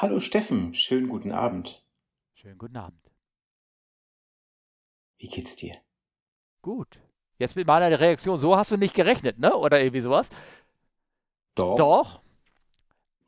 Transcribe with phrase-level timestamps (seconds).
[0.00, 1.84] Hallo Steffen, schönen guten Abend.
[2.32, 3.12] Schönen guten Abend.
[5.18, 5.74] Wie geht's dir?
[6.62, 6.98] Gut.
[7.36, 9.54] Jetzt mit meiner Reaktion, so hast du nicht gerechnet, ne?
[9.54, 10.30] Oder irgendwie sowas?
[11.54, 11.76] Doch.
[11.76, 12.22] Doch.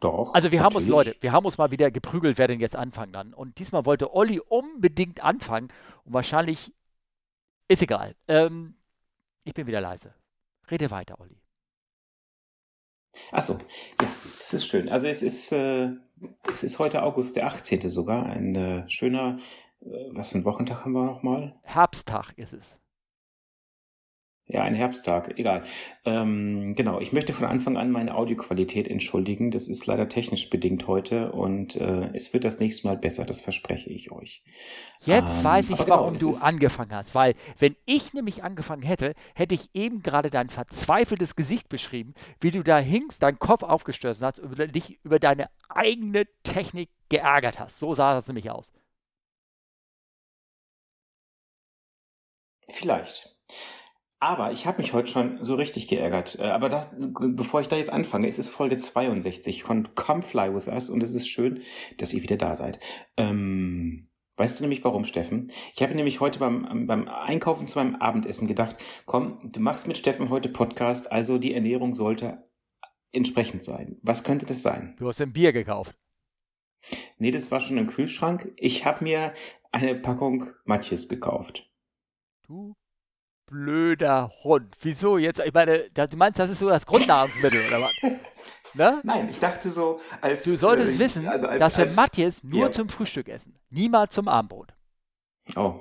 [0.00, 0.32] Doch.
[0.32, 1.08] Also wir haben uns, natürlich.
[1.08, 3.34] Leute, wir haben uns mal wieder geprügelt, wer denn jetzt anfangen dann.
[3.34, 5.68] Und diesmal wollte Olli unbedingt anfangen.
[6.04, 6.72] Und wahrscheinlich
[7.68, 8.16] ist egal.
[8.28, 8.76] Ähm,
[9.44, 10.14] ich bin wieder leise.
[10.70, 11.41] Rede weiter, Olli.
[13.30, 13.54] Ach so,
[14.00, 14.08] ja,
[14.38, 14.88] das ist schön.
[14.88, 15.90] Also es ist, äh,
[16.50, 17.88] es ist heute August der 18.
[17.88, 19.38] sogar, ein äh, schöner,
[19.80, 21.54] äh, was für ein Wochentag haben wir nochmal?
[21.62, 22.78] Herbsttag ist es.
[24.46, 25.62] Ja, ein Herbsttag, egal.
[26.04, 29.50] Ähm, genau, ich möchte von Anfang an meine Audioqualität entschuldigen.
[29.50, 33.40] Das ist leider technisch bedingt heute und äh, es wird das nächste Mal besser, das
[33.40, 34.42] verspreche ich euch.
[35.04, 37.14] Jetzt Ähm, weiß ich, genau, warum es du angefangen hast.
[37.14, 42.50] Weil, wenn ich nämlich angefangen hätte, hätte ich eben gerade dein verzweifeltes Gesicht beschrieben, wie
[42.50, 47.78] du da hingst, deinen Kopf aufgestoßen hast, über dich über deine eigene Technik geärgert hast.
[47.78, 48.72] So sah das nämlich aus.
[52.68, 53.32] Vielleicht.
[54.22, 56.38] Aber ich habe mich heute schon so richtig geärgert.
[56.38, 60.54] Äh, Aber da, bevor ich da jetzt anfange, es ist Folge 62 von Come Fly
[60.54, 61.62] With Us und es ist schön,
[61.98, 62.78] dass ihr wieder da seid.
[63.16, 65.50] Ähm, weißt du nämlich warum, Steffen?
[65.74, 68.76] Ich habe nämlich heute beim, beim Einkaufen zu meinem Abendessen gedacht,
[69.06, 72.48] komm, du machst mit Steffen heute Podcast, also die Ernährung sollte
[73.10, 73.98] entsprechend sein.
[74.02, 74.94] Was könnte das sein?
[75.00, 75.98] Du hast ein Bier gekauft.
[77.18, 78.52] Nee, das war schon im Kühlschrank.
[78.56, 79.34] Ich habe mir
[79.72, 81.68] eine Packung Matjes gekauft.
[82.46, 82.76] Du
[83.52, 84.74] blöder Hund.
[84.80, 85.40] Wieso jetzt?
[85.40, 87.92] Ich meine, du meinst, das ist so das Grundnahrungsmittel, oder was?
[88.74, 89.02] Ne?
[89.02, 92.42] Nein, ich dachte so, als Du solltest äh, wissen, also als, dass wir als, Matthias
[92.42, 92.72] nur ja.
[92.72, 93.54] zum Frühstück essen.
[93.68, 94.72] Niemals zum Abendbrot.
[95.56, 95.74] Oh.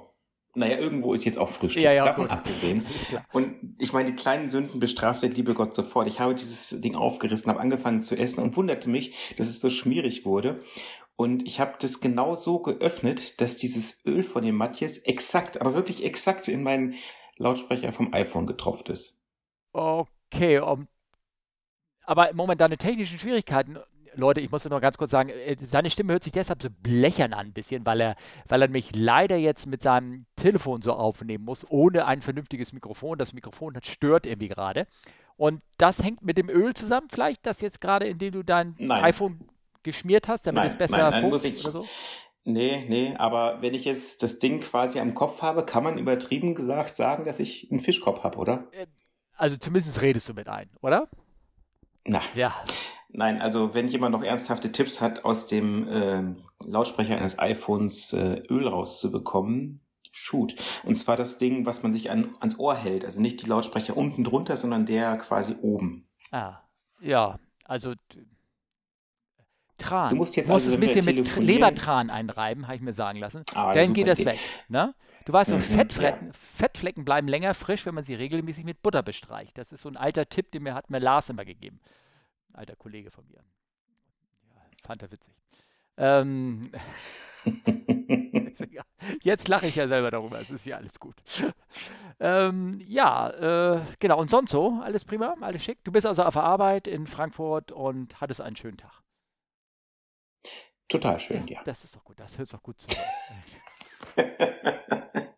[0.56, 1.82] Naja, irgendwo ist jetzt auch Frühstück.
[1.82, 2.34] Ja, ja, davon gut.
[2.34, 2.86] abgesehen.
[3.32, 6.06] Und ich meine, die kleinen Sünden bestraft der liebe Gott sofort.
[6.08, 9.70] Ich habe dieses Ding aufgerissen, habe angefangen zu essen und wunderte mich, dass es so
[9.70, 10.62] schmierig wurde.
[11.16, 15.76] Und ich habe das genau so geöffnet, dass dieses Öl von dem Matjes exakt, aber
[15.76, 16.96] wirklich exakt in meinen
[17.38, 19.22] Lautsprecher vom iPhone getropft ist.
[19.74, 20.88] Okay, um,
[22.04, 23.78] aber momentan technischen Schwierigkeiten.
[24.14, 27.32] Leute, ich muss noch ganz kurz sagen, äh, seine Stimme hört sich deshalb so blechern
[27.32, 28.16] an ein bisschen, weil er,
[28.50, 33.18] weil er mich leider jetzt mit seinem Telefon so aufnehmen muss, ohne ein vernünftiges Mikrofon.
[33.18, 34.86] Das Mikrofon das stört irgendwie gerade.
[35.38, 39.06] Und das hängt mit dem Öl zusammen, vielleicht, das jetzt gerade, indem du dein Nein.
[39.06, 39.48] iPhone
[39.82, 41.86] geschmiert hast, damit Nein, es besser nein, nein, muss ich- so?
[42.44, 46.56] Nee, nee, aber wenn ich jetzt das Ding quasi am Kopf habe, kann man übertrieben
[46.56, 48.68] gesagt sagen, dass ich einen Fischkopf habe, oder?
[49.36, 51.08] Also zumindest redest du mit ein, oder?
[52.06, 52.54] Na, Ja.
[53.14, 56.24] Nein, also wenn jemand noch ernsthafte Tipps hat, aus dem äh,
[56.66, 59.82] Lautsprecher eines iPhones äh, Öl rauszubekommen,
[60.14, 60.56] shoot.
[60.84, 63.04] Und zwar das Ding, was man sich an, ans Ohr hält.
[63.04, 66.08] Also nicht die Lautsprecher unten drunter, sondern der quasi oben.
[66.32, 66.60] Ah,
[67.02, 67.94] ja, also
[69.82, 70.10] Tran.
[70.10, 73.20] Du musst jetzt musst also, es ein bisschen mit Lebertran einreiben, habe ich mir sagen
[73.20, 73.44] lassen.
[73.54, 74.32] Ah, Dann geht das Idee.
[74.32, 74.40] weg.
[74.70, 74.94] Ne?
[75.26, 79.04] Du weißt, so Mhm, Fettflecken, Fettflecken bleiben länger frisch, wenn man sie regelmäßig mit Butter
[79.04, 79.58] bestreicht.
[79.58, 81.80] Das ist so ein alter Tipp, den mir hat mir Lars immer gegeben.
[82.54, 83.44] Ein alter Kollege von mir.
[84.56, 85.34] Ja, fand er witzig.
[85.98, 86.72] Ähm.
[89.24, 91.16] Jetzt lache ich ja selber darüber, es ist ja alles gut.
[92.20, 93.30] Ähm, ja,
[93.76, 94.20] äh, genau.
[94.20, 94.80] Und sonst so?
[94.84, 95.36] Alles prima?
[95.42, 95.84] Alles schick?
[95.84, 99.02] Du bist also auf der Arbeit in Frankfurt und hattest einen schönen Tag.
[100.92, 101.62] Total schön, ja.
[101.64, 102.20] Das ist doch gut.
[102.20, 102.88] Das hört sich doch gut zu.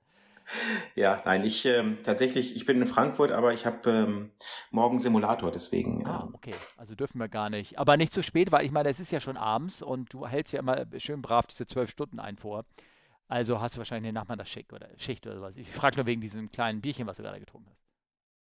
[0.95, 4.31] ja, nein, ich ähm, tatsächlich, ich bin in Frankfurt, aber ich habe ähm,
[4.71, 6.05] morgen Simulator, deswegen.
[6.07, 6.55] Ah, ähm, okay.
[6.77, 7.77] Also dürfen wir gar nicht.
[7.77, 10.53] Aber nicht zu spät, weil ich meine, es ist ja schon abends und du hältst
[10.53, 12.65] ja immer schön brav diese zwölf Stunden ein vor.
[13.27, 15.57] Also hast du wahrscheinlich eine Nachmittagsschicht oder Schicht oder sowas.
[15.57, 17.81] Ich frage nur wegen diesem kleinen Bierchen, was du gerade getrunken hast.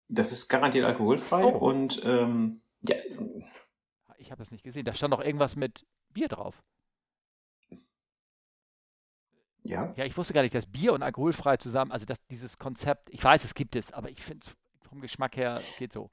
[0.08, 1.48] Das ist garantiert alkoholfrei Oh.
[1.58, 2.96] und ähm, ja,
[4.18, 4.84] Ich habe das nicht gesehen.
[4.84, 6.62] Da stand doch irgendwas mit Bier drauf.
[9.64, 9.92] Ja.
[9.96, 13.22] Ja, ich wusste gar nicht, dass Bier und alkoholfrei zusammen, also dass dieses Konzept, ich
[13.22, 14.56] weiß, es gibt es, aber ich finde es
[14.88, 16.10] vom Geschmack her geht so.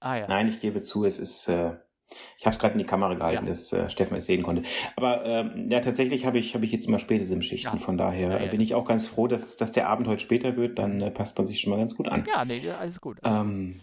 [0.00, 0.28] Ah ja.
[0.28, 1.76] Nein, ich gebe zu, es ist, äh,
[2.38, 3.48] ich habe es gerade in die Kamera gehalten, Ja.
[3.50, 4.62] dass äh, Steffen es sehen konnte.
[4.96, 7.82] Aber ähm, ja, tatsächlich habe ich, habe ich jetzt immer späte Sim-Schichten, Ja.
[7.82, 10.78] von daher Ja, bin ich auch ganz froh, dass, dass der Abend heute später wird,
[10.78, 12.24] dann äh, passt man sich schon mal ganz gut an.
[12.26, 13.22] Ja, nee, alles gut.
[13.22, 13.32] Gut.
[13.32, 13.80] Ähm,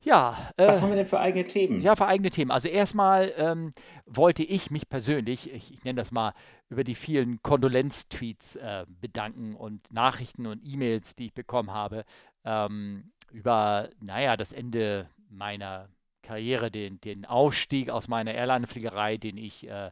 [0.00, 1.80] Ja, äh, was haben wir denn für eigene Themen?
[1.80, 2.50] Ja, für eigene Themen.
[2.50, 3.72] Also erstmal ähm,
[4.06, 6.34] wollte ich mich persönlich, ich, ich nenne das mal,
[6.68, 12.04] über die vielen Kondolenz-Tweets äh, bedanken und Nachrichten und E-Mails, die ich bekommen habe,
[12.44, 15.88] ähm, über, naja, das Ende meiner
[16.22, 19.90] Karriere, den, den Ausstieg aus meiner Airline-Fliegerei, den ich, äh,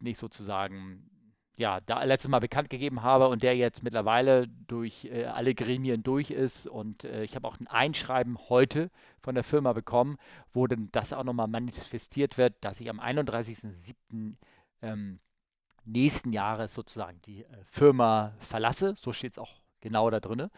[0.00, 1.08] den ich sozusagen
[1.58, 6.04] ja, da letztes Mal bekannt gegeben habe und der jetzt mittlerweile durch äh, alle Gremien
[6.04, 6.68] durch ist.
[6.68, 8.90] Und äh, ich habe auch ein Einschreiben heute
[9.20, 10.18] von der Firma bekommen,
[10.52, 14.36] wo dann das auch nochmal manifestiert wird, dass ich am 31.07.
[14.82, 15.18] Ähm,
[15.84, 18.94] nächsten Jahres sozusagen die äh, Firma verlasse.
[18.96, 19.50] So steht es auch
[19.80, 20.50] genau da drin.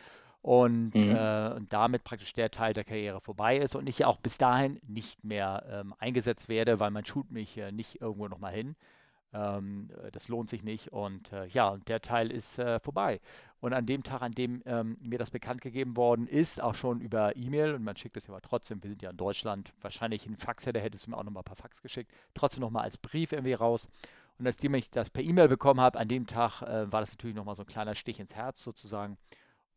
[0.42, 1.16] Und, mhm.
[1.16, 4.78] äh, und, damit praktisch der Teil der Karriere vorbei ist und ich auch bis dahin
[4.86, 8.76] nicht mehr ähm, eingesetzt werde, weil man schult mich nicht irgendwo nochmal hin.
[9.32, 10.92] Ähm, äh, das lohnt sich nicht.
[10.92, 13.20] Und äh, ja, der Teil ist äh, vorbei.
[13.60, 17.00] Und an dem Tag, an dem ähm, mir das bekannt gegeben worden ist, auch schon
[17.00, 20.26] über E-Mail, und man schickt es ja aber trotzdem, wir sind ja in Deutschland, wahrscheinlich
[20.26, 22.96] in Fax hätte, hättest du mir auch nochmal ein paar Fax geschickt, trotzdem nochmal als
[22.96, 23.86] Brief irgendwie raus.
[24.38, 27.36] Und als ich das per E-Mail bekommen habe, an dem Tag äh, war das natürlich
[27.36, 29.18] nochmal so ein kleiner Stich ins Herz sozusagen.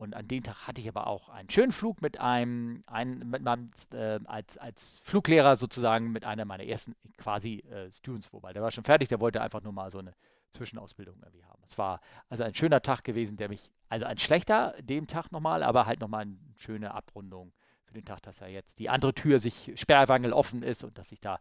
[0.04, 3.42] Und an dem Tag hatte ich aber auch einen schönen Flug mit einem, einem mit
[3.42, 8.62] meinem, äh, als, als Fluglehrer sozusagen mit einer meiner ersten quasi äh, Students, wobei der
[8.62, 10.14] war schon fertig, der wollte einfach nur mal so eine
[10.52, 11.64] Zwischenausbildung irgendwie haben.
[11.66, 15.64] Es war also ein schöner Tag gewesen, der mich, also ein schlechter dem Tag nochmal,
[15.64, 17.54] aber halt nochmal eine schöne Abrundung
[17.86, 21.14] für den Tag, dass er jetzt die andere Tür sich sperrwangel offen ist und dass
[21.14, 21.40] ich da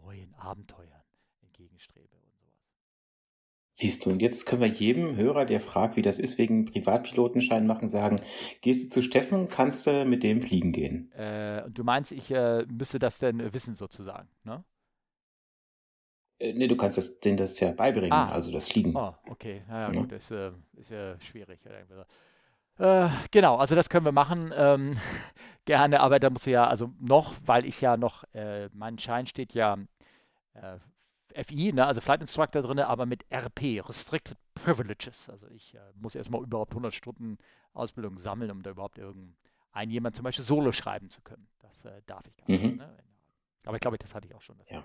[0.00, 1.02] neuen Abenteuern
[1.42, 2.15] entgegenstrebe.
[3.78, 7.66] Siehst du, und jetzt können wir jedem Hörer, der fragt, wie das ist, wegen Privatpilotenschein
[7.66, 8.18] machen, sagen,
[8.62, 11.12] gehst du zu Steffen, kannst du mit dem fliegen gehen.
[11.12, 14.64] Äh, du meinst, ich äh, müsste das denn wissen sozusagen, ne?
[16.38, 18.32] Äh, nee, du kannst das, denen das ja beibringen, ah.
[18.32, 18.96] also das Fliegen.
[18.96, 20.00] Oh, okay, naja, ja.
[20.00, 21.60] gut, das äh, ist ja schwierig.
[22.78, 24.54] Äh, genau, also das können wir machen.
[24.56, 24.96] Ähm,
[25.66, 29.26] gerne, aber da muss ich ja, also noch, weil ich ja noch, äh, mein Schein
[29.26, 29.76] steht ja
[30.54, 30.78] äh,
[31.44, 35.28] FI, ne, also Flight Instructor drin, aber mit RP, Restricted Privileges.
[35.28, 37.38] Also ich äh, muss erstmal überhaupt 100 Stunden
[37.72, 41.46] Ausbildung sammeln, um da überhaupt irgendein jemand zum Beispiel Solo schreiben zu können.
[41.60, 42.62] Das äh, darf ich gar nicht.
[42.64, 42.76] Mhm.
[42.78, 42.96] Ne?
[43.64, 44.56] Aber ich glaube, das hatte ich auch schon.
[44.70, 44.84] Ja.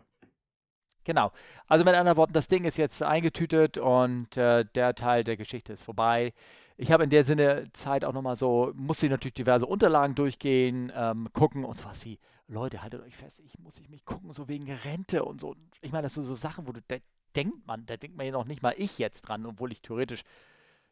[1.04, 1.32] Genau.
[1.68, 5.74] Also mit anderen Worten, das Ding ist jetzt eingetütet und äh, der Teil der Geschichte
[5.74, 6.34] ist vorbei.
[6.82, 11.30] Ich habe in der Sinne Zeit auch nochmal so, musste natürlich diverse Unterlagen durchgehen, ähm,
[11.32, 12.18] gucken und sowas wie
[12.48, 15.56] Leute, haltet euch fest, ich muss ich mich gucken, so wegen Rente und so.
[15.82, 16.96] Ich meine, das sind so Sachen, wo du, da
[17.36, 20.24] denkt man, da denkt man ja noch nicht mal ich jetzt dran, obwohl ich theoretisch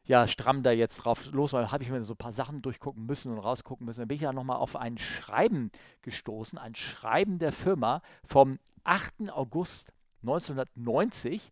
[0.04, 3.08] ja stramm da jetzt drauf los war, habe ich mir so ein paar Sachen durchgucken
[3.08, 4.02] müssen und rausgucken müssen.
[4.02, 5.72] Dann bin ich ja nochmal auf ein Schreiben
[6.04, 9.32] gestoßen, ein Schreiben der Firma vom 8.
[9.32, 9.92] August
[10.22, 11.50] 1990,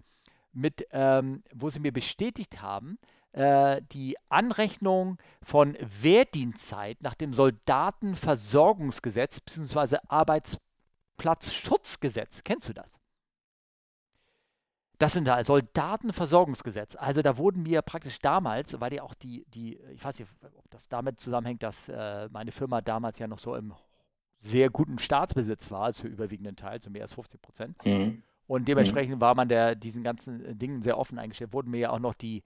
[0.54, 3.00] mit, ähm, wo sie mir bestätigt haben,
[3.34, 9.98] die Anrechnung von Wehrdienstzeit nach dem Soldatenversorgungsgesetz bzw.
[10.08, 12.44] Arbeitsplatzschutzgesetz.
[12.44, 13.00] Kennst du das?
[14.98, 16.96] Das sind da Soldatenversorgungsgesetz.
[16.96, 20.70] Also da wurden mir praktisch damals, weil ja auch die, die, ich weiß nicht, ob
[20.72, 23.74] das damit zusammenhängt, dass äh, meine Firma damals ja noch so im
[24.40, 27.86] sehr guten Staatsbesitz war, also überwiegenden Teil, so mehr als 50 Prozent.
[27.86, 28.24] Mhm.
[28.48, 29.22] Und dementsprechend mhm.
[29.22, 31.54] war man der diesen ganzen Dingen sehr offen eingestellt.
[31.54, 32.44] Wurden mir ja auch noch die,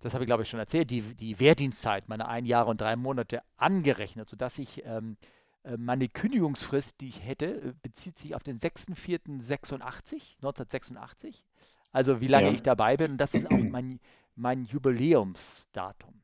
[0.00, 2.96] das habe ich glaube ich schon erzählt, die, die Wehrdienstzeit, meine ein Jahre und drei
[2.96, 5.16] Monate angerechnet, sodass ich ähm,
[5.64, 11.44] äh, meine Kündigungsfrist, die ich hätte, äh, bezieht sich auf den 6.4.86, 1986.
[11.90, 12.52] Also wie lange ja.
[12.52, 13.12] ich dabei bin.
[13.12, 14.00] Und das ist auch mein,
[14.34, 16.22] mein Jubiläumsdatum.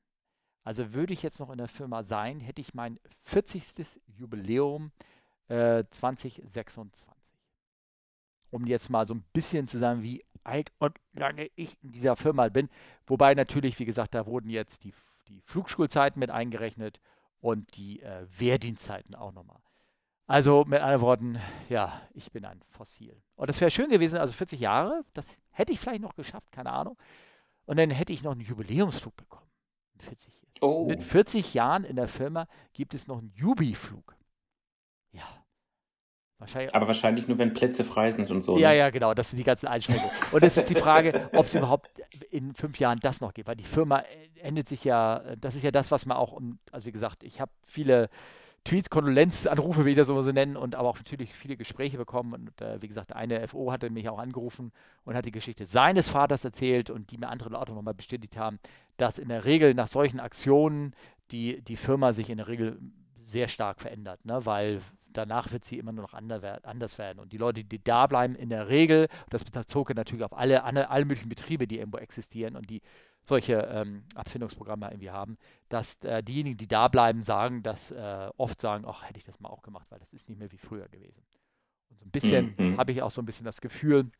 [0.64, 4.00] Also würde ich jetzt noch in der Firma sein, hätte ich mein 40.
[4.06, 4.92] Jubiläum
[5.48, 7.08] äh, 2026.
[8.50, 12.16] Um jetzt mal so ein bisschen zu sagen, wie alt und lange ich in dieser
[12.16, 12.68] Firma bin.
[13.06, 14.94] Wobei natürlich, wie gesagt, da wurden jetzt die,
[15.28, 17.00] die Flugschulzeiten mit eingerechnet
[17.40, 19.60] und die äh, Wehrdienstzeiten auch nochmal.
[20.26, 23.20] Also mit anderen Worten, ja, ich bin ein Fossil.
[23.34, 26.70] Und das wäre schön gewesen, also 40 Jahre, das hätte ich vielleicht noch geschafft, keine
[26.70, 26.96] Ahnung.
[27.66, 29.50] Und dann hätte ich noch einen Jubiläumsflug bekommen.
[29.98, 30.86] 40 oh.
[30.86, 34.16] Mit 40 Jahren in der Firma gibt es noch einen Jubi-Flug.
[36.40, 38.58] Wahrscheinlich aber wahrscheinlich nur, wenn Plätze frei sind und so.
[38.58, 38.78] Ja, ne?
[38.78, 39.12] ja, genau.
[39.12, 40.10] Das sind die ganzen Einschränkungen.
[40.32, 41.90] und es ist die Frage, ob es überhaupt
[42.30, 43.46] in fünf Jahren das noch gibt.
[43.46, 44.02] Weil die Firma
[44.42, 46.40] endet sich ja, das ist ja das, was man auch,
[46.72, 48.08] also wie gesagt, ich habe viele
[48.64, 52.32] Tweets, Kondolenzanrufe, wie ich das so nennen, und aber auch natürlich viele Gespräche bekommen.
[52.32, 54.72] Und äh, wie gesagt, eine FO hatte mich auch angerufen
[55.04, 58.58] und hat die Geschichte seines Vaters erzählt und die mir andere Leute nochmal bestätigt haben,
[58.96, 60.94] dass in der Regel nach solchen Aktionen
[61.32, 62.78] die, die Firma sich in der Regel
[63.22, 64.44] sehr stark verändert, ne?
[64.44, 64.80] weil
[65.12, 67.18] danach wird sie immer nur noch anders werden.
[67.18, 71.04] Und die Leute, die da bleiben, in der Regel, das bezog natürlich auf alle, alle,
[71.04, 72.82] möglichen Betriebe, die irgendwo existieren und die
[73.24, 75.36] solche ähm, Abfindungsprogramme irgendwie haben,
[75.68, 79.40] dass äh, diejenigen, die da bleiben, sagen, dass äh, oft sagen, ach, hätte ich das
[79.40, 81.22] mal auch gemacht, weil das ist nicht mehr wie früher gewesen.
[81.90, 82.78] Und so ein bisschen mhm.
[82.78, 84.10] habe ich auch so ein bisschen das Gefühl,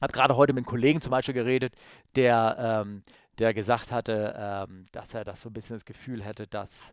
[0.00, 1.74] habe gerade heute mit einem Kollegen zum Beispiel geredet,
[2.16, 3.04] der, ähm,
[3.38, 6.92] der gesagt hatte, ähm, dass er das so ein bisschen das Gefühl hätte, dass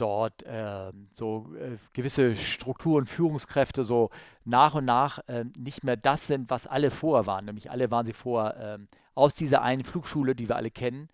[0.00, 4.10] dort äh, so äh, gewisse Strukturen, Führungskräfte so
[4.44, 7.44] nach und nach äh, nicht mehr das sind, was alle vorher waren.
[7.44, 11.08] Nämlich alle waren sie vorher ähm, aus dieser einen Flugschule, die wir alle kennen,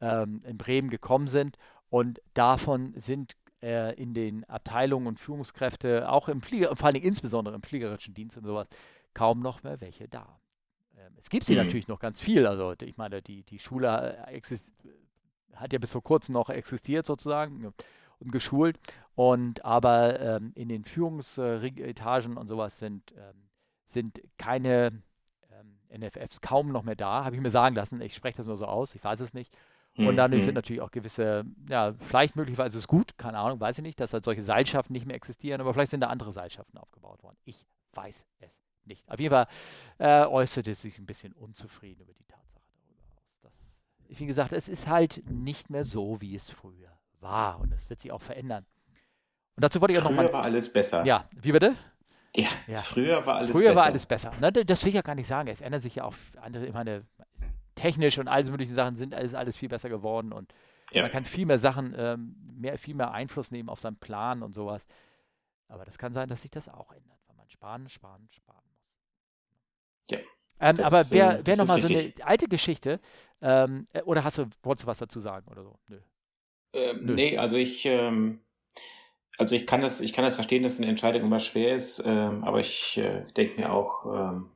[0.00, 1.56] ähm, in Bremen gekommen sind.
[1.90, 7.54] Und davon sind äh, in den Abteilungen und Führungskräfte, auch im Flieger, vor allem insbesondere
[7.54, 8.68] im fliegerischen Dienst und sowas,
[9.12, 10.40] kaum noch mehr welche da.
[10.96, 11.64] Ähm, es gibt sie mhm.
[11.64, 12.46] natürlich noch ganz viel.
[12.46, 14.40] Also ich meine, die, die Schule äh,
[15.54, 17.72] hat ja bis vor kurzem noch existiert sozusagen
[18.20, 18.78] und geschult.
[19.14, 23.48] Und aber ähm, in den Führungsetagen und sowas sind, ähm,
[23.84, 25.02] sind keine
[25.50, 28.00] ähm, NFFs kaum noch mehr da, habe ich mir sagen lassen.
[28.00, 29.54] Ich spreche das nur so aus, ich weiß es nicht.
[29.96, 30.44] Und dadurch mhm.
[30.46, 34.00] sind natürlich auch gewisse, ja, vielleicht möglicherweise ist es gut, keine Ahnung, weiß ich nicht,
[34.00, 37.36] dass halt solche Seilschaften nicht mehr existieren, aber vielleicht sind da andere Seilschaften aufgebaut worden.
[37.44, 39.08] Ich weiß es nicht.
[39.08, 39.46] Auf jeden Fall
[39.98, 44.18] äh, äußerte sich ein bisschen unzufrieden über die Tatsache darüber aus.
[44.18, 46.89] Wie gesagt, es ist halt nicht mehr so, wie es früher
[47.20, 48.66] war und es wird sich auch verändern.
[49.56, 50.26] Und dazu wollte ich auch nochmal.
[50.26, 51.04] Früher war alles besser.
[51.04, 51.76] Ja, wie bitte?
[52.34, 52.80] Ja, ja.
[52.80, 53.72] früher war alles früher besser.
[53.72, 54.32] Früher war alles besser.
[54.40, 55.48] Ne, das will ich ja gar nicht sagen.
[55.48, 57.04] Es ändert sich ja auch andere, ich meine,
[57.74, 60.52] technisch und alles mögliche Sachen sind alles, alles viel besser geworden und
[60.92, 61.02] ja.
[61.02, 64.54] man kann viel mehr Sachen, ähm, mehr, viel mehr Einfluss nehmen auf seinen Plan und
[64.54, 64.86] sowas.
[65.68, 68.60] Aber das kann sein, dass sich das auch ändert, weil man sparen, sparen, sparen
[70.10, 70.18] ja.
[70.60, 73.00] Ähm, das, aber wer, ähm, wer nochmal so eine alte Geschichte,
[73.40, 75.78] ähm, äh, oder hast du, wolltest du was dazu sagen oder so?
[75.88, 76.00] Nö.
[76.72, 77.14] Ähm, Nö.
[77.14, 78.40] Nee, also ich, ähm,
[79.38, 82.44] also ich kann das, ich kann das verstehen, dass eine Entscheidung immer schwer ist, ähm,
[82.44, 84.50] aber ich äh, denke mir auch, ähm,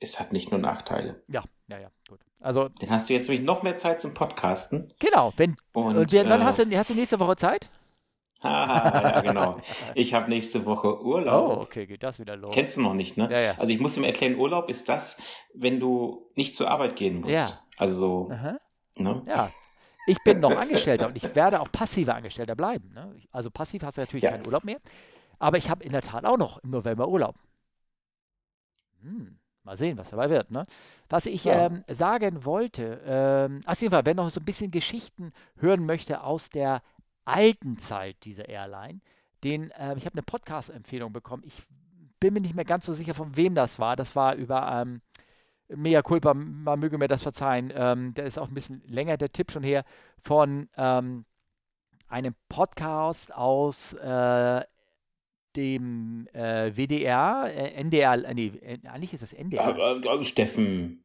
[0.00, 1.22] es hat nicht nur Nachteile.
[1.28, 2.20] Ja, ja, ja, gut.
[2.40, 4.92] Also, Dann hast du jetzt nämlich noch mehr Zeit zum Podcasten.
[5.00, 7.68] Genau, wenn, und, und wann äh, hast, du, hast du nächste Woche Zeit?
[8.44, 9.60] ja, genau.
[9.96, 11.58] Ich habe nächste Woche Urlaub.
[11.58, 12.50] Oh, okay, geht das wieder los.
[12.52, 13.28] Kennst du noch nicht, ne?
[13.28, 13.54] Ja, ja.
[13.58, 15.20] Also ich muss ihm erklären, Urlaub ist das,
[15.54, 17.34] wenn du nicht zur Arbeit gehen musst.
[17.34, 17.48] Ja.
[17.76, 18.32] Also so.
[18.94, 19.22] Ne?
[19.26, 19.50] Ja.
[20.08, 22.90] Ich bin noch Angestellter und ich werde auch passiver Angestellter bleiben.
[22.94, 23.14] Ne?
[23.30, 24.30] Also passiv hast du natürlich ja.
[24.30, 24.78] keinen Urlaub mehr.
[25.38, 27.36] Aber ich habe in der Tat auch noch im November Urlaub.
[29.02, 30.50] Hm, mal sehen, was dabei wird.
[30.50, 30.64] Ne?
[31.08, 31.66] Was ich ja.
[31.66, 36.22] ähm, sagen wollte, ähm, auf jeden Fall, wer noch so ein bisschen Geschichten hören möchte
[36.22, 36.82] aus der
[37.24, 39.00] alten Zeit dieser Airline.
[39.44, 41.44] Den, äh, ich habe eine Podcast-Empfehlung bekommen.
[41.46, 41.62] Ich
[42.18, 43.94] bin mir nicht mehr ganz so sicher, von wem das war.
[43.94, 45.02] Das war über ähm,
[45.68, 47.72] Mea Culpa, man möge mir das verzeihen.
[47.74, 49.84] Ähm, der ist auch ein bisschen länger, der Tipp schon her,
[50.22, 51.24] von ähm,
[52.08, 54.62] einem Podcast aus äh,
[55.56, 59.76] dem äh, WDR, äh, NDR, äh, nee, äh, eigentlich ist das NDR.
[59.76, 61.04] Äh, Steffen.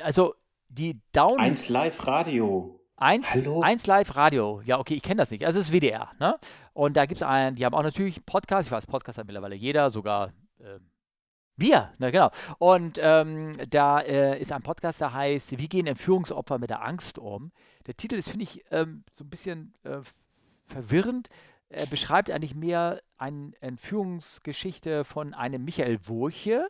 [0.00, 0.34] Also
[0.68, 1.38] die Down.
[1.38, 2.78] 1 Live Radio.
[3.00, 3.60] Eins, Hallo?
[3.60, 4.60] eins Live Radio.
[4.64, 5.44] Ja, okay, ich kenne das nicht.
[5.44, 6.36] Also es ist WDR, ne?
[6.72, 8.66] Und da gibt es einen, die haben auch natürlich Podcast.
[8.66, 10.80] Ich weiß, Podcast hat mittlerweile jeder, sogar äh,
[11.58, 12.30] wir, ne, genau.
[12.58, 17.18] Und ähm, da äh, ist ein Podcast, der heißt Wie gehen Entführungsopfer mit der Angst
[17.18, 17.52] um?
[17.86, 19.98] Der Titel ist, finde ich, ähm, so ein bisschen äh,
[20.66, 21.28] verwirrend.
[21.68, 26.68] Er beschreibt eigentlich mehr eine Entführungsgeschichte von einem Michael Wurche,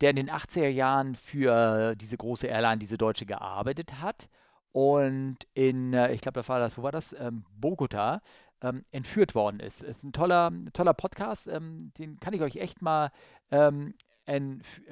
[0.00, 4.28] der in den 80er Jahren für diese große Airline, diese Deutsche, gearbeitet hat
[4.72, 7.12] und in, äh, ich glaube, da war das, wo war das?
[7.18, 8.20] Ähm, Bogota
[8.60, 9.82] ähm, entführt worden ist.
[9.82, 13.10] Ist ein toller, toller Podcast, ähm, den kann ich euch echt mal
[13.50, 13.94] ähm,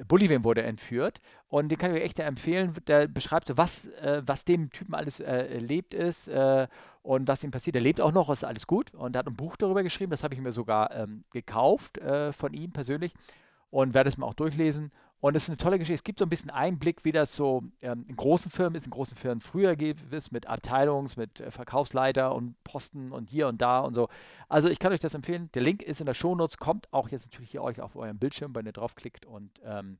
[0.07, 2.73] Bolivien wurde entführt und den kann ich euch echt empfehlen.
[2.87, 6.67] Der beschreibt, was, äh, was dem Typen alles äh, erlebt ist äh,
[7.03, 7.75] und was ihm passiert.
[7.75, 10.11] Er lebt auch noch, ist alles gut und er hat ein Buch darüber geschrieben.
[10.11, 13.13] Das habe ich mir sogar ähm, gekauft äh, von ihm persönlich
[13.69, 14.91] und werde es mir auch durchlesen.
[15.19, 15.95] Und es ist eine tolle Geschichte.
[15.95, 18.91] Es gibt so ein bisschen Einblick, wie das so ähm, in großen Firmen ist, in
[18.91, 23.79] großen Firmen früher ist, mit Abteilungs-, mit äh, Verkaufsleiter und Posten und hier und da
[23.79, 24.09] und so.
[24.47, 25.49] Also ich kann euch das empfehlen.
[25.53, 28.53] Der Link ist in der Shownotes, kommt auch jetzt natürlich hier euch auf eurem Bildschirm,
[28.53, 29.97] wenn ihr draufklickt und ähm,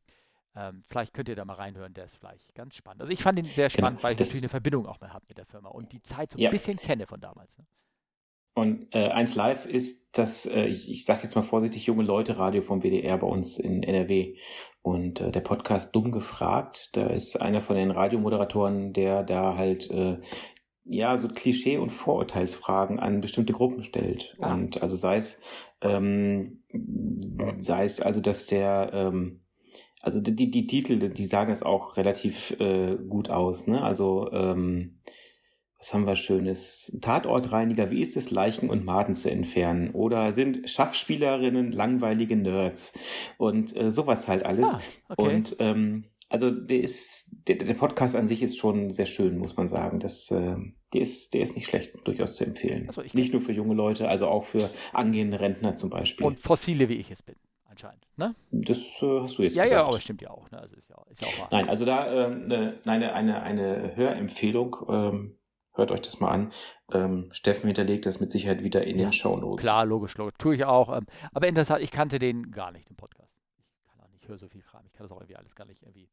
[0.56, 3.02] ähm, vielleicht könnt ihr da mal reinhören, der ist vielleicht ganz spannend.
[3.02, 5.14] Also ich fand ihn sehr genau, spannend, genau, weil ich natürlich eine Verbindung auch mehr
[5.14, 7.58] habe mit der Firma und die Zeit so ein bisschen kenne von damals.
[7.58, 7.66] Ne?
[8.58, 12.40] Und äh, 1 Live ist das, äh, ich, ich sage jetzt mal vorsichtig, junge Leute
[12.40, 14.34] Radio vom WDR bei uns in NRW.
[14.82, 19.92] Und äh, der Podcast Dumm gefragt, da ist einer von den Radiomoderatoren, der da halt
[19.92, 20.18] äh,
[20.86, 24.36] ja so Klischee- und Vorurteilsfragen an bestimmte Gruppen stellt.
[24.40, 24.56] Ah.
[24.56, 25.44] Und also sei es,
[25.82, 26.64] ähm,
[27.60, 29.42] sei es also, dass der ähm,
[30.02, 33.84] also die, die Titel, die sagen es auch relativ äh, gut aus, ne?
[33.84, 34.98] Also ähm,
[35.80, 36.98] was haben wir Schönes?
[37.02, 39.92] Tatortreiniger, wie ist es, Leichen und Maden zu entfernen?
[39.92, 42.98] Oder sind Schachspielerinnen langweilige Nerds?
[43.38, 44.68] Und äh, sowas halt alles.
[44.68, 45.36] Ah, okay.
[45.36, 49.56] Und ähm, also der ist, der, der Podcast an sich ist schon sehr schön, muss
[49.56, 50.00] man sagen.
[50.00, 50.56] Das, äh,
[50.94, 52.88] der, ist, der ist nicht schlecht, durchaus zu empfehlen.
[52.88, 56.26] Also nicht nur für junge Leute, also auch für angehende Rentner zum Beispiel.
[56.26, 58.08] Und Fossile, wie ich es bin anscheinend.
[58.16, 58.36] Ne?
[58.52, 59.72] Das äh, hast du jetzt ja, gesagt.
[59.72, 60.50] Ja, aber stimmt ja auch.
[60.50, 60.60] Ne?
[60.60, 64.76] Also ist ja, ist ja auch Nein, also da äh, eine, eine, eine, eine Hörempfehlung.
[64.90, 65.37] Ähm,
[65.78, 66.52] hört euch das mal an.
[66.92, 69.64] Ähm, Steffen hinterlegt das mit Sicherheit wieder in ja, den Show Notes.
[69.64, 70.36] Klar, logisch, logisch.
[70.38, 70.96] Tue ich auch.
[70.96, 73.34] Ähm, aber interessant, ich kannte den gar nicht, den Podcast.
[73.80, 74.88] Ich kann auch nicht, höre so viel Fragen.
[74.88, 76.10] Ich kann das auch irgendwie alles gar nicht irgendwie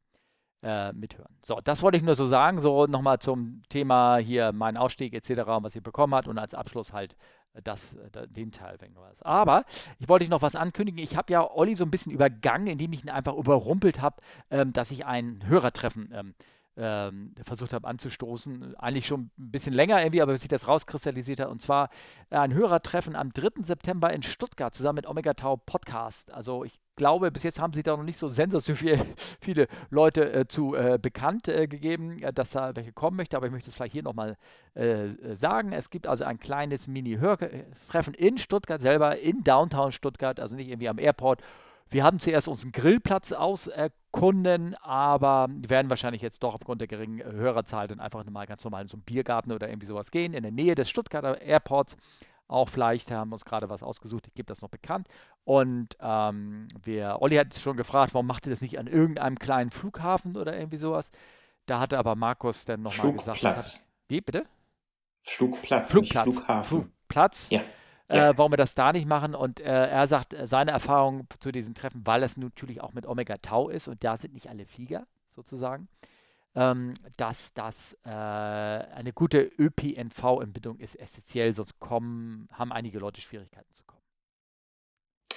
[0.65, 1.37] äh, mithören.
[1.43, 2.59] So, das wollte ich nur so sagen.
[2.59, 6.91] So nochmal zum Thema hier mein Aufstieg etc., was ihr bekommen habt und als Abschluss
[6.91, 7.15] halt
[7.53, 9.21] äh, das, äh, den Teil wenn was.
[9.21, 9.65] Aber
[9.99, 11.01] ich wollte noch was ankündigen.
[11.03, 14.17] Ich habe ja Olli so ein bisschen übergangen, indem ich ihn einfach überrumpelt habe,
[14.49, 16.35] ähm, dass ich ein Hörertreffen ähm,
[16.77, 18.75] ähm, versucht habe anzustoßen.
[18.75, 21.49] Eigentlich schon ein bisschen länger irgendwie, aber bis sich das rauskristallisiert hat.
[21.49, 21.89] Und zwar
[22.29, 23.63] äh, ein Hörertreffen am 3.
[23.63, 26.31] September in Stuttgart zusammen mit Omega Tau Podcast.
[26.33, 29.05] Also ich glaube, bis jetzt haben sie da noch nicht so sensationell
[29.41, 33.37] viele Leute äh, zu äh, bekannt äh, gegeben, äh, dass da welche kommen möchte.
[33.37, 34.37] Aber ich möchte es vielleicht hier nochmal
[34.73, 35.71] äh, sagen.
[35.71, 40.89] Es gibt also ein kleines Mini-Hörtreffen in Stuttgart selber, in Downtown Stuttgart, also nicht irgendwie
[40.89, 41.41] am Airport.
[41.89, 47.87] Wir haben zuerst unseren Grillplatz auserkunden, aber werden wahrscheinlich jetzt doch aufgrund der geringen Hörerzahl
[47.87, 50.51] dann einfach mal ganz normal in so einen Biergarten oder irgendwie sowas gehen, in der
[50.51, 51.95] Nähe des Stuttgarter Airports.
[52.47, 55.07] Auch vielleicht haben wir uns gerade was ausgesucht, ich gebe das noch bekannt.
[55.43, 59.71] Und ähm, wir, Olli hat schon gefragt, warum macht ihr das nicht an irgendeinem kleinen
[59.71, 61.11] Flughafen oder irgendwie sowas?
[61.65, 63.39] Da hatte aber Markus dann nochmal gesagt.
[63.39, 63.95] Flugplatz.
[64.07, 64.45] Wie, bitte?
[65.23, 66.35] Flugplatz, Flugplatz.
[66.35, 66.63] Flughafen.
[66.63, 67.47] Flugplatz.
[67.49, 67.61] Ja
[68.09, 68.29] ja.
[68.29, 69.35] äh, warum wir das da nicht machen.
[69.35, 73.05] Und äh, er sagt, äh, seine Erfahrung zu diesen Treffen, weil das natürlich auch mit
[73.05, 75.87] Omega Tau ist und da sind nicht alle Flieger sozusagen,
[76.55, 83.73] ähm, dass das äh, eine gute ÖPNV-Entbindung ist essentiell, sonst kommen, haben einige Leute Schwierigkeiten
[83.73, 84.01] zu kommen.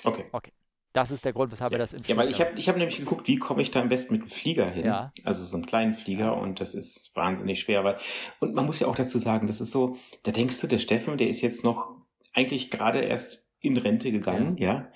[0.04, 0.26] Okay.
[0.32, 0.52] Okay.
[0.94, 1.78] Das ist der Grund, weshalb ja.
[1.78, 3.80] wir das im Ja, weil ich habe ich hab nämlich geguckt, wie komme ich da
[3.80, 4.86] am besten mit dem Flieger hin.
[4.86, 5.12] Ja.
[5.22, 7.84] Also so einen kleinen Flieger und das ist wahnsinnig schwer.
[7.84, 7.98] Weil,
[8.40, 11.18] und man muss ja auch dazu sagen, das ist so, da denkst du, der Steffen,
[11.18, 11.97] der ist jetzt noch
[12.38, 14.72] eigentlich gerade erst in Rente gegangen, ja.
[14.72, 14.92] ja.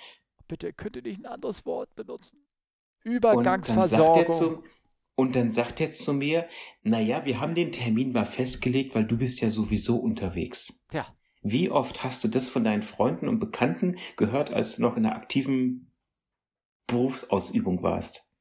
[0.47, 2.39] Bitte könnt ihr nicht ein anderes Wort benutzen.
[3.03, 4.63] Übergangsversorgung.
[5.15, 6.49] Und dann sagt er zu mir,
[6.83, 10.87] naja, wir haben den Termin mal festgelegt, weil du bist ja sowieso unterwegs.
[10.93, 11.15] Ja.
[11.43, 15.05] Wie oft hast du das von deinen Freunden und Bekannten gehört, als du noch in
[15.05, 15.93] einer aktiven
[16.87, 18.33] Berufsausübung warst?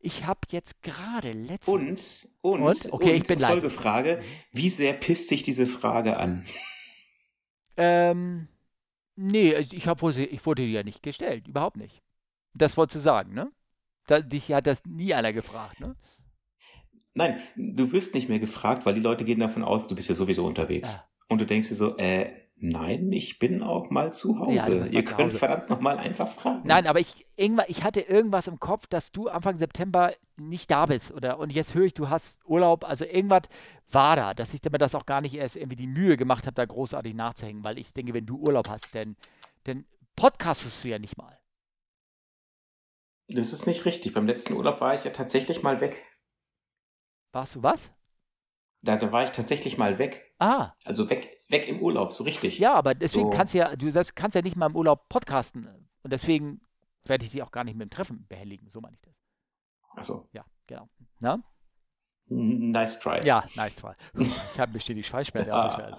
[0.00, 2.92] Ich habe jetzt gerade letzte und und, und?
[2.92, 4.20] okay, und ich bin Folgefrage:
[4.52, 6.44] Wie sehr pisst sich diese Frage an?
[7.76, 8.48] Ähm,
[9.16, 12.02] nee, ich, hab, ich wurde dir ja nicht gestellt, überhaupt nicht.
[12.54, 13.50] Das wolltest du sagen, ne?
[14.06, 15.96] Da, dich hat das nie einer gefragt, ne?
[17.14, 20.14] Nein, du wirst nicht mehr gefragt, weil die Leute gehen davon aus, du bist ja
[20.14, 20.94] sowieso unterwegs.
[20.94, 21.04] Ja.
[21.28, 24.76] Und du denkst dir so, äh, nein, ich bin auch mal zu Hause.
[24.76, 25.38] Ja, Ihr könnt Hause.
[25.38, 26.62] verdammt nochmal einfach fragen.
[26.64, 31.12] Nein, aber ich, ich hatte irgendwas im Kopf, dass du Anfang September nicht da bist.
[31.12, 32.84] Oder, und jetzt höre ich, du hast Urlaub.
[32.84, 33.42] Also irgendwas
[33.90, 36.54] war da, dass ich mir das auch gar nicht erst irgendwie die Mühe gemacht habe,
[36.54, 37.64] da großartig nachzuhängen.
[37.64, 39.16] Weil ich denke, wenn du Urlaub hast, dann,
[39.64, 39.84] dann
[40.16, 41.38] podcastest du ja nicht mal.
[43.28, 44.12] Das ist nicht richtig.
[44.14, 46.04] Beim letzten Urlaub war ich ja tatsächlich mal weg.
[47.32, 47.90] Warst du was?
[48.84, 50.34] Da, da war ich tatsächlich mal weg.
[50.38, 50.72] Ah.
[50.84, 52.58] Also weg, weg im Urlaub, so richtig.
[52.58, 53.36] Ja, aber deswegen so.
[53.36, 55.66] kannst du ja, du kannst ja nicht mal im Urlaub podcasten.
[56.02, 56.60] Und deswegen
[57.04, 58.70] werde ich dich auch gar nicht mit dem Treffen behelligen.
[58.70, 59.14] So meine ich das.
[59.96, 60.28] Ach so.
[60.32, 60.88] Ja, genau.
[61.18, 61.42] Na?
[62.26, 63.24] Nice try.
[63.24, 63.92] Ja, nice try.
[64.18, 65.98] Ich habe bestimmt die Schweißsperre ah.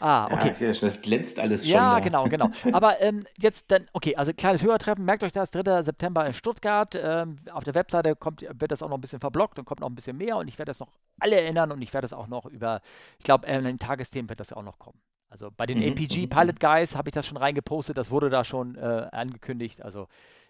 [0.00, 0.52] Ah, okay.
[0.58, 1.74] Ja, das glänzt alles schon.
[1.74, 2.00] Ja, da.
[2.00, 2.50] genau, genau.
[2.72, 5.82] Aber ähm, jetzt dann, okay, also kleines Hörertreffen, merkt euch das, 3.
[5.82, 6.94] September in Stuttgart.
[7.00, 9.88] Ähm, auf der Webseite kommt, wird das auch noch ein bisschen verblockt und kommt noch
[9.88, 12.26] ein bisschen mehr und ich werde das noch alle erinnern und ich werde das auch
[12.26, 12.80] noch über,
[13.18, 15.00] ich glaube, in den Tagesthemen wird das ja auch noch kommen.
[15.30, 16.58] Also bei den mhm, APG mhm, Pilot mhm.
[16.58, 19.82] Guys habe ich das schon reingepostet, das wurde da schon äh, angekündigt.
[19.82, 20.08] Also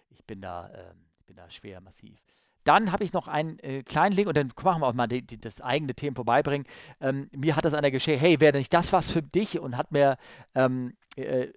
[0.09, 0.93] ich bin da, äh,
[1.25, 2.19] bin da schwer massiv.
[2.63, 5.21] Dann habe ich noch einen äh, kleinen Link und dann machen wir auch mal die,
[5.21, 6.67] die, das eigene Thema vorbeibringen.
[6.99, 9.59] Ähm, mir hat das einer geschickt, hey, wäre nicht das was für dich?
[9.59, 10.17] Und hat mir
[10.55, 11.53] ähm, äh, äh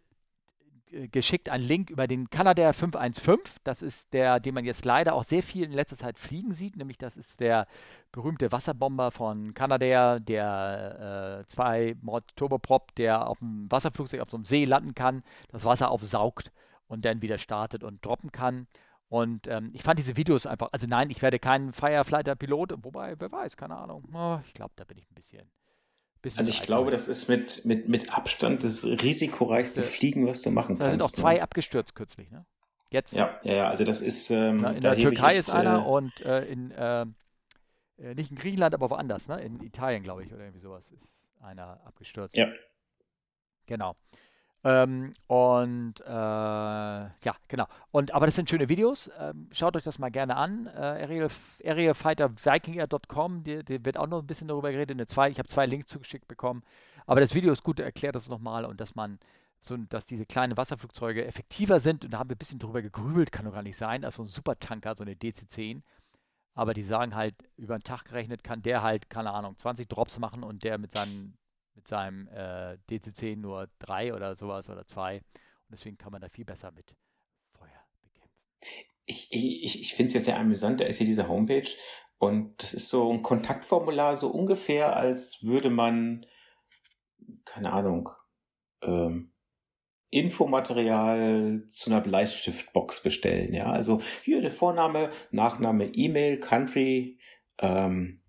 [1.08, 3.60] geschickt einen Link über den Canadair 515.
[3.64, 6.76] Das ist der, den man jetzt leider auch sehr viel in letzter Zeit fliegen sieht.
[6.76, 7.66] Nämlich das ist der
[8.12, 14.36] berühmte Wasserbomber von Canadair, der äh, zwei Mod Turboprop, der auf dem Wasserflugzeug auf so
[14.36, 16.52] einem See landen kann, das Wasser aufsaugt
[16.88, 18.66] und dann wieder startet und droppen kann.
[19.12, 23.30] Und ähm, ich fand diese Videos einfach, also nein, ich werde kein Firefighter-Pilot, wobei, wer
[23.30, 24.08] weiß, keine Ahnung.
[24.14, 25.50] Oh, ich glaube, da bin ich ein bisschen.
[26.22, 30.50] bisschen also ich glaube, das ist mit, mit, mit Abstand das risikoreichste Fliegen, was du
[30.50, 30.86] machen da kannst.
[30.86, 31.42] Da sind auch zwei ne?
[31.42, 32.46] abgestürzt kürzlich, ne?
[32.88, 33.12] Jetzt.
[33.12, 34.30] Ja, ja, ja, also das ist.
[34.30, 37.02] Ähm, Na, in der Türkei ist einer äh, und äh, in, äh,
[37.98, 39.42] äh, nicht in Griechenland, aber woanders, ne?
[39.42, 42.34] In Italien, glaube ich, oder irgendwie sowas ist einer abgestürzt.
[42.34, 42.50] Ja.
[43.66, 43.94] Genau.
[44.64, 47.66] Ähm, und äh, ja, genau.
[47.90, 49.10] Und aber das sind schöne Videos.
[49.18, 50.68] Ähm, schaut euch das mal gerne an.
[50.68, 54.94] Äh, Areafightervikingair.com, die, die wird auch noch ein bisschen darüber geredet.
[54.96, 56.62] Eine zwei, ich habe zwei Links zugeschickt bekommen.
[57.06, 59.18] Aber das Video ist gut, erklärt das nochmal und dass man
[59.60, 62.04] so, dass diese kleinen Wasserflugzeuge effektiver sind.
[62.04, 64.04] Und da haben wir ein bisschen drüber gegrübelt, kann doch gar nicht sein.
[64.04, 65.82] Also ein Supertanker, so eine DC-10.
[66.54, 70.18] Aber die sagen halt, über einen Tag gerechnet kann der halt, keine Ahnung, 20 Drops
[70.18, 71.36] machen und der mit seinen
[71.74, 75.18] mit seinem äh, DCC nur drei oder sowas oder zwei.
[75.18, 76.94] Und deswegen kann man da viel besser mit
[77.52, 78.38] Feuer bekämpfen.
[79.04, 81.68] Ich, ich, ich finde es ja sehr amüsant, da ist hier diese Homepage
[82.18, 86.24] und das ist so ein Kontaktformular, so ungefähr, als würde man,
[87.44, 88.10] keine Ahnung,
[88.82, 89.32] ähm,
[90.10, 93.54] Infomaterial zu einer Bleistiftbox bestellen.
[93.54, 97.18] Ja, also hier der Vorname, Nachname, E-Mail, Country
[97.58, 98.22] ähm,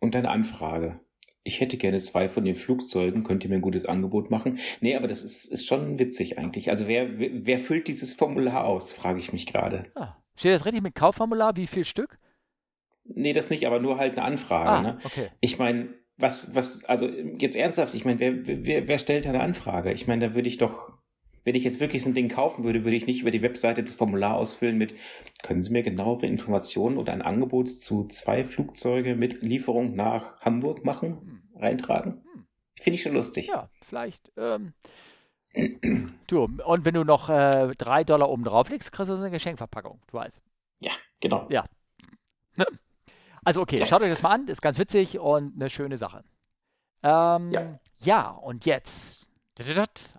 [0.00, 1.00] und eine Anfrage.
[1.46, 4.58] Ich hätte gerne zwei von den Flugzeugen, könnt ihr mir ein gutes Angebot machen?
[4.80, 6.70] Nee, aber das ist, ist schon witzig eigentlich.
[6.70, 9.84] Also wer, wer, füllt dieses Formular aus, frage ich mich gerade.
[9.94, 11.54] Ah, steht das richtig mit Kaufformular?
[11.56, 12.18] Wie viel Stück?
[13.04, 14.70] Nee, das nicht, aber nur halt eine Anfrage.
[14.70, 14.98] Ah, ne?
[15.04, 15.28] okay.
[15.40, 19.40] Ich meine, was, was, also jetzt ernsthaft, ich meine, wer, wer, wer stellt da eine
[19.40, 19.92] Anfrage?
[19.92, 20.92] Ich meine, da würde ich doch,
[21.44, 23.82] wenn ich jetzt wirklich so ein Ding kaufen würde, würde ich nicht über die Webseite
[23.84, 24.94] das Formular ausfüllen mit,
[25.42, 30.84] können Sie mir genauere Informationen oder ein Angebot zu zwei Flugzeuge mit Lieferung nach Hamburg
[30.84, 31.42] machen, Hm.
[31.60, 32.22] reintragen?
[32.32, 32.46] Hm.
[32.80, 33.46] Finde ich schon lustig.
[33.48, 34.32] Ja, vielleicht.
[34.36, 34.72] Ähm,
[36.26, 39.30] du, und wenn du noch äh, drei Dollar oben drauf legst, kriegst du so eine
[39.30, 40.00] Geschenkverpackung.
[40.08, 40.40] Du weißt.
[40.80, 41.46] Ja, genau.
[41.50, 41.64] Ja.
[42.56, 42.66] Ne?
[43.46, 43.84] Also, okay, Ja.
[43.86, 44.48] schaut euch das mal an.
[44.48, 46.24] Ist ganz witzig und eine schöne Sache.
[47.02, 47.78] Ähm, Ja.
[48.02, 48.30] ja.
[48.30, 49.23] und jetzt.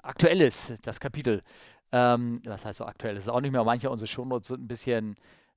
[0.01, 1.43] Aktuelles, das Kapitel.
[1.91, 3.15] Ähm, was heißt so aktuell?
[3.15, 3.63] Das ist auch nicht mehr.
[3.63, 5.15] Manche unserer Shownotes sind ein bisschen,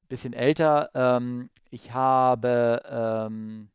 [0.09, 0.91] bisschen älter.
[0.95, 3.71] Ähm, ich habe ähm,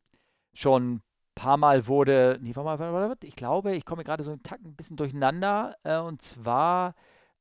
[0.54, 1.02] schon ein
[1.36, 4.76] paar Mal wurde, nee, warte mal, ich glaube, ich komme gerade so einen Takt ein
[4.76, 5.76] bisschen durcheinander.
[5.84, 6.96] Äh, und zwar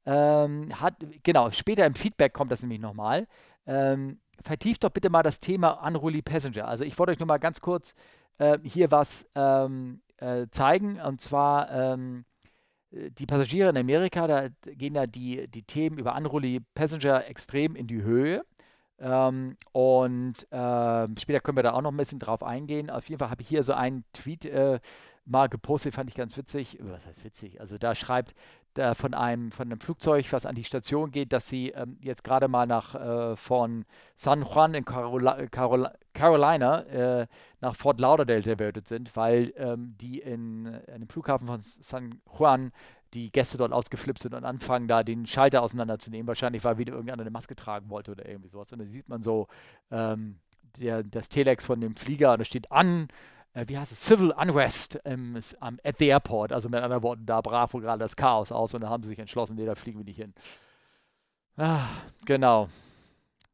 [0.07, 3.27] ähm, hat, genau, später im Feedback kommt das nämlich nochmal.
[3.67, 6.67] Ähm, vertieft doch bitte mal das Thema Unruly Passenger.
[6.67, 7.95] Also ich wollte euch nur mal ganz kurz
[8.39, 11.01] äh, hier was ähm, äh, zeigen.
[11.01, 11.71] Und zwar
[12.93, 17.87] die Passagiere in Amerika, da gehen ja die, die Themen über Unruly Passenger extrem in
[17.87, 18.45] die Höhe.
[18.99, 22.91] Ähm, und ähm, später können wir da auch noch ein bisschen drauf eingehen.
[22.91, 24.79] Auf jeden Fall habe ich hier so einen Tweet äh,
[25.25, 26.79] mal gepostet, fand ich ganz witzig.
[26.81, 27.61] Was heißt witzig?
[27.61, 28.35] Also da schreibt
[28.75, 32.25] da von einem, von einem Flugzeug, was an die Station geht, dass sie ähm, jetzt
[32.25, 37.27] gerade mal nach äh, von San Juan in Carola Carola Carolina äh,
[37.61, 42.73] nach Fort Lauderdale diverted sind, weil ähm, die in, in dem Flughafen von San Juan
[43.15, 46.27] die Gäste dort ausgeflippt sind und anfangen, da den Schalter auseinanderzunehmen.
[46.27, 48.73] Wahrscheinlich, weil wieder irgendeiner eine Maske tragen wollte oder irgendwie sowas.
[48.73, 49.49] Und dann sieht man so
[49.91, 50.39] ähm,
[50.79, 53.09] der, das Telex von dem Flieger und da steht an,
[53.55, 56.53] äh, wie heißt es, Civil Unrest ähm, am, at the airport.
[56.53, 59.11] Also mit anderen Worten, da brach wohl gerade das Chaos aus und da haben sie
[59.11, 60.35] sich entschlossen, nee, da fliegen wir nicht hin.
[61.57, 61.87] Ah,
[62.25, 62.69] genau.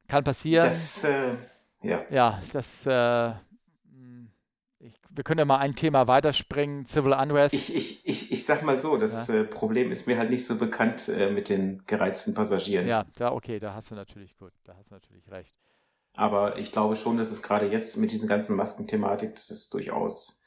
[0.07, 0.62] Kann passieren.
[0.62, 1.35] Das, äh,
[1.83, 2.05] ja.
[2.11, 4.27] Ja, das, äh, mh,
[4.81, 7.55] ich, wir können ja mal ein Thema weiterspringen, Civil Unrest.
[7.55, 10.59] Ich, ich, ich, ich sag mal so, das äh, Problem ist mir halt nicht so
[10.59, 12.87] bekannt äh, mit den gereizten Passagieren.
[12.87, 15.59] ja, da, okay, da hast du natürlich gut, da hast du natürlich recht.
[16.17, 20.43] Aber ich glaube schon, dass es gerade jetzt mit diesen ganzen Maskenthematik, dass es durchaus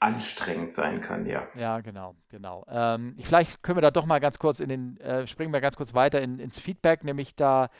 [0.00, 1.46] anstrengend sein kann, ja.
[1.54, 2.66] Ja, genau, genau.
[2.68, 5.76] Ähm, vielleicht können wir da doch mal ganz kurz in den, äh, springen wir ganz
[5.76, 7.70] kurz weiter in, ins Feedback, nämlich da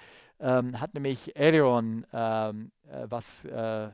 [0.43, 3.91] ähm, hat nämlich Arion ähm, äh, was äh,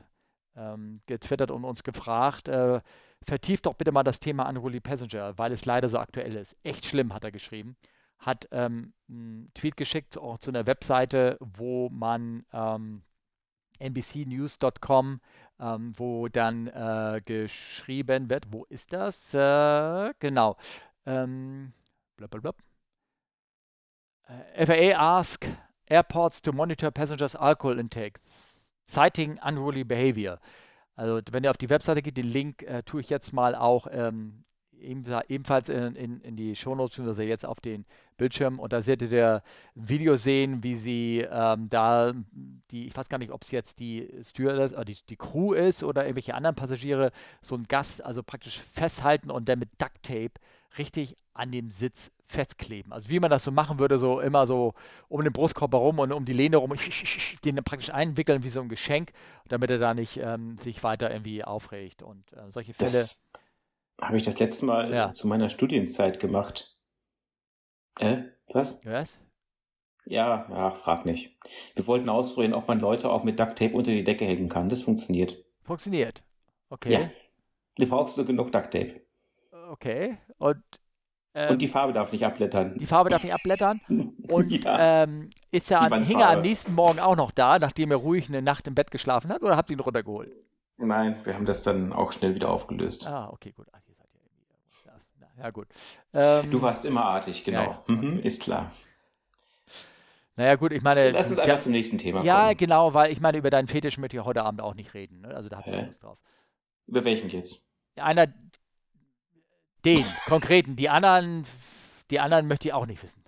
[0.55, 2.81] ähm, getwittert und uns gefragt, äh,
[3.23, 6.57] vertieft doch bitte mal das Thema Unruly Passenger, weil es leider so aktuell ist.
[6.63, 7.77] Echt schlimm, hat er geschrieben.
[8.17, 13.03] Hat ähm, einen Tweet geschickt, auch zu einer Webseite, wo man ähm,
[13.79, 15.21] nbcnews.com,
[15.59, 19.33] ähm, wo dann äh, geschrieben wird, wo ist das?
[19.33, 20.57] Äh, genau.
[21.05, 21.73] Ähm,
[22.17, 22.53] blablabla.
[24.55, 25.47] Äh, FAA ask
[25.89, 28.19] airports to monitor passengers alcohol intake,
[28.85, 30.39] citing unruly behavior.
[30.95, 33.87] Also wenn ihr auf die Webseite geht, den Link äh, tue ich jetzt mal auch
[33.91, 34.43] ähm,
[34.81, 37.85] ebenfalls in, in, in die Shownotes, beziehungsweise jetzt auf den
[38.17, 38.59] Bildschirm.
[38.59, 39.43] Und da werdet ihr
[39.75, 42.13] ein Video sehen, wie sie ähm, da
[42.71, 45.83] die, ich weiß gar nicht, ob es jetzt die Stewardess oder die, die Crew ist
[45.83, 50.33] oder irgendwelche anderen Passagiere, so einen Gast also praktisch festhalten und dann mit Duct Tape
[50.77, 52.93] richtig an dem Sitz festkleben.
[52.93, 54.75] Also wie man das so machen würde, so immer so
[55.07, 56.73] um den Brustkorb herum und um die Lehne herum,
[57.43, 59.11] den dann praktisch einwickeln wie so ein Geschenk,
[59.47, 62.03] damit er da nicht ähm, sich weiter irgendwie aufregt.
[62.03, 63.05] Und äh, solche Fälle.
[63.99, 65.11] Habe ich das letzte Mal Ja.
[65.11, 66.77] zu meiner Studienzeit gemacht.
[67.99, 68.79] Äh, was?
[68.85, 69.19] Was?
[70.05, 71.35] Ja, ja, frag nicht.
[71.75, 74.69] Wir wollten ausprobieren, ob man Leute auch mit Duct Tape unter die Decke hängen kann.
[74.69, 75.43] Das funktioniert.
[75.63, 76.23] Funktioniert.
[76.69, 76.93] Okay.
[76.93, 77.09] Ja.
[77.75, 79.01] Du brauchst nur genug Duct Tape.
[79.71, 80.17] Okay.
[80.37, 80.63] Und,
[81.39, 82.77] ähm, Und die Farbe darf nicht abblättern.
[82.77, 83.81] die Farbe darf nicht abblättern.
[84.29, 85.03] Und ja.
[85.03, 87.97] ähm, ist er Die am, hing er am nächsten Morgen auch noch da, nachdem er
[87.97, 90.31] ruhig eine Nacht im Bett geschlafen hat, oder habt ihr ihn runtergeholt?
[90.77, 93.05] Nein, wir haben das dann auch schnell wieder aufgelöst.
[93.07, 93.67] Ah, okay, gut.
[93.73, 94.85] Ach, ihr seid ja irgendwie.
[94.85, 94.93] Ja,
[95.37, 95.67] na, ja gut.
[96.13, 97.59] Ähm, Du warst immer artig, genau.
[97.61, 98.27] Ja, ja, Mhm, okay.
[98.27, 98.71] ist klar.
[100.35, 101.11] Naja, gut, ich meine.
[101.11, 102.57] Lass uns ja, einfach zum nächsten Thema ja, kommen.
[102.57, 105.21] genau, weil ich meine, über deinen Fetisch möchte ich heute Abend auch nicht reden.
[105.21, 105.35] Ne?
[105.35, 105.85] Also da habt ihr Hä?
[105.87, 106.17] Lust drauf.
[106.87, 107.69] Über welchen jetzt?
[107.97, 108.27] Einer,
[109.85, 110.75] Den konkreten.
[110.75, 111.45] Die anderen,
[112.11, 113.23] die anderen möchte ich auch nicht wissen.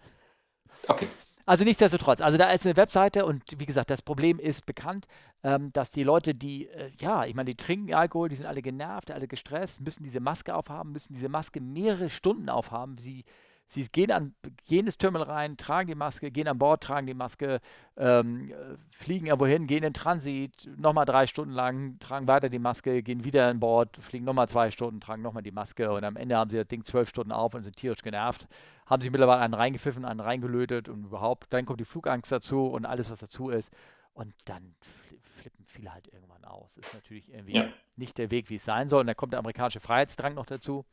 [0.88, 1.08] Okay.
[1.46, 5.08] Also nichtsdestotrotz, also da ist eine Webseite und wie gesagt, das Problem ist bekannt,
[5.44, 8.62] ähm, dass die Leute, die, äh, ja, ich meine, die trinken Alkohol, die sind alle
[8.62, 12.98] genervt, alle gestresst, müssen diese Maske aufhaben, müssen diese Maske mehrere Stunden aufhaben.
[13.00, 13.26] Sie
[13.72, 17.14] Sie gehen, an, gehen ins Terminal rein, tragen die Maske, gehen an Bord, tragen die
[17.14, 17.62] Maske,
[17.96, 18.54] ähm,
[18.92, 23.24] fliegen irgendwo hin, gehen in Transit, nochmal drei Stunden lang, tragen weiter die Maske, gehen
[23.24, 26.50] wieder an Bord, fliegen nochmal zwei Stunden, tragen nochmal die Maske und am Ende haben
[26.50, 28.46] sie das Ding zwölf Stunden auf und sind tierisch genervt.
[28.88, 32.86] Haben sich mittlerweile einen reingepfiffen, einen reingelötet und überhaupt, dann kommt die Flugangst dazu und
[32.86, 33.72] alles, was dazu ist.
[34.14, 34.76] Und dann
[35.22, 36.76] flippen viele halt irgendwann aus.
[36.76, 37.70] Ist natürlich irgendwie ja.
[37.96, 39.00] nicht der Weg, wie es sein soll.
[39.00, 40.84] Und dann kommt der amerikanische Freiheitsdrang noch dazu.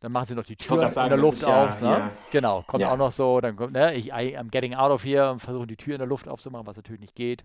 [0.00, 1.80] Dann machen sie noch die Tür in der Luft auf.
[1.80, 1.98] Ja, ne?
[1.98, 2.12] ja.
[2.30, 2.92] Genau, kommt ja.
[2.92, 3.40] auch noch so.
[3.40, 5.98] Dann kommt, ne, ich, I, I'm getting out of here und versuchen die Tür in
[5.98, 7.44] der Luft aufzumachen, was natürlich nicht geht.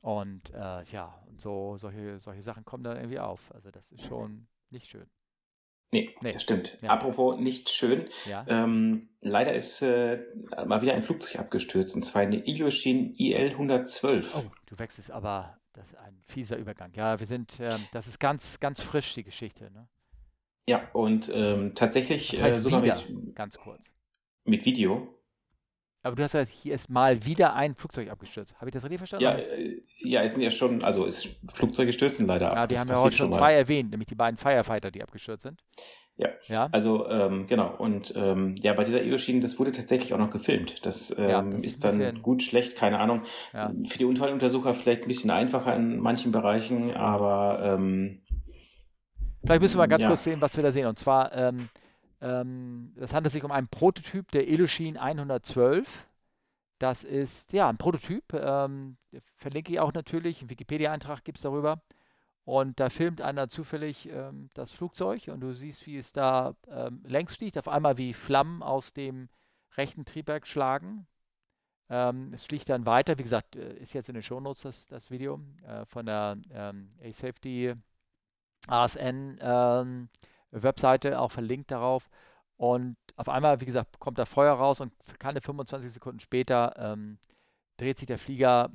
[0.00, 3.52] Und äh, ja, und so solche, solche Sachen kommen dann irgendwie auf.
[3.54, 5.06] Also das ist schon nicht schön.
[5.90, 6.32] Nee, nee.
[6.32, 6.78] das stimmt.
[6.86, 8.08] Apropos nicht schön.
[8.46, 10.20] Ähm, leider ist äh,
[10.66, 14.26] mal wieder ein Flugzeug abgestürzt, und zwar eine Ilyushin IL-112.
[14.36, 16.92] Oh, du wechselst aber, das ist ein fieser Übergang.
[16.94, 19.70] Ja, wir sind, äh, das ist ganz, ganz frisch, die Geschichte.
[19.72, 19.88] Ne?
[20.68, 23.86] Ja, und ähm, tatsächlich das heißt äh, sogar wieder, mit, ganz kurz.
[24.44, 25.14] Mit Video.
[26.02, 28.54] Aber du hast gesagt, hier ist mal wieder ein Flugzeug abgestürzt.
[28.56, 29.24] Habe ich das richtig verstanden?
[29.24, 32.56] Ja, äh, ja, es sind ja schon, also ist Flugzeuge stürzen leider ab.
[32.56, 35.58] Ja, wir haben ja heute schon zwei erwähnt, nämlich die beiden Firefighter, die abgestürzt sind.
[36.16, 36.68] Ja, ja.
[36.72, 37.74] also ähm, genau.
[37.78, 40.84] Und ähm, ja, bei dieser Ioshin, das wurde tatsächlich auch noch gefilmt.
[40.84, 43.22] Das, ähm, ja, das ist dann gut, schlecht, keine Ahnung.
[43.54, 43.72] Ja.
[43.86, 48.20] Für die Unfalluntersucher vielleicht ein bisschen einfacher in manchen Bereichen, aber ähm,
[49.44, 50.08] Vielleicht müssen wir mal ganz ja.
[50.08, 50.86] kurz sehen, was wir da sehen.
[50.86, 51.68] Und zwar, ähm,
[52.20, 56.06] ähm, das handelt sich um einen Prototyp der Illusion 112.
[56.78, 58.32] Das ist ja ein Prototyp.
[58.34, 58.96] Ähm,
[59.36, 60.40] verlinke ich auch natürlich.
[60.40, 61.80] Einen Wikipedia-Eintrag gibt es darüber.
[62.44, 67.02] Und da filmt einer zufällig ähm, das Flugzeug und du siehst, wie es da ähm,
[67.04, 67.58] längs fliegt.
[67.58, 69.28] Auf einmal wie Flammen aus dem
[69.76, 71.06] rechten Triebwerk schlagen.
[71.90, 73.18] Ähm, es fliegt dann weiter.
[73.18, 76.88] Wie gesagt, äh, ist jetzt in den Shownotes das, das Video äh, von der ähm,
[77.02, 77.74] A-Safety
[78.66, 82.10] ASN-Webseite, ähm, auch verlinkt darauf.
[82.56, 87.18] Und auf einmal, wie gesagt, kommt da Feuer raus und keine 25 Sekunden später ähm,
[87.76, 88.70] dreht sich der Flieger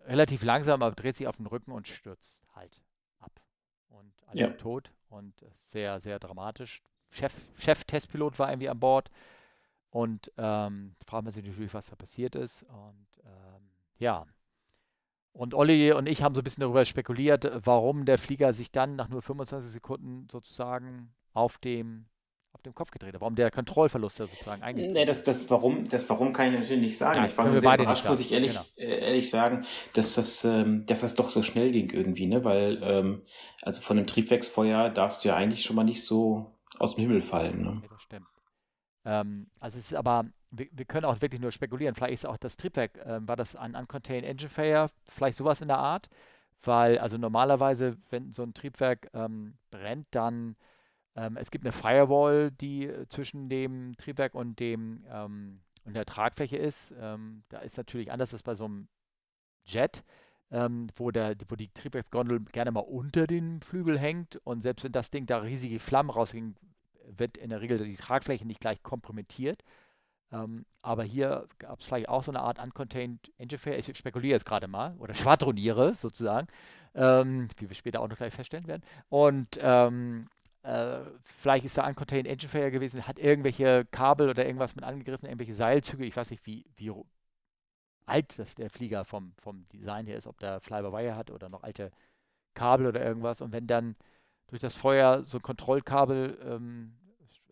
[0.00, 2.82] relativ langsam, aber dreht sich auf den Rücken und stürzt halt
[3.20, 3.32] ab.
[3.88, 4.50] Und alle ja.
[4.50, 6.82] tot und sehr, sehr dramatisch.
[7.10, 9.10] Chef, Chef-Testpilot war irgendwie an Bord
[9.90, 12.62] und ähm, fragt man sich natürlich, was da passiert ist.
[12.64, 14.26] Und ähm, ja,
[15.32, 18.96] und Olli und ich haben so ein bisschen darüber spekuliert, warum der Flieger sich dann
[18.96, 22.04] nach nur 25 Sekunden sozusagen auf dem,
[22.52, 23.20] auf dem Kopf gedreht hat.
[23.22, 24.90] Warum der Kontrollverlust da sozusagen eigentlich.
[24.90, 27.18] Nee, das, das, warum, das Warum kann ich natürlich nicht sagen.
[27.18, 28.66] Ja, ich war nur sehr überrascht, muss ich ehrlich, genau.
[28.76, 29.64] äh, ehrlich sagen,
[29.94, 32.44] dass das, ähm, dass das doch so schnell ging irgendwie, ne?
[32.44, 33.22] Weil, ähm,
[33.62, 37.22] also von einem Triebwerksfeuer darfst du ja eigentlich schon mal nicht so aus dem Himmel
[37.22, 37.62] fallen.
[37.62, 37.80] Ne?
[37.82, 38.26] Ja, das stimmt.
[39.04, 41.94] Ähm, also es ist aber, wir, wir, können auch wirklich nur spekulieren.
[41.94, 45.68] Vielleicht ist auch das Triebwerk, äh, war das ein Uncontained Engine Failure, vielleicht sowas in
[45.68, 46.08] der Art.
[46.62, 50.54] Weil, also normalerweise, wenn so ein Triebwerk ähm, brennt, dann
[51.16, 56.06] ähm, es gibt eine Firewall, die äh, zwischen dem Triebwerk und dem ähm, und der
[56.06, 56.94] Tragfläche ist.
[56.98, 58.88] Ähm, da ist natürlich anders als bei so einem
[59.64, 60.04] Jet,
[60.50, 64.92] ähm, wo, der, wo die Triebwerksgondel gerne mal unter den Flügel hängt und selbst wenn
[64.92, 66.54] das Ding da riesige Flammen rausging,
[67.08, 69.62] wird in der Regel die Tragfläche nicht gleich kompromittiert.
[70.32, 73.78] Ähm, aber hier gab es vielleicht auch so eine Art Uncontained Failure.
[73.78, 76.48] Ich spekuliere jetzt gerade mal oder schwadroniere sozusagen,
[76.94, 78.82] ähm, wie wir später auch noch gleich feststellen werden.
[79.10, 80.28] Und ähm,
[80.62, 85.54] äh, vielleicht ist da Uncontained Failure gewesen, hat irgendwelche Kabel oder irgendwas mit angegriffen, irgendwelche
[85.54, 86.04] Seilzüge.
[86.04, 86.92] Ich weiß nicht, wie, wie
[88.06, 91.62] alt das der Flieger vom, vom Design her ist, ob der Fly-by-Wire hat oder noch
[91.62, 91.90] alte
[92.54, 93.40] Kabel oder irgendwas.
[93.40, 93.96] Und wenn dann
[94.48, 96.94] durch das Feuer so ein Kontrollkabel, ähm,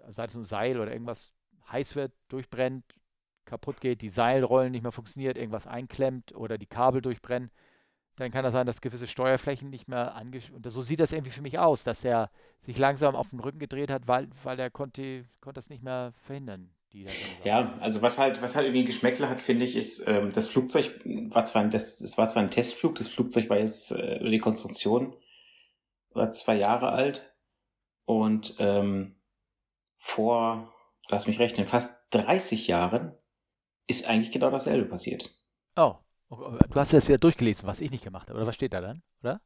[0.09, 1.33] sei es ein Seil oder irgendwas
[1.71, 2.85] heiß wird, durchbrennt,
[3.45, 7.51] kaputt geht, die Seilrollen nicht mehr funktioniert, irgendwas einklemmt oder die Kabel durchbrennen,
[8.17, 10.51] dann kann das sein, dass gewisse Steuerflächen nicht mehr angesch...
[10.51, 13.59] Und so sieht das irgendwie für mich aus, dass der sich langsam auf den Rücken
[13.59, 16.71] gedreht hat, weil, weil er konnte, konnte das nicht mehr verhindern.
[17.45, 21.01] ja, also was halt, was halt irgendwie Geschmäckle hat, finde ich, ist, ähm, das Flugzeug
[21.05, 24.39] war zwar ein, das, das war zwar ein Testflug, das Flugzeug war jetzt äh, die
[24.39, 25.15] Konstruktion
[26.13, 27.33] war zwei Jahre alt
[28.05, 29.15] und ähm,
[29.97, 30.75] vor,
[31.11, 33.15] lass mich rechnen, fast 30 Jahren
[33.87, 35.35] ist eigentlich genau dasselbe passiert.
[35.77, 35.97] Oh,
[36.31, 39.03] du hast jetzt wieder durchgelesen, was ich nicht gemacht habe, oder was steht da dann,
[39.23, 39.41] oder?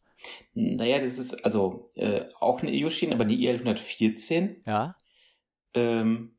[0.52, 4.62] Naja, das ist also äh, auch eine Ioshin, aber die IL 114.
[4.66, 4.96] Ja.
[5.74, 6.36] Ähm,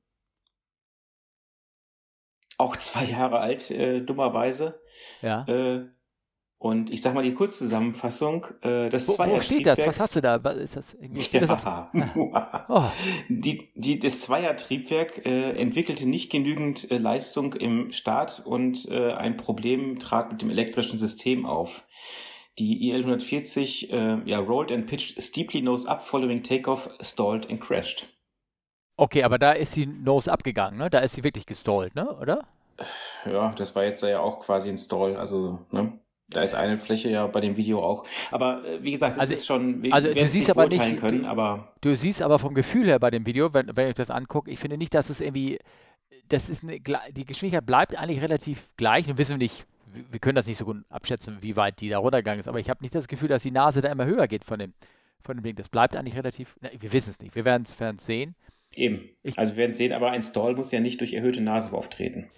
[2.58, 4.82] auch zwei Jahre alt, äh, dummerweise.
[5.22, 5.46] Ja.
[5.48, 5.90] Äh,
[6.58, 9.86] Und ich sag mal die Kurzzusammenfassung, äh, das wo, wo steht das?
[9.86, 10.44] Was hast du da?
[10.44, 10.98] Was ist das?
[11.32, 12.66] Ja.
[12.70, 12.84] oh.
[13.28, 19.38] die, die, das Zweiertriebwerk äh, entwickelte nicht genügend äh, Leistung im Start und äh, ein
[19.38, 21.86] Problem trat mit dem elektrischen System auf.
[22.58, 27.60] Die IL 140 äh, ja, rolled and pitched steeply nose up following takeoff, stalled and
[27.60, 28.08] crashed.
[28.98, 30.90] Okay, aber da ist sie nose abgegangen, ne?
[30.90, 32.10] Da ist sie wirklich gestallt, ne?
[32.16, 32.48] Oder?
[33.26, 36.00] Ja, das war jetzt ja auch quasi ein Stall, also, ne?
[36.30, 38.06] Da ist eine Fläche ja bei dem Video auch.
[38.32, 41.24] Aber äh, wie gesagt, es also, ist schon, wir also du siehst aber nicht, können,
[41.24, 44.10] du, aber du siehst aber vom Gefühl her bei dem Video, wenn, wenn ich das
[44.10, 45.60] angucke, ich finde nicht, dass es irgendwie,
[46.30, 49.06] das ist eine, die Geschwindigkeit bleibt eigentlich relativ gleich.
[49.06, 49.66] Wir wissen nicht,
[50.10, 52.70] wir können das nicht so gut abschätzen, wie weit die da runtergegangen ist, aber ich
[52.70, 54.74] habe nicht das Gefühl, dass die Nase da immer höher geht von dem,
[55.24, 55.56] von dem Ding.
[55.56, 58.36] Das bleibt eigentlich relativ, na, wir wissen es nicht, wir werden es sehen.
[58.74, 59.10] Eben.
[59.24, 62.30] Ich, also wir werden sehen, aber ein Stall muss ja nicht durch erhöhte Nase auftreten.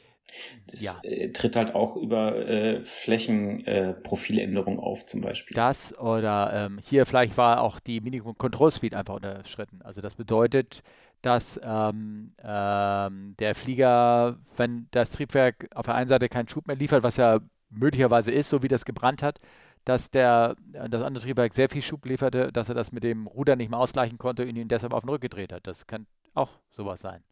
[0.67, 0.93] Das ja.
[1.03, 5.55] äh, tritt halt auch über äh, Flächenprofiländerung äh, auf, zum Beispiel.
[5.55, 9.81] Das oder ähm, hier vielleicht war auch die Minimum Control Speed einfach unterschritten.
[9.83, 10.83] Also das bedeutet,
[11.21, 16.75] dass ähm, ähm, der Flieger, wenn das Triebwerk auf der einen Seite keinen Schub mehr
[16.75, 19.39] liefert, was ja möglicherweise ist, so wie das gebrannt hat,
[19.83, 20.55] dass der,
[20.89, 23.79] das andere Triebwerk sehr viel Schub lieferte, dass er das mit dem Ruder nicht mehr
[23.79, 25.65] ausgleichen konnte und ihn deshalb auf den Rücken gedreht hat.
[25.65, 27.23] Das kann auch sowas sein.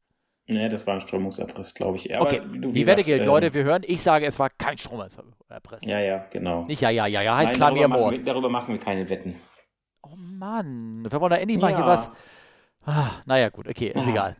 [0.47, 2.15] Nee, das war ein Strömungsabriss, glaube ich.
[2.15, 4.77] Aber okay, du, die Wette gilt, ähm, Leute, wir hören, ich sage, es war kein
[4.77, 5.19] Stromabriss.
[5.81, 6.65] Ja, ja, genau.
[6.65, 8.23] Nicht ja, ja, ja, ja, heißt Nein, klar wie Moors.
[8.23, 9.36] Darüber machen wir keine Wetten.
[10.03, 11.77] Oh Mann, wir wollen da endlich mal ja.
[11.77, 12.12] hier was.
[12.86, 14.10] Ah, naja, gut, okay, ist Aha.
[14.10, 14.38] egal.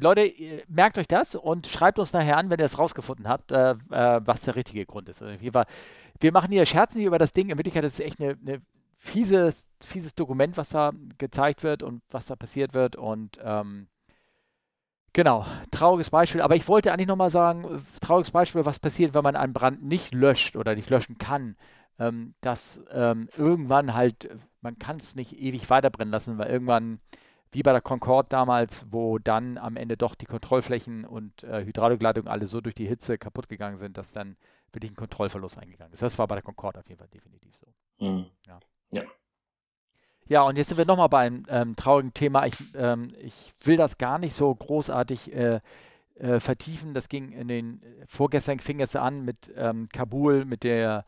[0.00, 0.32] Leute,
[0.68, 4.20] merkt euch das und schreibt uns nachher an, wenn ihr es rausgefunden habt, äh, äh,
[4.24, 5.20] was der richtige Grund ist.
[5.20, 5.64] Also wir,
[6.20, 7.50] wir machen hier Scherzen hier über das Ding.
[7.50, 8.62] In Wirklichkeit ist es echt eine, eine
[8.96, 12.94] fieses, fieses Dokument, was da gezeigt wird und was da passiert wird.
[12.94, 13.88] Und ähm,
[15.18, 16.40] Genau, trauriges Beispiel.
[16.42, 20.14] Aber ich wollte eigentlich nochmal sagen, trauriges Beispiel, was passiert, wenn man einen Brand nicht
[20.14, 21.56] löscht oder nicht löschen kann.
[21.98, 27.00] Ähm, dass ähm, irgendwann halt, man kann es nicht ewig weiterbrennen lassen, weil irgendwann,
[27.50, 32.28] wie bei der Concorde damals, wo dann am Ende doch die Kontrollflächen und äh, Hydraulikleitung
[32.28, 34.36] alle so durch die Hitze kaputt gegangen sind, dass dann
[34.72, 36.02] wirklich ein Kontrollverlust eingegangen ist.
[36.02, 38.06] Das war bei der Concorde auf jeden Fall definitiv so.
[38.06, 38.26] Mhm.
[38.46, 38.60] Ja.
[38.92, 39.02] ja.
[40.28, 42.44] Ja, und jetzt sind wir nochmal bei einem ähm, traurigen Thema.
[42.46, 45.60] Ich, ähm, ich will das gar nicht so großartig äh,
[46.16, 46.92] äh, vertiefen.
[46.92, 51.06] Das ging in den, vorgestern fing es an mit ähm, Kabul, mit der,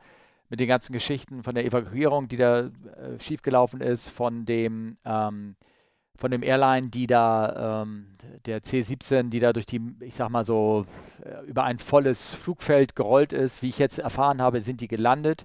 [0.48, 2.70] mit den ganzen Geschichten von der Evakuierung, die da äh,
[3.18, 5.56] schiefgelaufen ist, von dem, ähm,
[6.16, 8.06] von dem Airline, die da, ähm,
[8.46, 10.86] der C-17, die da durch die, ich sag mal so,
[11.22, 13.62] äh, über ein volles Flugfeld gerollt ist.
[13.62, 15.44] Wie ich jetzt erfahren habe, sind die gelandet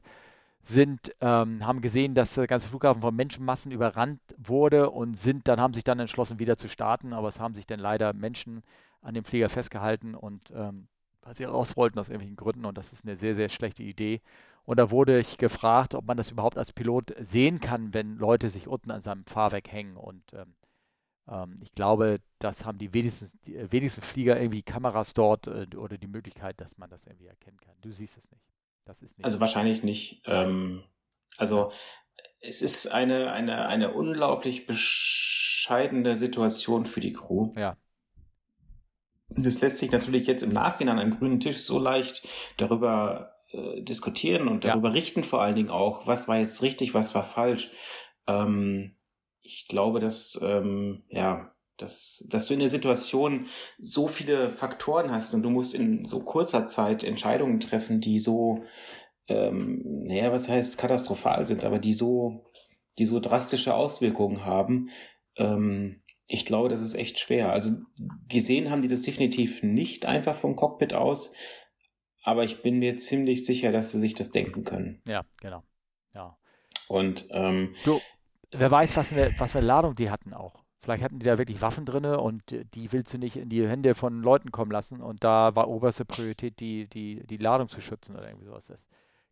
[0.67, 5.59] sind, ähm, haben gesehen, dass der ganze Flughafen von Menschenmassen überrannt wurde und sind, dann
[5.59, 8.63] haben sich dann entschlossen, wieder zu starten, aber es haben sich dann leider Menschen
[9.01, 10.87] an dem Flieger festgehalten und ähm,
[11.21, 14.21] weil sie raus wollten aus irgendwelchen Gründen und das ist eine sehr, sehr schlechte Idee.
[14.63, 18.49] Und da wurde ich gefragt, ob man das überhaupt als Pilot sehen kann, wenn Leute
[18.49, 20.55] sich unten an seinem Fahrwerk hängen und ähm,
[21.27, 25.99] ähm ich glaube, das haben die wenigsten, die wenigsten Flieger irgendwie Kameras dort äh, oder
[25.99, 27.75] die Möglichkeit, dass man das irgendwie erkennen kann.
[27.81, 28.54] Du siehst es nicht.
[28.85, 29.25] Das ist nicht.
[29.25, 30.21] Also wahrscheinlich nicht.
[30.25, 30.83] Ähm,
[31.37, 31.71] also
[32.39, 37.53] es ist eine, eine, eine unglaublich bescheidene Situation für die Crew.
[37.55, 37.77] Ja.
[39.29, 44.47] Das lässt sich natürlich jetzt im Nachhinein am grünen Tisch so leicht darüber äh, diskutieren
[44.47, 44.93] und darüber ja.
[44.93, 47.71] richten vor allen Dingen auch, was war jetzt richtig, was war falsch.
[48.27, 48.95] Ähm,
[49.41, 53.47] ich glaube, dass ähm, ja dass, dass du in der Situation
[53.79, 58.63] so viele Faktoren hast und du musst in so kurzer Zeit Entscheidungen treffen, die so,
[59.27, 62.45] ähm, naja, was heißt katastrophal sind, aber die so,
[62.97, 64.89] die so drastische Auswirkungen haben.
[65.37, 67.51] Ähm, ich glaube, das ist echt schwer.
[67.51, 67.71] Also
[68.27, 71.33] gesehen haben die das definitiv nicht einfach vom Cockpit aus,
[72.23, 75.01] aber ich bin mir ziemlich sicher, dass sie sich das denken können.
[75.05, 75.63] Ja, genau.
[76.13, 76.37] Ja.
[76.87, 78.01] Und ähm, du,
[78.51, 80.64] wer weiß, was für, was für eine Ladung die hatten auch.
[80.85, 82.43] Vielleicht hatten die da wirklich Waffen drin und
[82.75, 85.01] die willst du nicht in die Hände von Leuten kommen lassen.
[85.01, 88.67] Und da war oberste Priorität, die, die, die Ladung zu schützen oder irgendwie sowas.
[88.67, 88.77] Das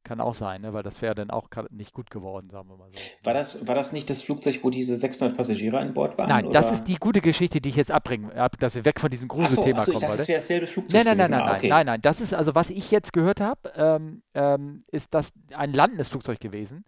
[0.03, 0.73] kann auch sein, ne?
[0.73, 2.97] weil das wäre dann auch nicht gut geworden, sagen wir mal so.
[3.23, 6.27] War das, war das nicht das Flugzeug, wo diese 600 Passagiere an Bord waren?
[6.27, 6.53] Nein, oder?
[6.53, 9.83] das ist die gute Geschichte, die ich jetzt abbringen, dass wir weg von diesem Gruselthema
[9.83, 10.01] so, kommen.
[10.01, 11.05] Dachte, das wäre dasselbe Flugzeug.
[11.05, 11.69] Nein, nein, nein, nein, ah, okay.
[11.69, 15.71] nein, nein, Das ist also, was ich jetzt gehört habe, ähm, ähm, ist das ein
[15.71, 16.83] landendes Flugzeug gewesen.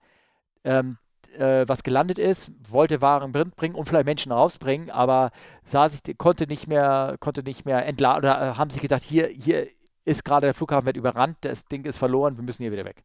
[0.63, 0.97] Ähm,
[1.39, 5.31] äh, was gelandet ist, wollte Waren bringen und vielleicht Menschen rausbringen, aber
[5.63, 9.27] sah sich, konnte nicht mehr, konnte nicht mehr entladen oder äh, haben sich gedacht, hier,
[9.27, 9.67] hier
[10.05, 13.03] ist gerade der Flughafen wird überrannt, das Ding ist verloren, wir müssen hier wieder weg.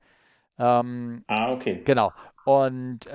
[0.59, 1.81] Ähm, ah, okay.
[1.85, 2.13] Genau.
[2.45, 3.11] Und äh,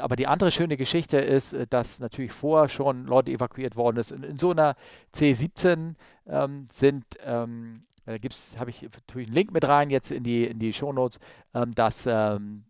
[0.00, 4.24] aber die andere schöne Geschichte ist, äh, dass natürlich vorher schon Leute evakuiert worden sind.
[4.24, 4.76] In, in so einer
[5.12, 5.94] C-17
[6.26, 10.44] ähm, sind ähm, da gibt's, habe ich natürlich einen Link mit rein jetzt in die,
[10.44, 11.20] in die Shownotes,
[11.54, 12.64] ähm, dass ähm,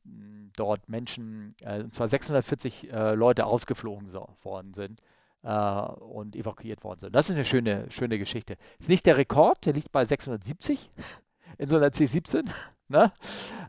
[0.60, 5.00] dort Menschen, äh, und zwar 640 äh, Leute ausgeflogen so, worden sind
[5.42, 7.16] äh, und evakuiert worden sind.
[7.16, 8.56] Das ist eine schöne, schöne Geschichte.
[8.78, 10.90] Ist nicht der Rekord, der liegt bei 670
[11.58, 12.44] in so einer C17.
[12.88, 13.12] Ne?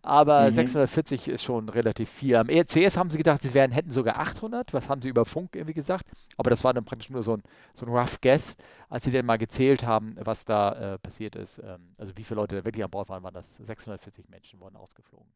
[0.02, 0.52] Aber mhm.
[0.52, 2.36] 640 ist schon relativ viel.
[2.36, 4.74] Am ECS haben sie gedacht, sie wären, hätten sogar 800.
[4.74, 6.08] Was haben sie über Funk irgendwie gesagt?
[6.38, 7.44] Aber das war dann praktisch nur so ein,
[7.76, 8.58] so ein Rough Guess,
[8.90, 11.60] als sie dann mal gezählt haben, was da äh, passiert ist.
[11.60, 14.76] Ähm, also wie viele Leute da wirklich an Bord waren, waren das 640 Menschen wurden
[14.76, 15.32] ausgeflogen.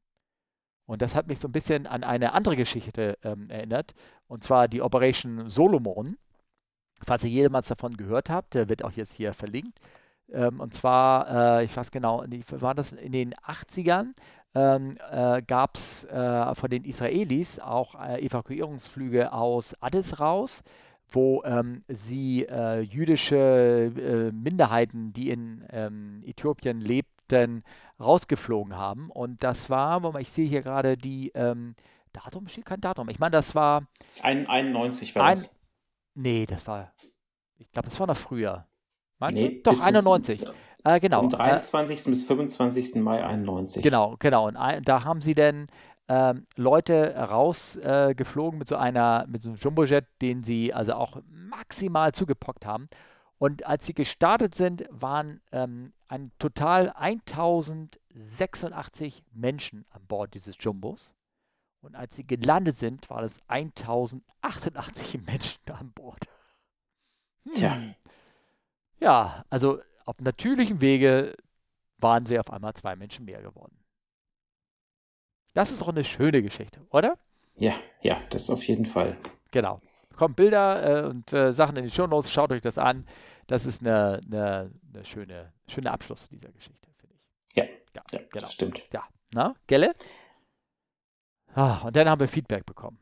[0.85, 3.93] Und das hat mich so ein bisschen an eine andere Geschichte ähm, erinnert,
[4.27, 6.17] und zwar die Operation Solomon.
[7.03, 9.79] Falls ihr jemals davon gehört habt, wird auch jetzt hier verlinkt.
[10.31, 14.13] Ähm, und zwar, äh, ich weiß genau, war das in den 80ern,
[14.55, 20.63] ähm, äh, gab es äh, von den Israelis auch äh, Evakuierungsflüge aus Addis raus,
[21.11, 27.63] wo ähm, sie äh, jüdische äh, Minderheiten, die in ähm, Äthiopien lebten,
[27.99, 29.09] rausgeflogen haben.
[29.09, 31.75] Und das war, ich sehe hier gerade die, ähm,
[32.15, 33.09] Datum steht kein Datum.
[33.09, 33.87] Ich meine, das war.
[34.21, 35.55] Ein, 91 war ein, das.
[36.13, 36.93] Nee, das war.
[37.57, 38.67] Ich glaube, das war noch früher.
[39.19, 39.71] Meinst nee, du?
[39.71, 40.45] Doch, 91.
[40.83, 41.21] Äh, genau.
[41.21, 42.05] Vom 23.
[42.05, 42.95] Äh, bis 25.
[42.95, 43.83] Mai 91.
[43.83, 44.47] Genau, genau.
[44.47, 45.67] Und ein, da haben sie dann
[46.07, 51.17] ähm, Leute rausgeflogen äh, mit so einer, mit so einem Jumbojet, den sie also auch
[51.27, 52.87] maximal zugepockt haben.
[53.37, 61.13] Und als sie gestartet sind, waren ähm, ein total 1086 Menschen an Bord dieses Jumbos.
[61.81, 66.25] Und als sie gelandet sind, waren es 1088 Menschen an Bord.
[67.43, 67.53] Hm.
[67.53, 67.77] Tja.
[68.99, 71.35] Ja, also auf natürlichem Wege
[71.97, 73.77] waren sie auf einmal zwei Menschen mehr geworden.
[75.53, 77.17] Das ist doch eine schöne Geschichte, oder?
[77.57, 77.73] Ja,
[78.03, 79.17] ja, das auf jeden Fall.
[79.51, 79.81] Genau.
[80.15, 83.07] Kommt Bilder äh, und äh, Sachen in die Show Notes, schaut euch das an.
[83.47, 87.55] Das ist eine, eine, eine schöne, schöne Abschluss dieser Geschichte, finde ich.
[87.55, 88.41] Ja, ja, ja genau.
[88.41, 88.83] das stimmt.
[88.91, 89.03] Ja,
[89.33, 89.93] na, Gelle?
[91.53, 92.99] Ah, und dann haben wir Feedback bekommen.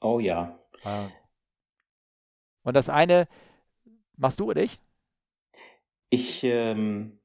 [0.00, 0.58] Oh ja.
[0.84, 1.08] Ah.
[2.62, 3.28] Und das eine,
[4.16, 4.80] machst du oder ich?
[6.10, 7.20] Ich, ähm,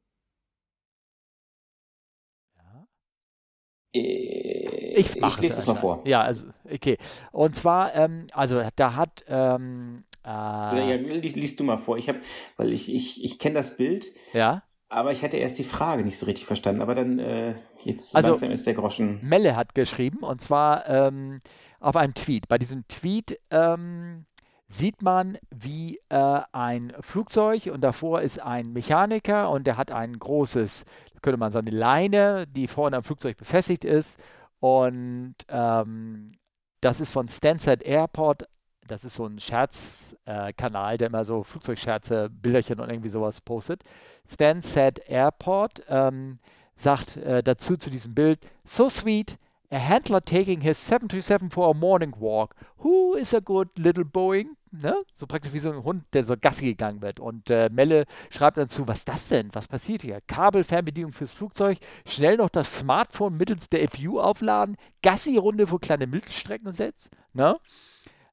[3.93, 6.01] äh, ich, ich lese es mal vor.
[6.05, 6.97] Ja, also, okay.
[7.31, 9.23] Und zwar, ähm, also da hat.
[9.27, 11.97] Ähm, äh, ja, liest, liest, du mal vor.
[11.97, 12.19] Ich habe,
[12.57, 14.11] weil ich, ich, ich kenne das Bild.
[14.33, 14.63] Ja.
[14.89, 16.81] Aber ich hatte erst die Frage nicht so richtig verstanden.
[16.81, 19.19] Aber dann, äh, jetzt also, langsam ist der Groschen.
[19.23, 21.41] Melle hat geschrieben, und zwar ähm,
[21.79, 22.47] auf einem Tweet.
[22.49, 24.25] Bei diesem Tweet ähm,
[24.67, 30.17] sieht man, wie äh, ein Flugzeug und davor ist ein Mechaniker und der hat ein
[30.17, 30.85] großes,
[31.21, 34.19] könnte man sagen, eine Leine, die vorne am Flugzeug befestigt ist.
[34.59, 36.33] Und ähm,
[36.81, 38.47] das ist von Stansted Airport.
[38.87, 43.83] Das ist so ein Scherzkanal, äh, der immer so Flugzeugscherze, Bilderchen und irgendwie sowas postet.
[44.27, 46.39] Stansted Airport ähm,
[46.75, 49.37] sagt äh, dazu zu diesem Bild: So sweet,
[49.71, 52.55] a handler taking his 737 for a morning walk.
[52.79, 54.57] Who is a good little Boeing?
[54.71, 54.95] Ne?
[55.13, 57.19] So praktisch wie so ein Hund, der so Gassi gegangen wird.
[57.19, 59.49] Und äh, Melle schreibt dazu, was ist das denn?
[59.53, 60.21] Was passiert hier?
[60.27, 67.09] Kabelfernbedienung fürs Flugzeug, schnell noch das Smartphone mittels der FPU aufladen, Gassi-Runde für kleine Mittelstreckensets.
[67.33, 67.57] Ne?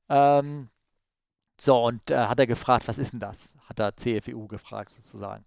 [0.09, 0.69] Ähm,
[1.61, 3.55] so, und äh, hat er gefragt, was ist denn das?
[3.67, 5.45] Hat er CFEU gefragt sozusagen.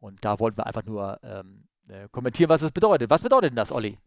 [0.00, 3.10] Und da wollten wir einfach nur ähm, äh, kommentieren, was das bedeutet.
[3.10, 3.98] Was bedeutet denn das, Olli?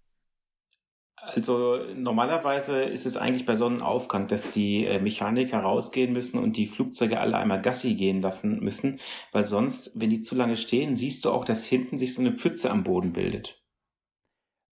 [1.34, 6.68] Also normalerweise ist es eigentlich bei Sonnenaufgang, dass die äh, Mechaniker rausgehen müssen und die
[6.68, 9.00] Flugzeuge alle einmal Gassi gehen lassen müssen,
[9.32, 12.34] weil sonst, wenn die zu lange stehen, siehst du auch, dass hinten sich so eine
[12.34, 13.60] Pfütze am Boden bildet.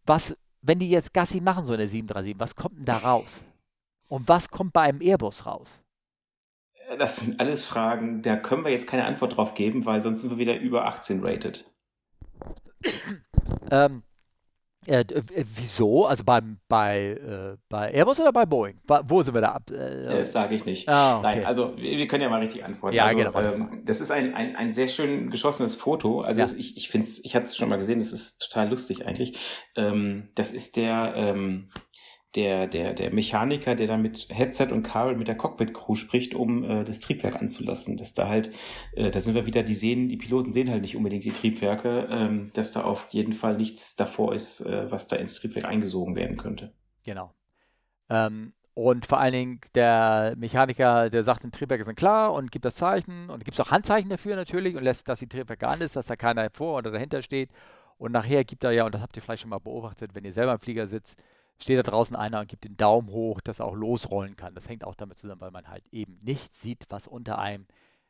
[0.06, 3.43] Was, wenn die jetzt Gassi machen, so eine 737, was kommt denn da raus?
[4.08, 5.80] Und was kommt bei einem Airbus raus?
[6.99, 10.30] Das sind alles Fragen, da können wir jetzt keine Antwort drauf geben, weil sonst sind
[10.30, 11.66] wir wieder über 18 rated.
[13.72, 14.04] ähm,
[14.88, 16.06] äh, äh, wieso?
[16.06, 18.80] Also beim, bei, äh, bei Airbus oder bei Boeing?
[19.06, 19.70] Wo sind wir da ab?
[19.72, 20.88] Äh, das sage ich nicht.
[20.90, 21.28] Ah, okay.
[21.28, 22.96] Nein, also wir, wir, können ja mal richtig antworten.
[22.96, 23.40] Ja, also, genau.
[23.40, 26.22] Ähm, das ist ein, ein, ein sehr schön geschossenes Foto.
[26.22, 26.46] Also ja.
[26.46, 29.08] das, ich, ich finde es, ich hatte es schon mal gesehen, das ist total lustig
[29.08, 29.38] eigentlich.
[29.76, 31.70] Ähm, das ist der, ähm,
[32.36, 36.64] der, der, der Mechaniker, der da mit Headset und Kabel mit der Cockpit-Crew spricht, um
[36.64, 37.98] äh, das Triebwerk anzulassen.
[37.98, 38.52] Dass da halt,
[38.94, 42.08] äh, da sind wir wieder, die sehen, die Piloten sehen halt nicht unbedingt die Triebwerke,
[42.10, 46.16] ähm, dass da auf jeden Fall nichts davor ist, äh, was da ins Triebwerk eingesogen
[46.16, 46.74] werden könnte.
[47.04, 47.34] Genau.
[48.10, 52.66] Ähm, und vor allen Dingen der Mechaniker, der sagt, die Triebwerke sind klar und gibt
[52.66, 55.82] das Zeichen und gibt es auch Handzeichen dafür natürlich und lässt, dass die Triebwerke an
[55.82, 57.52] ist, dass da keiner vor oder dahinter steht.
[57.98, 60.34] Und nachher gibt er ja, und das habt ihr vielleicht schon mal beobachtet, wenn ihr
[60.34, 61.16] selber im Flieger sitzt,
[61.64, 64.55] steht da draußen einer und gibt den Daumen hoch, dass er auch losrollen kann.
[64.55, 67.66] Das hängt auch damit zusammen, weil man halt eben nicht sieht, was unter einem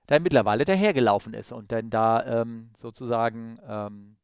[0.07, 4.17] dann mittlerweile dahergelaufen ist und dann da ähm, sozusagen ähm,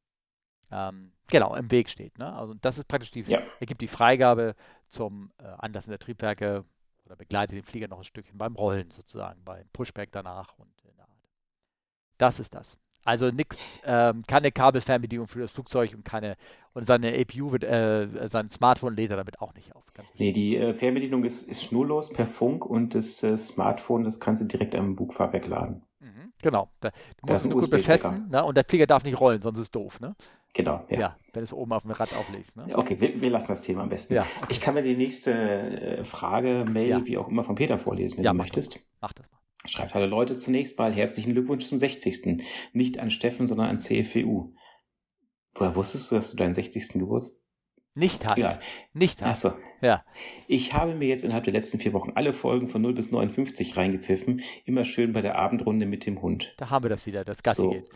[0.72, 2.18] ähm, genau im Weg steht.
[2.18, 2.34] Ne?
[2.36, 3.42] Also das ist praktisch die, Ja.
[3.60, 4.56] er gibt die Freigabe
[4.90, 6.66] zum äh, Anlassen der Triebwerke
[7.06, 10.96] oder begleitet den Flieger noch ein Stückchen beim Rollen sozusagen, beim Pushback danach und in
[10.98, 11.30] der Art.
[12.18, 12.78] Das ist das.
[13.10, 16.36] Also nichts, ähm, keine Kabelfernbedienung für das Flugzeug und keine
[16.74, 19.84] und seine APU wird, äh, sein Smartphone lädt er damit auch nicht auf.
[20.20, 24.44] Nee, die äh, Fernbedienung ist, ist schnurlos per Funk und das äh, Smartphone, das kannst
[24.44, 25.82] du direkt am Bugfahrwerk laden.
[26.00, 26.70] Mhm, Genau.
[26.82, 26.92] Da,
[27.26, 28.46] du musst nur gut befestigen ne?
[28.46, 30.00] und der Flieger darf nicht rollen, sonst ist es doof.
[30.00, 30.16] Ne?
[30.54, 31.00] Genau, ja.
[31.00, 31.16] Ja.
[31.34, 32.56] wenn du es oben auf dem Rad auflegst.
[32.56, 32.68] Ne?
[32.76, 34.14] Okay, wir, wir lassen das Thema am besten.
[34.14, 34.26] Ja.
[34.50, 37.06] Ich kann mir die nächste äh, Frage, Mail, Ja.
[37.08, 38.80] wie auch immer, von Peter vorlesen, wenn Ja, du mach möchtest.
[39.02, 39.40] Mach das mal.
[39.66, 42.44] Schreibt, hallo Leute, zunächst mal herzlichen Glückwunsch zum 60.
[42.74, 44.54] Nicht an Steffen, sondern an CFWU.
[45.54, 46.94] Woher wusstest du, dass du deinen 60.
[46.94, 47.40] Geburtstag...
[47.96, 48.38] Nicht hast.
[48.38, 48.60] Ja.
[48.94, 49.46] Nicht hast.
[49.46, 49.60] Achso.
[49.82, 50.06] Ja.
[50.48, 53.76] Ich habe mir jetzt innerhalb der letzten vier Wochen alle Folgen von 0 bis 59
[53.76, 54.42] reingepfiffen.
[54.64, 56.54] Immer schön bei der Abendrunde mit dem Hund.
[56.58, 57.70] Da haben wir das wieder, das Gassi So.
[57.72, 57.90] geht.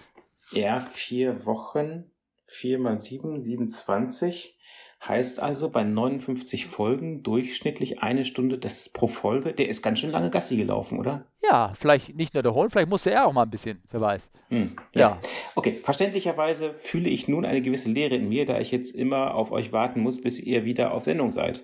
[0.51, 2.11] Ja, vier Wochen,
[2.47, 4.59] vier mal sieben, 27.
[5.05, 9.51] Heißt also bei 59 Folgen durchschnittlich eine Stunde das ist pro Folge.
[9.51, 11.25] Der ist ganz schön lange Gassi gelaufen, oder?
[11.43, 14.29] Ja, vielleicht nicht nur der Hund, vielleicht musste er auch mal ein bisschen, wer weiß.
[14.47, 15.19] Hm, Ja.
[15.55, 19.51] Okay, verständlicherweise fühle ich nun eine gewisse Leere in mir, da ich jetzt immer auf
[19.51, 21.63] euch warten muss, bis ihr wieder auf Sendung seid.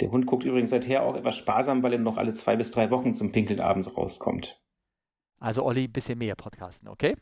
[0.00, 2.90] Der Hund guckt übrigens seither auch etwas sparsam, weil er noch alle zwei bis drei
[2.90, 4.60] Wochen zum Pinkeln abends rauskommt.
[5.38, 7.16] Also Olli, ein bisschen mehr podcasten, okay?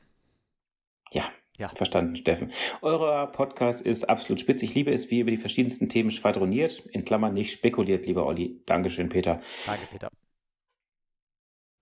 [1.12, 1.24] Ja,
[1.58, 1.68] Ja.
[1.74, 2.50] verstanden, Steffen.
[2.80, 4.62] Euer Podcast ist absolut spitz.
[4.62, 6.80] Ich liebe es, wie ihr über die verschiedensten Themen schwadroniert.
[6.92, 8.62] In Klammern nicht spekuliert, lieber Olli.
[8.66, 9.40] Dankeschön, Peter.
[9.66, 10.08] Danke, Peter.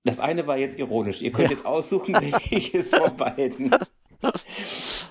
[0.04, 1.22] Das eine war jetzt ironisch.
[1.22, 1.56] Ihr könnt Ja.
[1.56, 2.14] jetzt aussuchen,
[2.50, 3.74] welches von beiden.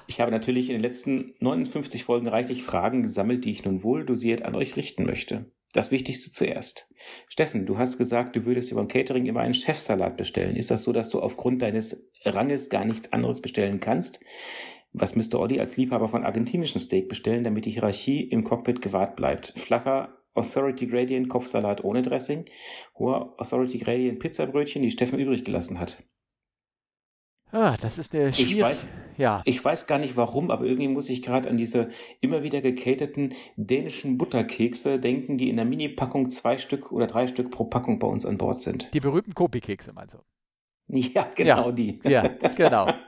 [0.08, 4.06] Ich habe natürlich in den letzten 59 Folgen reichlich Fragen gesammelt, die ich nun wohl
[4.06, 5.46] dosiert an euch richten möchte.
[5.74, 6.90] Das Wichtigste zuerst.
[7.28, 10.56] Steffen, du hast gesagt, du würdest dir beim Catering immer einen Chefsalat bestellen.
[10.56, 14.20] Ist das so, dass du aufgrund deines Ranges gar nichts anderes bestellen kannst?
[14.94, 19.16] Was müsste Olli als Liebhaber von argentinischen Steak bestellen, damit die Hierarchie im Cockpit gewahrt
[19.16, 19.54] bleibt?
[19.56, 22.46] Flacher Authority Gradient Kopfsalat ohne Dressing,
[22.98, 26.04] hoher Authority Gradient Pizzabrötchen, die Steffen übrig gelassen hat.
[27.52, 28.62] Ah, das ist eine Ich schwierige.
[28.62, 28.86] weiß,
[29.18, 31.90] Ja, ich weiß gar nicht warum, aber irgendwie muss ich gerade an diese
[32.22, 37.50] immer wieder gecaterten dänischen Butterkekse denken, die in der Mini-Packung zwei Stück oder drei Stück
[37.52, 38.94] pro Packung bei uns an Bord sind.
[38.94, 40.20] die berühmten Kopi-Kekse meinst du?
[40.92, 42.00] Ja, genau die.
[42.04, 42.88] Ja, genau.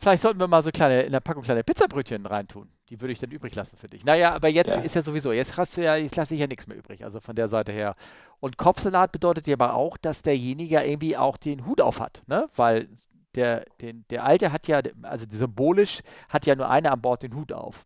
[0.00, 2.70] Vielleicht sollten wir mal so kleine, in der Packung kleine Pizzabrötchen reintun.
[2.88, 4.04] Die würde ich dann übrig lassen für dich.
[4.04, 4.82] Naja, aber jetzt Ja.
[4.82, 7.04] ist ja sowieso, jetzt hast du ja, jetzt lasse ich ja nichts mehr übrig.
[7.04, 7.94] Also von der Seite her.
[8.40, 12.22] Und Kopfsalat bedeutet ja aber auch, dass derjenige ja irgendwie auch den Hut auf hat,
[12.26, 12.48] ne?
[12.56, 12.88] Weil
[13.36, 17.34] der, den, der Alte hat ja, also symbolisch hat ja nur einer an Bord den
[17.36, 17.84] Hut auf.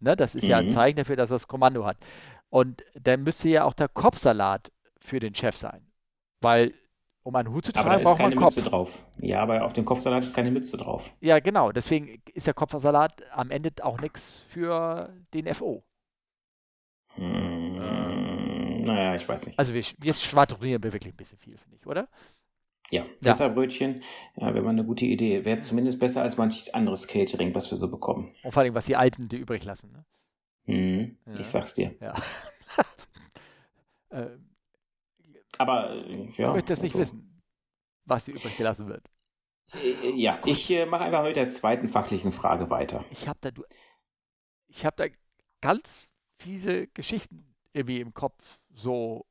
[0.00, 0.16] Ne?
[0.16, 0.70] Das ist ja ein Mhm.
[0.70, 1.98] Zeichen dafür, dass er das Kommando hat.
[2.48, 4.70] Und dann müsste ja auch der Kopfsalat
[5.00, 5.86] für den Chef sein.
[6.40, 6.72] Weil,
[7.24, 8.56] um einen Hut zu Aber da tragen, ist braucht man Kopf.
[8.56, 9.06] Mütze drauf.
[9.18, 11.12] Ja, aber auf dem Kopfsalat ist keine Mütze drauf.
[11.20, 11.72] Ja, genau.
[11.72, 15.82] Deswegen ist der Kopfsalat am Ende auch nichts für den FO.
[17.16, 19.58] Hm, naja, ich weiß nicht.
[19.58, 22.08] Also wir, jetzt schwadronieren wir wirklich ein bisschen viel, finde ich, oder?
[22.90, 24.02] Ja, Pizzabrötchen,
[24.36, 25.44] ja, wäre mal eine gute Idee.
[25.44, 28.34] Wäre zumindest besser als manches anderes Catering, was wir so bekommen.
[28.42, 29.90] Und vor allem, was die Alten die übrig lassen.
[29.92, 30.04] Ne?
[30.66, 31.40] Hm, Ja.
[31.40, 31.94] Ich sag's dir.
[32.00, 32.14] Ja.
[34.10, 34.26] äh,
[35.58, 36.52] Aber äh, ich ja.
[36.52, 37.42] möchte das nicht also- wissen,
[38.04, 39.08] was hier übrig gelassen wird.
[39.72, 43.04] Äh, Ja, ich äh, mache einfach mit der zweiten fachlichen Frage weiter.
[43.10, 43.64] Ich habe da, du,
[44.68, 45.14] ich habe da
[45.60, 48.60] ganz fiese Geschichten irgendwie im Kopf.
[48.74, 49.26] So,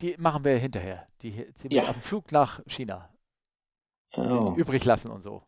[0.00, 1.06] die machen wir hinterher.
[1.22, 1.88] Die ziehen wir Ja.
[1.90, 3.08] auf dem Flug nach China.
[4.14, 4.52] Oh.
[4.56, 5.42] übrig lassen und so.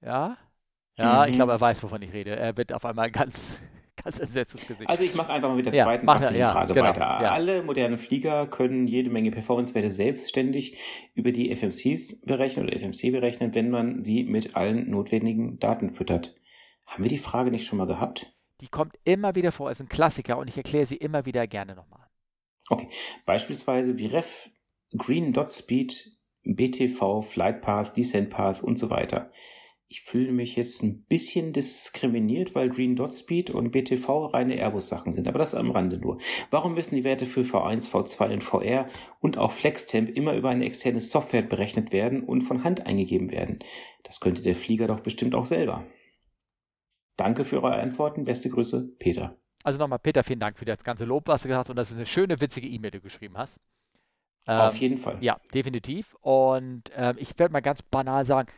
[0.00, 0.36] Ja?
[0.96, 1.36] Ja, ich Mhm.
[1.36, 2.36] glaube, er weiß, wovon ich rede.
[2.36, 3.60] Er wird auf einmal ganz,
[4.02, 4.88] ganz entsetztes Gesicht.
[4.88, 7.00] Also ich mache einfach mal mit der Ja, zweiten ja, Frage genau, weiter.
[7.00, 7.32] ja.
[7.32, 10.78] Alle modernen Flieger können jede Menge Performance-Werte selbstständig
[11.14, 16.34] über die FMCs berechnen oder FMC berechnen, wenn man sie mit allen notwendigen Daten füttert.
[16.86, 18.32] Haben wir die Frage nicht schon mal gehabt?
[18.60, 21.74] die kommt immer wieder vor, ist ein Klassiker und ich erkläre sie immer wieder gerne
[21.74, 22.06] nochmal.
[23.26, 24.50] Beispielsweise wie Ref,
[24.96, 26.12] Green Dot Speed,
[26.44, 29.30] BTV, Flight Pass, Descent Pass und so weiter.
[29.92, 35.12] Ich fühle mich jetzt ein bisschen diskriminiert, weil Green Dot Speed und BTV reine Airbus-Sachen
[35.12, 36.18] sind, aber das am Rande nur.
[36.52, 38.88] Warum müssen die Werte für V1, V2 und VR
[39.18, 43.58] und auch FlexTemp immer über eine externe Software berechnet werden und von Hand eingegeben werden?
[44.04, 45.84] Das könnte der Flieger doch bestimmt auch selber.
[47.16, 48.22] Danke für eure Antworten.
[48.22, 49.38] Beste Grüße, Peter.
[49.64, 51.90] Also nochmal, Peter, vielen Dank für das ganze Lob, was du gesagt hast und das
[51.90, 53.58] ist eine schöne, witzige E-Mail, die du geschrieben hast.
[54.46, 55.18] Auf Ähm, jeden Fall.
[55.20, 56.14] Ja, definitiv.
[56.20, 58.48] Und ähm, ich werde mal ganz banal sagen,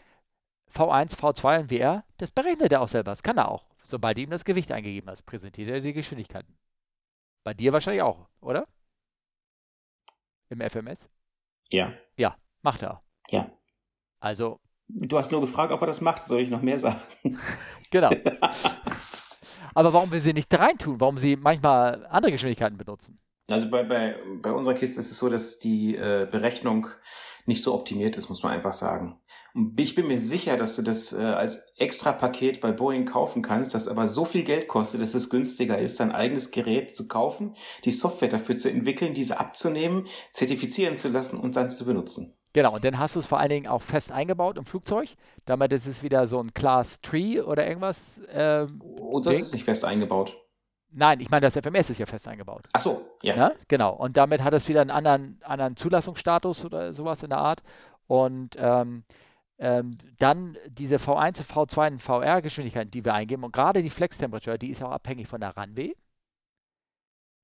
[0.74, 3.10] V1, V2 und VR, das berechnet er auch selber.
[3.10, 3.66] Das kann er auch.
[3.84, 6.56] Sobald du ihm das Gewicht eingegeben hast, präsentiert er die Geschwindigkeiten.
[7.44, 8.66] Bei dir wahrscheinlich auch, oder?
[10.52, 11.08] im FMS?
[11.70, 11.92] Ja.
[12.16, 13.02] Ja, macht er.
[13.30, 13.50] Ja.
[14.20, 14.60] Also.
[14.88, 16.22] Du hast nur gefragt, ob er das macht.
[16.22, 17.00] Soll ich noch mehr sagen?
[17.90, 18.08] Genau.
[19.74, 20.98] Aber warum wir sie nicht reintun?
[20.98, 23.18] Warum sie manchmal andere Geschwindigkeiten benutzen?
[23.50, 26.86] Also bei, bei, bei unserer Kiste ist es so, dass die äh, Berechnung
[27.46, 29.18] nicht so optimiert ist, muss man einfach sagen.
[29.54, 33.42] Und ich bin mir sicher, dass du das äh, als extra Paket bei Boeing kaufen
[33.42, 37.08] kannst, das aber so viel Geld kostet, dass es günstiger ist, dein eigenes Gerät zu
[37.08, 42.36] kaufen, die Software dafür zu entwickeln, diese abzunehmen, zertifizieren zu lassen und dann zu benutzen.
[42.54, 45.08] Genau, und dann hast du es vor allen Dingen auch fest eingebaut im Flugzeug.
[45.46, 48.20] Damit ist es wieder so ein Class Tree oder irgendwas.
[48.30, 49.42] Ähm, und das Ding.
[49.42, 50.36] ist nicht fest eingebaut.
[50.94, 52.68] Nein, ich meine, das FMS ist ja fest eingebaut.
[52.72, 53.36] Ach so, ja.
[53.36, 53.52] ja.
[53.68, 53.94] Genau.
[53.94, 57.62] Und damit hat es wieder einen anderen, anderen Zulassungsstatus oder sowas in der Art.
[58.06, 59.04] Und ähm,
[59.58, 63.44] ähm, dann diese V1, V2 und VR-Geschwindigkeiten, die wir eingeben.
[63.44, 65.94] Und gerade die Flex-Temperature, die ist auch abhängig von der Runway.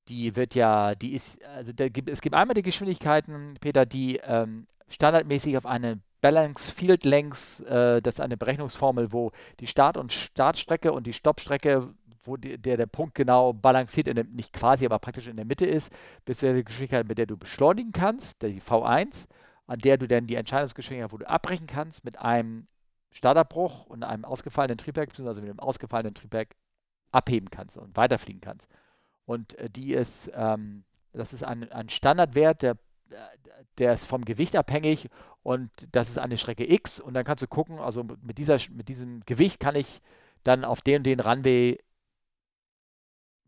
[0.08, 4.66] Die wird ja, die ist, also gibt, es gibt einmal die Geschwindigkeiten, Peter, die ähm,
[4.88, 9.30] standardmäßig auf eine Balance Field Lengths, äh, das ist eine Berechnungsformel, wo
[9.60, 11.94] die Start- und Startstrecke und die Stoppstrecke
[12.28, 15.66] wo die, der, der Punkt genau balanciert, der, nicht quasi, aber praktisch in der Mitte
[15.66, 15.92] ist,
[16.24, 19.26] bis zu der Geschwindigkeit, mit der du beschleunigen kannst, die V1,
[19.66, 22.68] an der du dann die Entscheidungsgeschwindigkeit, wo du abbrechen kannst, mit einem
[23.10, 26.54] Starterbruch und einem ausgefallenen Triebwerk, beziehungsweise mit einem ausgefallenen Triebwerk
[27.10, 28.68] abheben kannst und weiterfliegen kannst.
[29.24, 32.76] Und äh, die ist, ähm, das ist ein, ein Standardwert, der,
[33.78, 35.08] der ist vom Gewicht abhängig
[35.42, 38.88] und das ist eine Strecke X und dann kannst du gucken, also mit, dieser, mit
[38.88, 40.00] diesem Gewicht kann ich
[40.44, 41.78] dann auf den und den Runway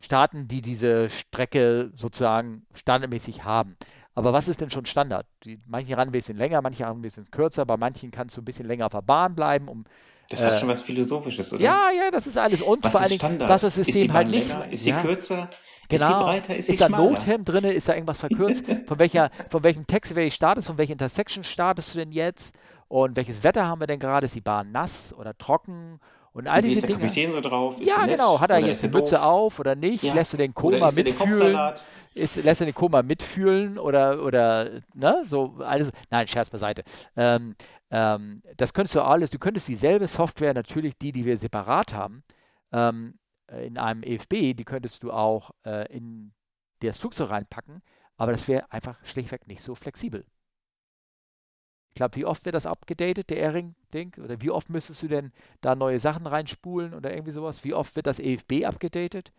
[0.00, 3.76] Staaten, die diese Strecke sozusagen standardmäßig haben.
[4.14, 5.26] Aber was ist denn schon Standard?
[5.44, 8.66] Die, manche Runways sind länger, manche Runways sind kürzer, bei manchen kannst du ein bisschen
[8.66, 9.84] länger auf der Bahn bleiben, um
[10.30, 11.62] das hat äh, schon was Philosophisches, oder?
[11.62, 12.62] Ja, ja, das ist alles.
[12.62, 13.48] Und was vor allem, Standard?
[13.48, 14.48] was das System halt nicht.
[14.48, 14.70] Länger?
[14.70, 15.02] Ist sie ja.
[15.02, 15.50] kürzer?
[15.88, 16.04] Genau.
[16.04, 16.56] Ist sie breiter?
[16.56, 17.64] Ist, ist da Nothemd drin?
[17.64, 18.64] Ist da irgendwas verkürzt?
[18.86, 20.68] von, welcher, von welchem Text welche startest?
[20.68, 22.54] Von welcher Intersection startest du denn jetzt?
[22.86, 24.24] Und welches Wetter haben wir denn gerade?
[24.24, 25.98] Ist die Bahn nass oder trocken?
[26.32, 27.08] Und all diese ist der Dinge.
[27.08, 27.80] Kapitän so drauf?
[27.80, 28.38] Ist ja, genau.
[28.40, 30.04] Hat er jetzt die Mütze auf oder nicht?
[30.04, 30.14] Ja.
[30.14, 31.72] Lässt du den Koma mitfühlen?
[32.14, 35.90] Ist, lässt er den Koma mitfühlen oder, oder, ne, so alles.
[36.10, 36.82] Nein, Scherz beiseite.
[37.16, 37.54] Ähm,
[37.90, 42.22] ähm, das könntest du alles, du könntest dieselbe Software, natürlich die, die wir separat haben,
[42.72, 43.18] ähm,
[43.48, 46.32] in einem EFB, die könntest du auch äh, in
[46.80, 47.82] das Flugzeug reinpacken,
[48.16, 50.24] aber das wäre einfach schlichtweg nicht so flexibel.
[51.90, 54.14] Ich glaube, wie oft wird das abgedatet, der Airing-Ding?
[54.22, 57.64] Oder wie oft müsstest du denn da neue Sachen reinspulen oder irgendwie sowas?
[57.64, 59.32] Wie oft wird das EFB abgedatet?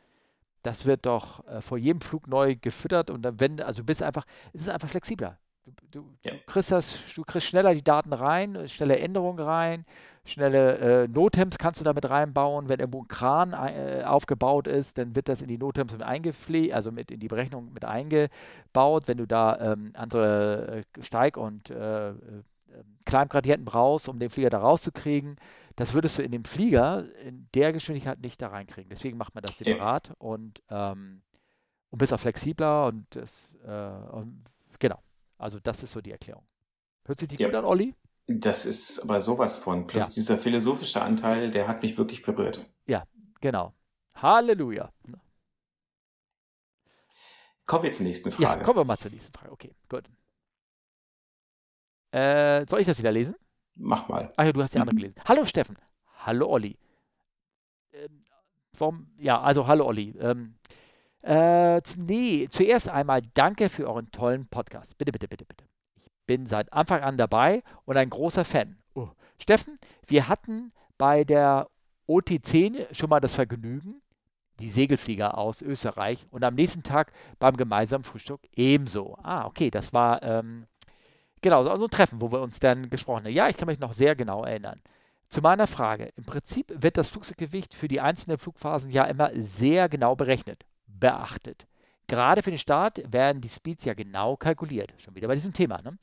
[0.63, 4.25] Das wird doch äh, vor jedem Flug neu gefüttert und dann, wenn, also bist einfach,
[4.53, 5.39] es ist einfach flexibler.
[5.63, 6.31] Du, du, ja.
[6.31, 9.85] du, kriegst das, du kriegst schneller die Daten rein, schnelle Änderungen rein,
[10.25, 12.69] schnelle äh, Notems kannst du damit reinbauen.
[12.69, 16.73] Wenn irgendwo ein Kran äh, aufgebaut ist, dann wird das in die Notems mit eingepflegt,
[16.73, 19.03] also mit in die Berechnung mit eingebaut.
[19.07, 22.13] Wenn du da ähm, andere äh, Steig- und äh, äh
[23.03, 25.35] Climbgradienten brauchst, um den Flieger da rauszukriegen,
[25.75, 28.89] das würdest du in dem Flieger in der Geschwindigkeit nicht da reinkriegen.
[28.89, 30.15] Deswegen macht man das separat ja.
[30.19, 31.21] und, ähm,
[31.89, 34.45] und bist auch flexibler und, das, äh, und.
[35.41, 36.45] Also das ist so die Erklärung.
[37.05, 37.47] Hört sich die ja.
[37.47, 37.95] gut an, Olli?
[38.27, 39.87] Das ist aber sowas von.
[39.87, 40.13] Plus ja.
[40.13, 42.63] dieser philosophische Anteil, der hat mich wirklich berührt.
[42.85, 43.05] Ja,
[43.41, 43.73] genau.
[44.13, 44.91] Halleluja.
[47.65, 48.59] Kommen wir zur nächsten Frage.
[48.59, 49.51] Ja, kommen wir mal zur nächsten Frage.
[49.51, 50.03] Okay, gut.
[52.11, 53.35] Äh, soll ich das wieder lesen?
[53.75, 54.31] Mach mal.
[54.37, 55.15] Ach ja, du hast die andere gelesen.
[55.25, 55.77] Hallo Steffen.
[56.19, 56.77] Hallo Olli.
[57.93, 58.25] Ähm,
[58.77, 59.11] warum?
[59.17, 60.15] Ja, also hallo Olli.
[60.19, 60.55] Ähm,
[61.23, 64.97] äh, nee, zuerst einmal danke für euren tollen Podcast.
[64.97, 65.65] Bitte, bitte, bitte, bitte.
[66.03, 68.77] Ich bin seit Anfang an dabei und ein großer Fan.
[68.95, 69.09] Oh.
[69.37, 71.67] Steffen, wir hatten bei der
[72.07, 74.01] OT10 schon mal das Vergnügen,
[74.59, 79.17] die Segelflieger aus Österreich und am nächsten Tag beim gemeinsamen Frühstück ebenso.
[79.21, 80.65] Ah, okay, das war ähm,
[81.41, 83.33] genau so ein Treffen, wo wir uns dann gesprochen haben.
[83.33, 84.81] Ja, ich kann mich noch sehr genau erinnern.
[85.29, 86.11] Zu meiner Frage.
[86.17, 90.65] Im Prinzip wird das Flugzeuggewicht für die einzelnen Flugphasen ja immer sehr genau berechnet
[91.01, 91.67] beachtet.
[92.07, 94.93] Gerade für den Start werden die Speeds ja genau kalkuliert.
[94.97, 95.81] Schon wieder bei diesem Thema.
[95.81, 95.97] Ne?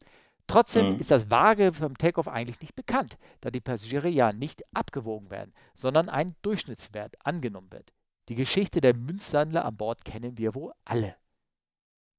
[0.46, 1.00] Trotzdem mhm.
[1.00, 5.52] ist das Waage vom Takeoff eigentlich nicht bekannt, da die Passagiere ja nicht abgewogen werden,
[5.74, 7.92] sondern ein Durchschnittswert angenommen wird.
[8.28, 11.16] Die Geschichte der Münzsammler an Bord kennen wir wohl alle.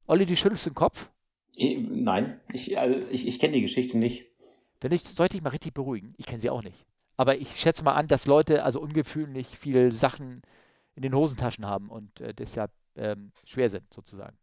[0.05, 1.11] Olli, du schüttelst den Kopf?
[1.57, 4.25] Nein, ich, also ich, ich kenne die Geschichte nicht.
[4.81, 6.13] Wenn ich, sollte ich mal richtig beruhigen.
[6.17, 6.85] Ich kenne sie auch nicht.
[7.17, 10.41] Aber ich schätze mal an, dass Leute also ungewöhnlich viele Sachen
[10.95, 14.37] in den Hosentaschen haben und äh, deshalb ähm, schwer sind, sozusagen.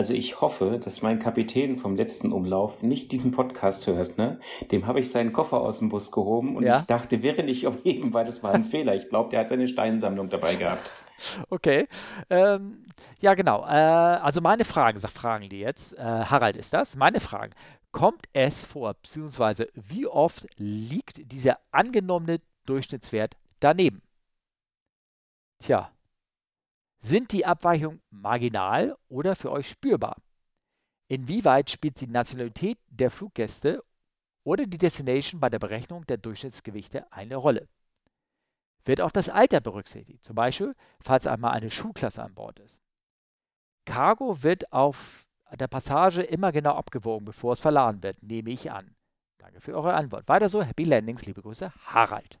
[0.00, 4.16] Also ich hoffe, dass mein Kapitän vom letzten Umlauf nicht diesen Podcast hört.
[4.16, 4.40] Ne?
[4.70, 6.78] Dem habe ich seinen Koffer aus dem Bus gehoben und ja?
[6.78, 8.94] ich dachte, wäre nicht umheben, weil das war ein Fehler.
[8.94, 10.90] Ich glaube, der hat seine Steinsammlung dabei gehabt.
[11.50, 11.86] Okay.
[12.30, 12.84] Ähm,
[13.20, 13.62] ja, genau.
[13.66, 15.92] Äh, also meine Fragen, fragen die jetzt.
[15.98, 16.96] Äh, Harald ist das.
[16.96, 17.52] Meine Fragen.
[17.92, 24.00] Kommt es vor, beziehungsweise wie oft liegt dieser angenommene Durchschnittswert daneben?
[25.60, 25.92] Tja,
[27.00, 30.16] sind die Abweichungen marginal oder für euch spürbar?
[31.08, 33.84] Inwieweit spielt die Nationalität der Fluggäste
[34.42, 37.68] oder die Destination bei der Berechnung der Durchschnittsgewichte eine Rolle?
[38.84, 42.80] Wird auch das Alter berücksichtigt, zum Beispiel, falls einmal eine Schulklasse an Bord ist?
[43.84, 48.94] Cargo wird auf der Passage immer genau abgewogen, bevor es verladen wird, nehme ich an.
[49.38, 50.28] Danke für eure Antwort.
[50.28, 52.38] Weiter so, Happy Landings, liebe Grüße, Harald.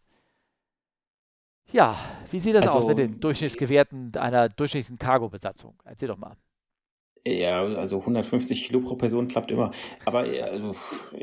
[1.72, 1.98] Ja,
[2.30, 5.74] wie sieht das also, aus mit den Durchschnittsgewerten einer durchschnittlichen Cargo-Besatzung?
[5.84, 6.36] Erzähl doch mal.
[7.26, 9.72] Ja, also 150 Kilo pro Person klappt immer.
[10.06, 10.74] Aber also,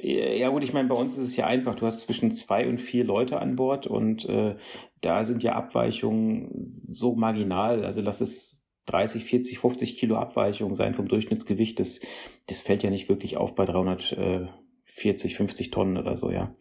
[0.01, 1.75] ja gut, ich meine, bei uns ist es ja einfach.
[1.75, 4.55] Du hast zwischen zwei und vier Leute an Bord und äh,
[5.01, 7.83] da sind ja Abweichungen so marginal.
[7.83, 11.79] Also lass es 30, 40, 50 Kilo Abweichung sein vom Durchschnittsgewicht.
[11.79, 11.99] Das,
[12.47, 16.53] das fällt ja nicht wirklich auf bei 340, 50 Tonnen oder so, ja.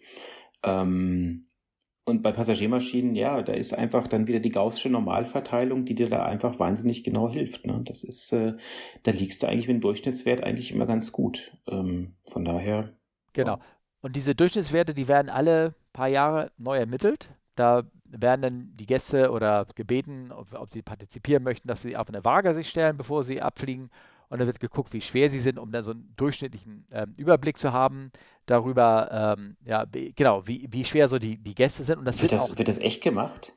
[0.64, 1.46] Ähm,
[2.06, 6.24] und bei Passagiermaschinen, ja, da ist einfach dann wieder die gaußsche Normalverteilung, die dir da
[6.24, 7.66] einfach wahnsinnig genau hilft.
[7.66, 7.80] Ne?
[7.84, 8.54] Das ist, äh,
[9.02, 11.56] da liegst du eigentlich mit dem Durchschnittswert eigentlich immer ganz gut.
[11.66, 12.92] Ähm, von daher.
[13.32, 13.58] Genau.
[14.02, 17.30] Und diese Durchschnittswerte, die werden alle paar Jahre neu ermittelt.
[17.56, 22.08] Da werden dann die Gäste oder gebeten, ob, ob sie partizipieren möchten, dass sie auf
[22.08, 23.90] eine Waage sich stellen, bevor sie abfliegen.
[24.28, 27.58] Und dann wird geguckt, wie schwer sie sind, um dann so einen durchschnittlichen ähm, Überblick
[27.58, 28.10] zu haben
[28.46, 31.98] darüber, ähm, ja, genau, wie, wie schwer so die, die Gäste sind.
[31.98, 33.52] Und das wird, wird das, auch, wird das echt gemacht?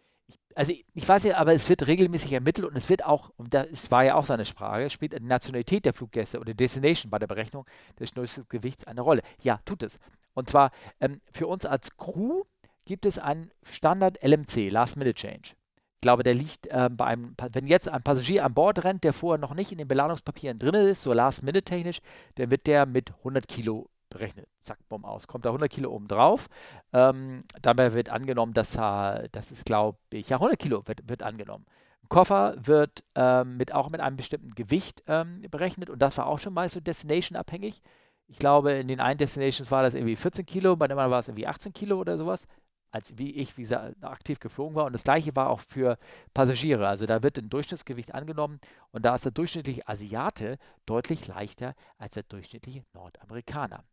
[0.55, 3.91] Also ich weiß ja, aber es wird regelmäßig ermittelt und es wird auch, und das
[3.91, 7.65] war ja auch seine Sprache, spielt die Nationalität der Fluggäste oder Destination bei der Berechnung
[7.99, 8.11] des
[8.49, 9.21] Gewichts eine Rolle.
[9.41, 9.99] Ja, tut es.
[10.33, 12.43] Und zwar ähm, für uns als Crew
[12.85, 15.51] gibt es einen Standard LMC, Last Minute Change.
[15.99, 19.11] Ich glaube, der liegt äh, bei einem, wenn jetzt ein Passagier an Bord rennt, der
[19.11, 21.99] vorher noch nicht in den Beladungspapieren drin ist, so Last Minute technisch,
[22.35, 24.47] dann wird der mit 100 Kilo berechnet.
[24.61, 25.27] Zack, bumm, aus.
[25.27, 26.47] Kommt da 100 Kilo oben drauf.
[26.93, 31.65] Ähm, dabei wird angenommen, dass das ist, glaube ich, ja, 100 Kilo wird, wird angenommen.
[32.01, 36.27] Ein Koffer wird ähm, mit, auch mit einem bestimmten Gewicht ähm, berechnet und das war
[36.27, 37.81] auch schon mal so Destination-abhängig.
[38.27, 41.19] Ich glaube, in den einen Destinations war das irgendwie 14 Kilo, bei dem anderen war
[41.19, 42.47] es irgendwie 18 Kilo oder sowas,
[42.91, 44.85] als wie ich, wie gesagt, aktiv geflogen war.
[44.85, 45.97] Und das gleiche war auch für
[46.33, 46.87] Passagiere.
[46.87, 48.59] Also da wird ein Durchschnittsgewicht angenommen
[48.91, 53.83] und da ist der durchschnittliche Asiate deutlich leichter als der durchschnittliche Nordamerikaner.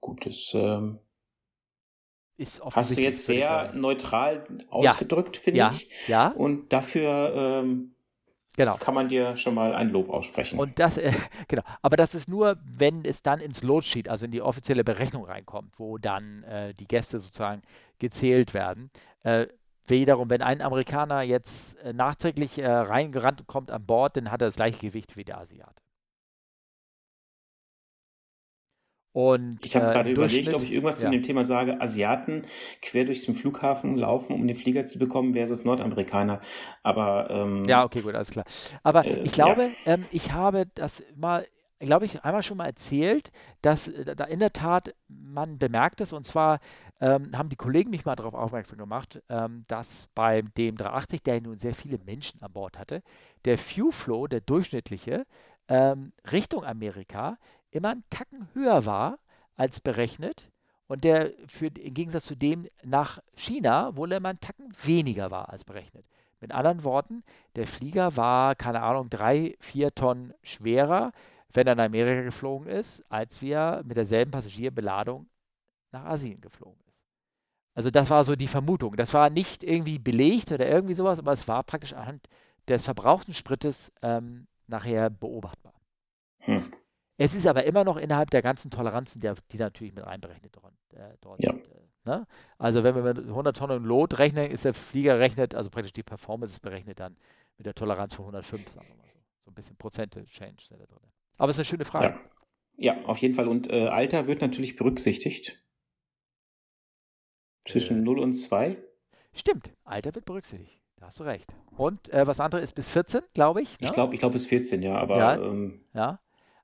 [0.00, 0.98] Gut, das ähm,
[2.36, 5.42] ist hast du jetzt sehr neutral ausgedrückt, ja.
[5.42, 5.70] finde ja.
[5.72, 5.90] ich.
[6.08, 6.28] Ja.
[6.28, 7.94] Und dafür ähm,
[8.56, 8.76] genau.
[8.76, 10.58] kann man dir schon mal ein Lob aussprechen.
[10.58, 11.12] Und das, äh,
[11.48, 11.62] genau.
[11.82, 15.78] Aber das ist nur, wenn es dann ins Loadsheet, also in die offizielle Berechnung reinkommt,
[15.78, 17.62] wo dann äh, die Gäste sozusagen
[17.98, 18.90] gezählt werden.
[19.22, 19.46] Äh,
[19.86, 24.48] wiederum, wenn ein Amerikaner jetzt äh, nachträglich äh, reingerannt kommt an Bord, dann hat er
[24.48, 25.82] das gleiche Gewicht wie der Asiate.
[29.12, 31.06] Und, ich habe äh, gerade überlegt, ob ich irgendwas ja.
[31.06, 32.42] zu dem Thema sage, Asiaten
[32.80, 36.40] quer durch den Flughafen laufen, um den Flieger zu bekommen, versus Nordamerikaner.
[36.84, 38.44] Aber ähm, ja, okay, gut, alles klar.
[38.84, 39.94] Aber äh, ich glaube, ja.
[39.94, 41.44] ähm, ich habe das mal,
[41.80, 43.32] glaube ich, einmal schon mal erzählt,
[43.62, 46.60] dass äh, da in der Tat man bemerkt es, und zwar
[47.00, 51.40] ähm, haben die Kollegen mich mal darauf aufmerksam gemacht, ähm, dass bei dem 380, der
[51.40, 53.02] nun sehr viele Menschen an Bord hatte,
[53.44, 55.26] der Fuel Flow, der durchschnittliche,
[55.68, 57.38] ähm, Richtung Amerika
[57.70, 59.18] immer einen Tacken höher war
[59.56, 60.50] als berechnet
[60.86, 65.50] und der für, im Gegensatz zu dem nach China wohl immer einen Tacken weniger war
[65.50, 66.04] als berechnet.
[66.40, 67.22] Mit anderen Worten,
[67.54, 71.12] der Flieger war, keine Ahnung, drei, vier Tonnen schwerer,
[71.52, 75.28] wenn er nach Amerika geflogen ist, als wir mit derselben Passagierbeladung
[75.92, 77.02] nach Asien geflogen ist.
[77.74, 78.96] Also das war so die Vermutung.
[78.96, 82.28] Das war nicht irgendwie belegt oder irgendwie sowas, aber es war praktisch anhand
[82.68, 85.74] des verbrauchten Sprites ähm, nachher beobachtbar.
[86.40, 86.72] Hm.
[87.22, 90.72] Es ist aber immer noch innerhalb der ganzen Toleranzen, der, die natürlich mit einberechnet dort,
[90.94, 91.50] äh, dort ja.
[91.50, 91.68] sind.
[91.68, 92.26] Äh, ne?
[92.56, 96.02] Also wenn wir mit 100 Tonnen Lot rechnen, ist der Flieger rechnet, also praktisch die
[96.02, 97.18] Performance ist berechnet dann
[97.58, 99.18] mit der Toleranz von 105, sagen wir mal so.
[99.44, 100.96] So ein bisschen Prozente Change da drin.
[101.36, 102.18] Aber es ist eine schöne Frage.
[102.76, 103.48] Ja, ja auf jeden Fall.
[103.48, 105.62] Und äh, Alter wird natürlich berücksichtigt.
[107.66, 108.78] Zwischen äh, 0 und 2.
[109.34, 110.80] Stimmt, Alter wird berücksichtigt.
[110.96, 111.54] Da hast du recht.
[111.76, 113.78] Und äh, was andere ist bis 14, glaube ich.
[113.78, 113.88] Ne?
[113.88, 114.96] Ich glaube, ich glaube bis 14, ja.
[114.96, 116.18] Aber ja, ähm, ja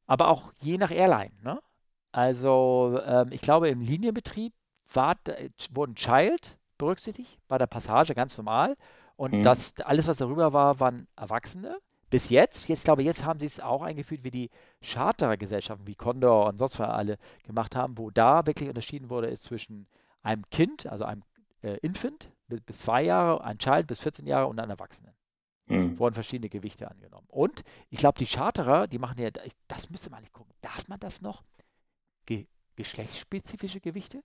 [0.07, 1.33] aber auch je nach Airline.
[1.43, 1.61] Ne?
[2.13, 4.53] Also ähm, ich glaube, im Linienbetrieb
[4.93, 5.17] war,
[5.73, 8.77] wurden Child berücksichtigt bei der Passage ganz normal.
[9.17, 9.43] Und mhm.
[9.43, 11.79] das, alles, was darüber war, waren Erwachsene.
[12.11, 14.51] bis jetzt, jetzt glaube ich, jetzt haben sie es auch eingeführt, wie die
[14.83, 19.43] Chartergesellschaften wie Condor und sonst was alle gemacht haben, wo da wirklich unterschieden wurde, ist
[19.43, 19.87] zwischen
[20.23, 21.23] einem Kind, also einem
[21.63, 25.16] äh, Infant bis, bis zwei Jahre, ein Child bis 14 Jahre und einem Erwachsenen.
[25.67, 25.99] Mhm.
[25.99, 27.27] Wurden verschiedene Gewichte angenommen.
[27.29, 29.31] Und ich glaube, die Charterer, die machen ja,
[29.69, 30.55] das müsste man nicht gucken.
[30.61, 31.43] Darf man das noch?
[32.25, 32.47] Ge
[32.77, 34.23] geschlechtsspezifische Gewichte?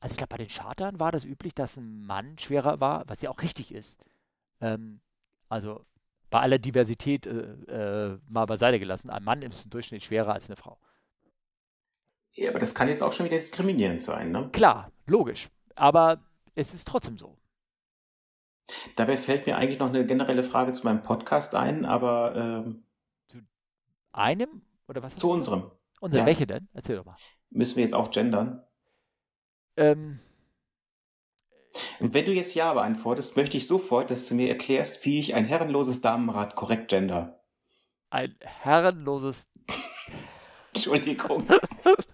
[0.00, 3.22] Also ich glaube, bei den Chartern war das üblich, dass ein Mann schwerer war, was
[3.22, 3.98] ja auch richtig ist.
[4.60, 5.00] Ähm,
[5.48, 5.84] also
[6.30, 10.46] bei aller Diversität äh, äh, mal beiseite gelassen, ein Mann ist im Durchschnitt schwerer als
[10.46, 10.78] eine Frau.
[12.32, 14.50] Ja, aber das kann jetzt auch schon wieder diskriminierend sein, ne?
[14.52, 15.48] Klar, logisch.
[15.74, 16.22] Aber
[16.54, 17.36] es ist trotzdem so.
[18.96, 22.36] Dabei fällt mir eigentlich noch eine generelle Frage zu meinem Podcast ein, aber.
[22.36, 22.82] Ähm,
[23.28, 23.38] zu
[24.12, 24.62] einem?
[24.88, 25.16] Oder was?
[25.16, 25.70] Zu unserem.
[26.00, 26.26] Unser, ja.
[26.26, 26.68] Welche denn?
[26.72, 27.16] Erzähl doch mal.
[27.50, 28.62] Müssen wir jetzt auch gendern?
[29.76, 30.20] Ähm,
[32.00, 35.34] und wenn du jetzt Ja beantwortest, möchte ich sofort, dass du mir erklärst, wie ich
[35.34, 37.40] ein herrenloses Damenrad korrekt gender.
[38.10, 39.48] Ein herrenloses.
[40.74, 41.44] Entschuldigung.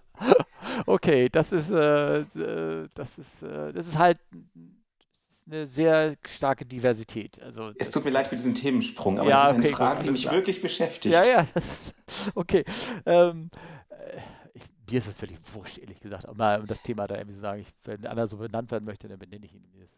[0.85, 4.19] okay, das ist, äh, äh, das ist, äh, das ist halt
[5.47, 7.41] eine sehr starke Diversität.
[7.41, 9.95] Also es tut mir leid für diesen Themensprung, aber ja, das ist eine okay, Frage,
[9.97, 11.13] gut, die mich wirklich beschäftigt.
[11.13, 11.65] Ja, ja, das,
[12.35, 12.65] okay.
[13.05, 13.49] Ähm,
[13.89, 14.19] äh,
[14.53, 17.41] ich, mir ist das völlig wurscht, ehrlich gesagt, um mal das Thema da irgendwie zu
[17.41, 19.63] sagen, ich, wenn einer so benannt werden möchte, dann benenne ich ihn.
[19.73, 19.93] Mir ist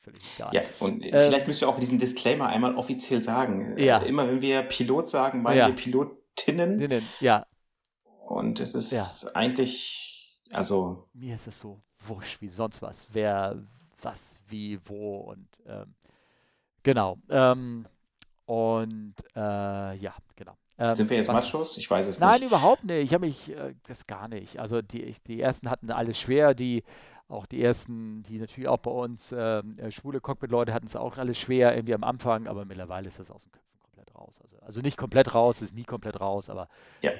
[0.00, 0.54] völlig egal.
[0.54, 3.76] Ja, und äh, vielleicht müsst ihr auch diesen Disclaimer einmal offiziell sagen.
[3.78, 4.02] Ja.
[4.02, 5.66] Äh, immer wenn wir Pilot sagen, meinen ja.
[5.68, 7.02] wir Pilotinnen.
[7.20, 7.46] Ja.
[8.26, 9.30] Und es ist ja.
[9.34, 11.08] eigentlich, also.
[11.12, 13.08] Mir ist es so wurscht wie sonst was.
[13.12, 13.62] Wer,
[14.02, 15.94] was, wie, wo und ähm,
[16.82, 17.18] genau.
[17.28, 17.86] Ähm,
[18.44, 20.56] und äh, ja, genau.
[20.78, 21.78] Ähm, Sind wir jetzt was, Machos?
[21.78, 22.40] Ich weiß es nein, nicht.
[22.40, 23.04] Nein, überhaupt nicht.
[23.04, 24.58] Ich habe mich, äh, das gar nicht.
[24.60, 26.84] Also die, die ersten hatten alles schwer, die
[27.28, 31.16] auch die ersten, die natürlich auch bei uns ähm, äh, schwule Cockpit-Leute hatten es auch
[31.18, 33.75] alles schwer irgendwie am Anfang, aber mittlerweile ist das aus dem komplett
[34.26, 34.40] raus.
[34.42, 36.68] Also, also nicht komplett raus, ist nie komplett raus, aber
[37.02, 37.12] ja.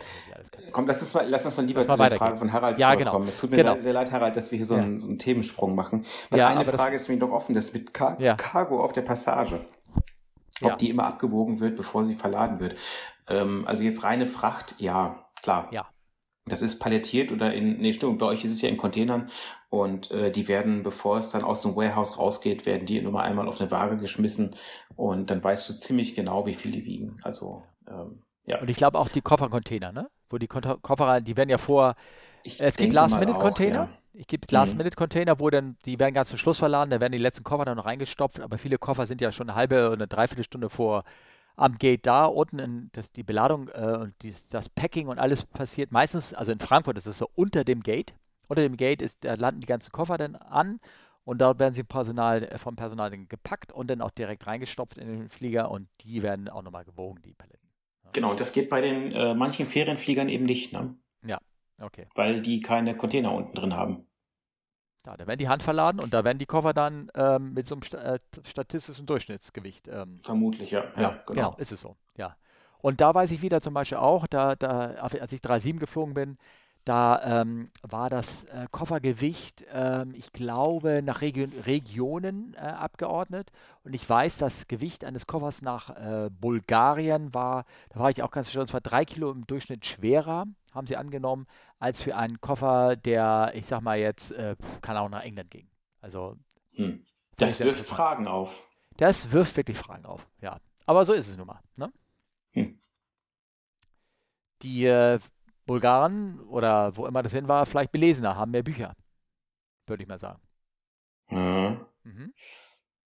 [0.73, 3.27] Komm, lass uns mal, lass uns mal lieber zu der Frage von Harald ja, zurückkommen.
[3.27, 3.29] Genau.
[3.29, 3.81] Es tut mir genau.
[3.81, 4.83] sehr, leid, Harald, dass wir hier so, ja.
[4.83, 6.05] einen, so einen, Themensprung machen.
[6.31, 8.35] Weil ja, eine Frage ist mir doch offen, das mit Car ja.
[8.35, 9.65] Cargo auf der Passage.
[10.63, 12.77] Ob die immer abgewogen wird, bevor sie verladen wird.
[13.29, 15.69] Ähm, also jetzt reine Fracht, ja, klar.
[15.71, 15.87] Ja.
[16.47, 19.31] Das ist palettiert oder in, nee, stimmt, bei euch ist es ja in Containern
[19.69, 23.23] und äh, die werden, bevor es dann aus dem Warehouse rausgeht, werden die nur mal
[23.23, 24.55] einmal auf eine Waage geschmissen
[24.95, 27.19] und dann weißt du ziemlich genau, wie viel die wiegen.
[27.23, 28.61] Also, ähm, ja.
[28.61, 30.09] Und ich glaube auch die Koffercontainer, ne?
[30.31, 31.95] Wo die Koffer, die werden ja vor,
[32.43, 33.75] ich es gibt Last-Minute-Container.
[33.75, 33.89] Ja.
[34.13, 37.45] Ich gibt Last-Minute-Container, wo dann, die werden ganz zum Schluss verladen, da werden die letzten
[37.45, 40.71] Koffer dann noch reingestopft, aber viele Koffer sind ja schon eine halbe oder eine Dreiviertelstunde
[40.71, 41.05] vor
[41.57, 45.45] am Gate da, unten in, das, die Beladung äh, und die, das Packing und alles
[45.45, 48.15] passiert meistens, also in Frankfurt ist es so unter dem Gate.
[48.49, 50.81] Unter dem Gate ist, da landen die ganzen Koffer dann an
[51.25, 55.09] und dort werden sie Personal, äh, vom Personal gepackt und dann auch direkt reingestopft in
[55.09, 57.69] den Flieger und die werden auch nochmal gewogen, die Paletten.
[58.13, 60.95] Genau, das geht bei den äh, manchen Ferienfliegern eben nicht, ne?
[61.25, 61.39] Ja,
[61.81, 62.07] okay.
[62.15, 64.07] Weil die keine Container unten drin haben.
[65.05, 67.75] Ja, da werden die Hand verladen und da werden die Koffer dann ähm, mit so
[67.75, 69.87] einem sta äh, statistischen Durchschnittsgewicht.
[69.89, 70.85] Ähm, Vermutlich, ja.
[70.97, 71.51] Ja, ja genau.
[71.51, 71.57] genau.
[71.59, 72.37] ist es so, ja.
[72.79, 76.39] Und da weiß ich wieder zum Beispiel auch, da, da, als ich 3,7 geflogen bin,
[76.87, 83.51] da ähm, war das äh, Koffergewicht, ähm, ich glaube, nach Region, Regionen äh, abgeordnet.
[83.83, 88.31] Und ich weiß, das Gewicht eines Koffers nach äh, Bulgarien war, da war ich auch
[88.31, 91.49] ganz stolz, war drei Kilo im Durchschnitt schwerer, haben sie angenommen,
[91.81, 95.69] als für einen Koffer, der, ich sag mal jetzt, äh, kann auch nach England ging.
[96.01, 96.37] Also.
[96.75, 97.03] Hm.
[97.37, 98.65] Das, das wirft Fragen auf.
[98.97, 100.61] Das wirft wirklich Fragen auf, ja.
[100.87, 101.61] Aber so ist es nun mal.
[101.75, 101.93] Ne?
[102.53, 102.79] Hm.
[104.63, 105.19] Die äh,
[105.67, 108.95] Bulgaren oder wo immer das hin war, vielleicht belesener, haben mehr Bücher.
[109.87, 110.41] Würde ich mal sagen.
[111.31, 111.81] Mhm.
[112.05, 112.33] Mhm.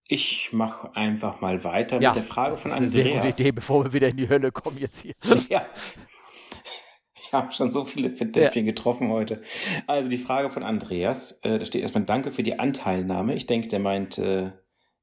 [0.09, 2.93] Ich mache einfach mal weiter ja, mit der Frage von Andreas.
[2.93, 5.15] Das ist eine sehr gute Idee, bevor wir wieder in die Hölle kommen jetzt hier.
[5.49, 5.67] ja.
[7.31, 8.73] Wir haben schon so viele Fettnäpfchen ja.
[8.73, 9.41] getroffen heute.
[9.87, 13.35] Also die Frage von Andreas, äh, da steht erstmal Danke für die Anteilnahme.
[13.35, 14.51] Ich denke, der meint äh,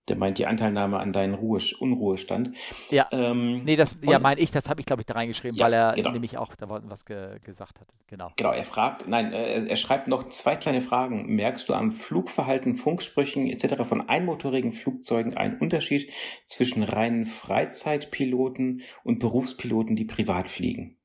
[0.08, 2.52] der meint die Anteilnahme an deinen Ruhe, Unruhestand.
[2.90, 3.08] Ja.
[3.12, 5.74] Ähm, nee, das ja, meine ich, das habe ich, glaube ich, da reingeschrieben, ja, weil
[5.74, 6.12] er genau.
[6.12, 7.88] nämlich auch da was ge gesagt hat.
[8.08, 8.32] Genau.
[8.36, 11.26] Genau, er fragt, nein, äh, er, er, schreibt noch zwei kleine Fragen.
[11.28, 13.84] Merkst du am Flugverhalten, Funksprüchen etc.
[13.84, 16.12] von einmotorigen Flugzeugen einen Unterschied
[16.46, 20.98] zwischen reinen Freizeitpiloten und Berufspiloten, die privat fliegen?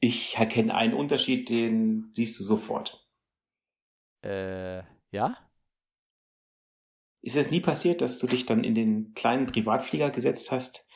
[0.00, 3.06] Ich erkenne einen Unterschied, den siehst du sofort.
[4.22, 5.36] Äh, ja?
[7.22, 10.86] Ist es nie passiert, dass du dich dann in den kleinen Privatflieger gesetzt hast,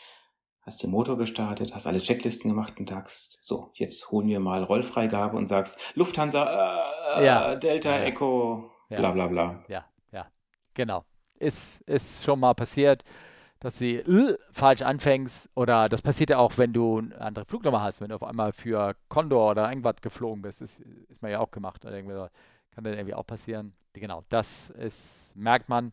[0.62, 4.62] hast den Motor gestartet, hast alle Checklisten gemacht und sagst, so, jetzt holen wir mal
[4.62, 7.54] Rollfreigabe und sagst, Lufthansa, äh, ja.
[7.56, 8.04] Delta, ja.
[8.04, 9.62] Echo, bla bla bla.
[9.68, 10.26] Ja, ja,
[10.72, 11.04] genau.
[11.38, 13.04] Ist, ist schon mal passiert.
[13.60, 17.80] dass sie äh, falsch anfängst oder das passiert ja auch, wenn du eine andere Flugnummer
[17.82, 21.40] hast, wenn du auf einmal für Condor oder irgendwas geflogen bist, ist, ist man ja
[21.40, 21.84] auch gemacht.
[21.86, 22.26] Oder irgendwie,
[22.74, 23.74] kann dann irgendwie auch passieren.
[23.92, 25.92] Genau, das ist, merkt man.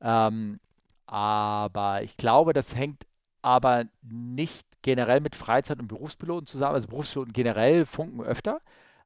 [0.00, 0.60] Ähm,
[1.06, 3.06] aber ich glaube, das hängt
[3.42, 6.74] aber nicht generell mit Freizeit- und Berufspiloten zusammen.
[6.74, 8.60] Also Berufspiloten generell funken öfter.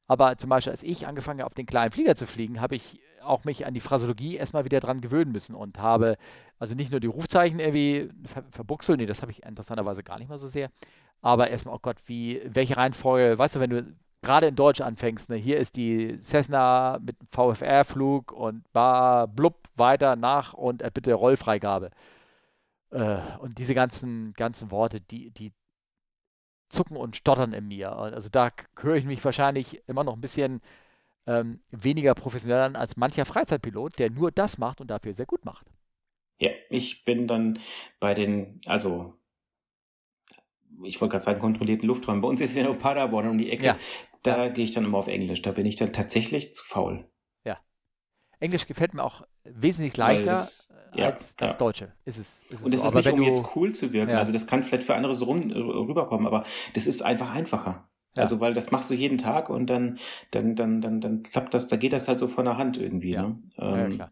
[0.07, 2.99] Aber zum Beispiel, als ich angefangen habe, auf den kleinen Flieger zu fliegen, habe ich
[3.23, 6.17] auch mich an die Phrasologie erstmal wieder dran gewöhnen müssen und habe
[6.59, 10.29] also nicht nur die Rufzeichen irgendwie ver verbuchselt, nee, das habe ich interessanterweise gar nicht
[10.29, 10.69] mal so sehr,
[11.21, 15.29] aber erstmal, oh Gott, wie, welche Reihenfolge, weißt du, wenn du gerade in Deutsch anfängst,
[15.29, 21.13] ne, hier ist die Cessna mit VFR-Flug und bar, blub, weiter, nach und äh, bitte
[21.13, 21.91] Rollfreigabe.
[22.91, 25.51] Äh, und diese ganzen, ganzen Worte, die, die
[26.69, 27.91] zucken und stottern in mir.
[27.93, 30.61] Also da höre ich mich wahrscheinlich immer noch ein bisschen
[31.27, 35.45] ähm, weniger professionell an als mancher Freizeitpilot, der nur das macht und dafür sehr gut
[35.45, 35.67] macht.
[36.39, 37.59] Ja, ich bin dann
[37.99, 39.13] bei den, also
[40.83, 42.21] ich wollte gerade sagen, kontrollierten Lufträumen.
[42.21, 43.65] Bei uns ist ja nur Paderborn um die Ecke.
[43.65, 43.77] Ja.
[44.23, 44.49] Da ja.
[44.49, 45.41] gehe ich dann immer auf Englisch.
[45.41, 47.07] Da bin ich dann tatsächlich zu faul.
[47.43, 47.59] Ja.
[48.39, 51.91] Englisch gefällt mir auch wesentlich leichter das, ja, als das Deutsche.
[52.05, 52.87] Ist es, ist Und es so.
[52.87, 54.15] ist aber nicht, um jetzt cool zu wirken.
[54.15, 56.43] Also das kann vielleicht für andere so rum, rüberkommen, aber
[56.73, 57.87] das ist einfach einfacher.
[58.15, 58.23] Ja.
[58.23, 59.97] Also, weil das machst du jeden Tag und dann,
[60.31, 63.11] dann, dann, dann, dann klappt das, da geht das halt so von der Hand irgendwie.
[63.11, 63.29] Ja.
[63.29, 63.39] Ne?
[63.57, 64.11] Ähm, ja,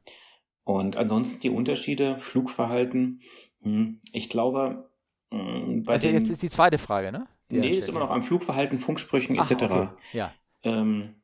[0.70, 3.22] und ansonsten die Unterschiede, Flugverhalten,
[3.64, 4.90] hm, ich glaube,
[5.32, 7.28] hm, bei also jetzt ist die zweite Frage, ne?
[7.50, 9.52] Nee, ist immer noch am Flugverhalten, Funksprüchen etc.
[9.52, 9.88] Okay.
[10.14, 10.34] Ja.
[10.64, 11.22] Ähm,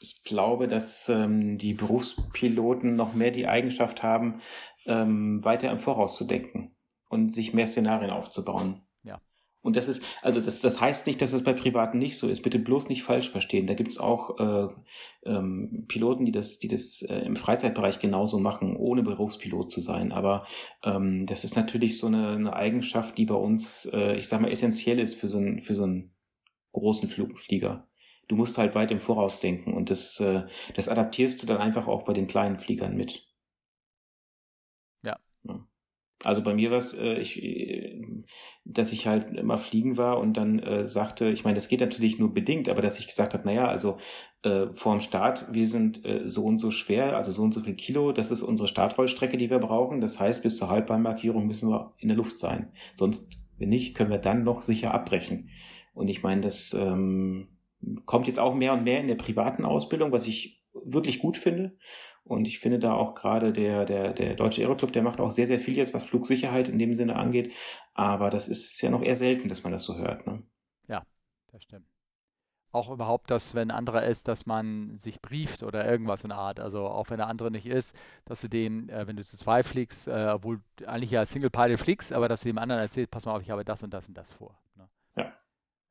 [0.00, 4.40] ich glaube, dass ähm, die Berufspiloten noch mehr die Eigenschaft haben,
[4.86, 6.74] ähm, weiter im Voraus zu denken
[7.08, 8.82] und sich mehr Szenarien aufzubauen.
[9.62, 12.42] Und das ist, also das, das heißt nicht, dass das bei Privaten nicht so ist.
[12.42, 13.66] Bitte bloß nicht falsch verstehen.
[13.66, 14.68] Da gibt es auch äh,
[15.26, 20.12] ähm, Piloten, die das, die das äh, im Freizeitbereich genauso machen, ohne Berufspilot zu sein.
[20.12, 20.46] Aber
[20.82, 24.50] ähm, das ist natürlich so eine, eine Eigenschaft, die bei uns, äh, ich sag mal,
[24.50, 26.14] essentiell ist für so einen, für so einen
[26.72, 27.86] großen Flugflieger.
[28.28, 30.44] Du musst halt weit im Voraus denken und das, äh,
[30.74, 33.29] das adaptierst du dann einfach auch bei den kleinen Fliegern mit.
[36.22, 38.02] Also bei mir war es, äh, ich, äh,
[38.64, 42.18] dass ich halt immer fliegen war und dann äh, sagte, ich meine, das geht natürlich
[42.18, 43.96] nur bedingt, aber dass ich gesagt habe, naja, also
[44.42, 47.74] äh, dem Start, wir sind äh, so und so schwer, also so und so viel
[47.74, 50.00] Kilo, das ist unsere Startrollstrecke, die wir brauchen.
[50.00, 52.72] Das heißt, bis zur Halbbahnmarkierung müssen wir in der Luft sein.
[52.96, 55.48] Sonst, wenn nicht, können wir dann noch sicher abbrechen.
[55.94, 57.48] Und ich meine, das ähm,
[58.04, 61.76] kommt jetzt auch mehr und mehr in der privaten Ausbildung, was ich wirklich gut finde.
[62.24, 65.46] Und ich finde da auch gerade der, der, der Deutsche Aeroclub, der macht auch sehr,
[65.46, 67.52] sehr viel jetzt, was Flugsicherheit in dem Sinne angeht.
[67.94, 70.26] Aber das ist ja noch eher selten, dass man das so hört.
[70.26, 70.42] Ne?
[70.86, 71.02] Ja,
[71.50, 71.86] das stimmt.
[72.72, 76.38] Auch überhaupt, dass wenn ein anderer ist, dass man sich brieft oder irgendwas in der
[76.38, 76.60] Art.
[76.60, 77.96] Also auch wenn der andere nicht ist,
[78.26, 82.12] dass du den, äh, wenn du zu zwei fliegst, äh, obwohl eigentlich ja Single-Pilot fliegst,
[82.12, 84.16] aber dass du dem anderen erzählst, pass mal auf, ich habe das und das und
[84.16, 84.56] das vor.
[84.76, 84.88] Ne?
[85.16, 85.32] Ja.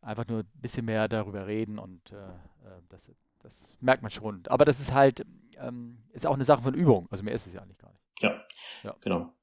[0.01, 3.11] Einfach nur ein bisschen mehr darüber reden und äh, äh das,
[3.49, 4.43] das merkt man schon.
[4.47, 5.25] Aber das ist halt,
[5.57, 7.07] ähm, ist auch eine Sache von Übung.
[7.11, 8.03] Also mehr ist es ja eigentlich gar nicht.
[8.19, 8.41] Ja,
[8.83, 8.95] ja.
[9.01, 9.33] genau.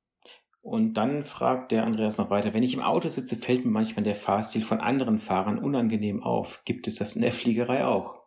[0.62, 4.02] Und dann fragt der Andreas noch weiter, wenn ich im Auto sitze, fällt mir manchmal
[4.02, 6.62] der Fahrstil von anderen Fahrern unangenehm auf.
[6.64, 8.22] Gibt es das in der Fliegerei auch?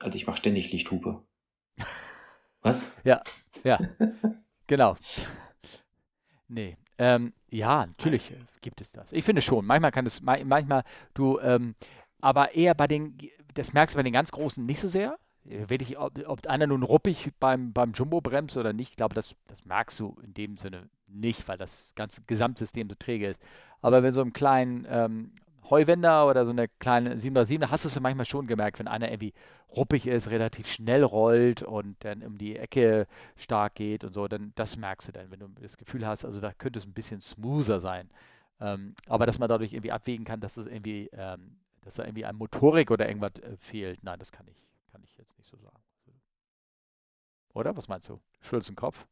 [0.00, 1.22] Also ich mache ständig Lichthupe.
[2.62, 2.90] Was?
[3.04, 3.22] Ja,
[3.62, 3.78] ja,
[4.66, 4.96] genau.
[6.48, 9.12] Nee, ähm, ja, natürlich gibt es das.
[9.12, 9.66] Ich finde schon.
[9.66, 10.84] Manchmal kann es, manchmal
[11.14, 11.74] du, ähm,
[12.20, 13.18] aber eher bei den,
[13.54, 15.18] das merkst du bei den ganz Großen nicht so sehr.
[15.44, 19.34] Ich, ob, ob, einer nun ruppig beim, beim Jumbo bremst oder nicht, ich glaube, das,
[19.48, 23.42] das merkst du in dem Sinne nicht, weil das ganze Gesamtsystem so träge ist.
[23.80, 25.32] Aber wenn so ein kleinen ähm,
[25.68, 29.10] Heuwender oder so eine kleine 737, hast du es ja manchmal schon gemerkt, wenn einer
[29.10, 29.32] irgendwie
[29.74, 34.52] ruppig ist, relativ schnell rollt und dann um die Ecke stark geht und so, dann
[34.54, 37.20] das merkst du dann, wenn du das Gefühl hast, also da könnte es ein bisschen
[37.20, 38.10] smoother sein.
[38.60, 42.24] Ähm, aber dass man dadurch irgendwie abwägen kann, dass es irgendwie, ähm, dass da irgendwie
[42.24, 44.62] ein Motorik oder irgendwas äh, fehlt, nein, das kann ich
[44.92, 45.82] kann ich jetzt nicht so sagen.
[47.54, 47.76] Oder?
[47.76, 48.20] Was meinst du?
[48.40, 49.06] Schulz im Kopf?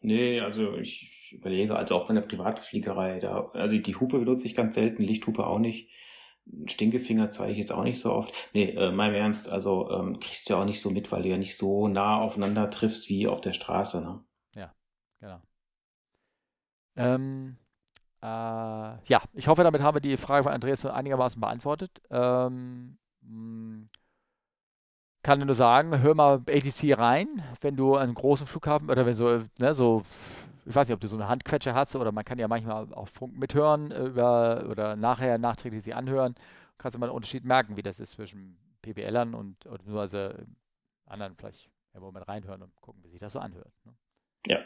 [0.00, 4.54] Nee, also ich überlege, also auch bei der Privatfliegerei, da, also die Hupe benutze ich
[4.54, 5.90] ganz selten, Lichthupe auch nicht.
[6.66, 8.50] Stinkefinger zeige ich jetzt auch nicht so oft.
[8.52, 11.30] Nee, äh, mein Ernst, also ähm, kriegst du ja auch nicht so mit, weil du
[11.30, 14.22] ja nicht so nah aufeinander triffst wie auf der Straße, ne?
[14.54, 14.74] Ja,
[15.20, 15.40] genau.
[16.96, 17.63] Ähm, äh,
[18.26, 22.00] ja, ich hoffe, damit haben wir die Frage von Andreas einigermaßen beantwortet.
[22.10, 23.88] Ähm, mh,
[25.22, 29.42] kann nur sagen, hör mal ATC rein, wenn du einen großen Flughafen oder wenn so,
[29.58, 30.02] ne, so,
[30.66, 33.08] ich weiß nicht, ob du so eine Handquetsche hast oder man kann ja manchmal auch
[33.08, 36.34] Funk mithören über, oder nachher nachträglich sie anhören.
[36.78, 40.30] Kannst du mal einen Unterschied merken, wie das ist zwischen PBLern und oder nur also
[41.06, 43.72] anderen vielleicht irgendwo mal reinhören und gucken, wie sich das so anhört.
[43.84, 43.94] Ne?
[44.46, 44.58] Ja.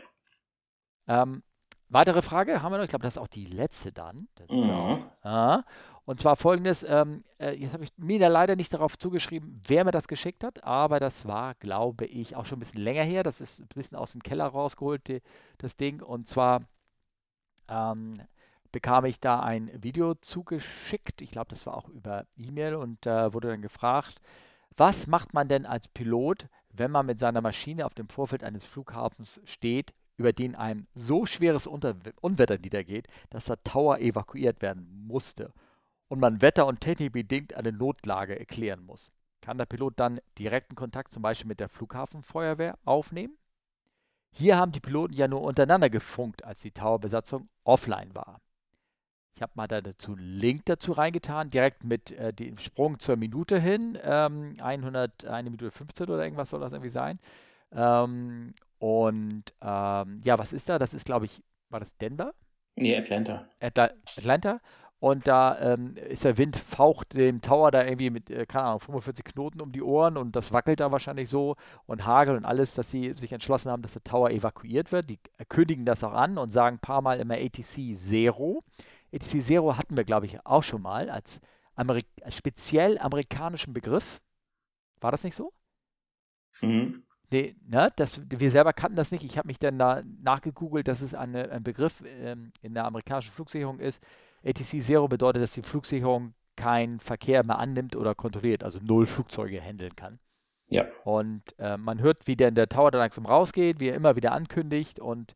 [1.09, 1.42] Ähm,
[1.89, 2.84] weitere Frage haben wir noch.
[2.84, 4.28] Ich glaube, das ist auch die letzte dann.
[4.49, 5.03] Mhm.
[5.24, 5.64] Ja.
[6.05, 9.91] Und zwar folgendes: ähm, äh, Jetzt habe ich mir leider nicht darauf zugeschrieben, wer mir
[9.91, 13.22] das geschickt hat, aber das war, glaube ich, auch schon ein bisschen länger her.
[13.22, 15.20] Das ist ein bisschen aus dem Keller rausgeholt, die,
[15.59, 16.01] das Ding.
[16.01, 16.62] Und zwar
[17.68, 18.22] ähm,
[18.72, 21.20] bekam ich da ein Video zugeschickt.
[21.20, 24.20] Ich glaube, das war auch über E-Mail und äh, wurde dann gefragt,
[24.76, 28.64] was macht man denn als Pilot, wenn man mit seiner Maschine auf dem Vorfeld eines
[28.64, 35.06] Flughafens steht, über den ein so schweres Unter Unwetter niedergeht, dass der Tower evakuiert werden
[35.06, 35.52] musste
[36.08, 39.12] und man wetter- und technikbedingt eine Notlage erklären muss.
[39.40, 43.38] Kann der Pilot dann direkten Kontakt zum Beispiel mit der Flughafenfeuerwehr aufnehmen?
[44.30, 48.40] Hier haben die Piloten ja nur untereinander gefunkt, als die Towerbesatzung offline war.
[49.34, 53.16] Ich habe mal da dazu einen Link dazu reingetan, direkt mit äh, dem Sprung zur
[53.16, 53.96] Minute hin.
[54.02, 57.20] Ähm, 100, eine Minute 15 oder irgendwas soll das irgendwie sein.
[57.70, 60.78] Ähm, und ähm, ja, was ist da?
[60.78, 62.32] Das ist, glaube ich, war das Denver?
[62.76, 63.48] Nee, Atlanta.
[63.60, 64.60] Atla Atlanta.
[65.00, 68.80] Und da ähm, ist der Wind, faucht dem Tower da irgendwie mit, äh, keine Ahnung,
[68.80, 71.54] 45 Knoten um die Ohren und das wackelt da wahrscheinlich so
[71.86, 75.08] und Hagel und alles, dass sie sich entschlossen haben, dass der Tower evakuiert wird.
[75.08, 78.64] Die kündigen das auch an und sagen ein paar Mal immer ATC Zero.
[79.12, 81.40] ATC Zero hatten wir, glaube ich, auch schon mal als
[81.76, 84.20] Amerik speziell amerikanischen Begriff.
[85.00, 85.52] War das nicht so?
[86.60, 87.04] Mhm.
[87.30, 89.24] Nee, ne, das, wir selber kannten das nicht.
[89.24, 93.32] Ich habe mich dann da nachgegoogelt, dass es eine, ein Begriff ähm, in der amerikanischen
[93.32, 94.02] Flugsicherung ist.
[94.44, 99.60] ATC Zero bedeutet, dass die Flugsicherung keinen Verkehr mehr annimmt oder kontrolliert, also null Flugzeuge
[99.60, 100.18] handeln kann.
[100.68, 100.86] Ja.
[101.04, 104.32] Und äh, man hört, wie der, der Tower dann langsam rausgeht, wie er immer wieder
[104.32, 105.34] ankündigt und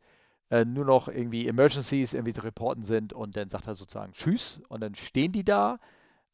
[0.51, 4.61] äh, nur noch irgendwie Emergencies irgendwie zu reporten sind und dann sagt er sozusagen Tschüss
[4.68, 5.78] und dann stehen die da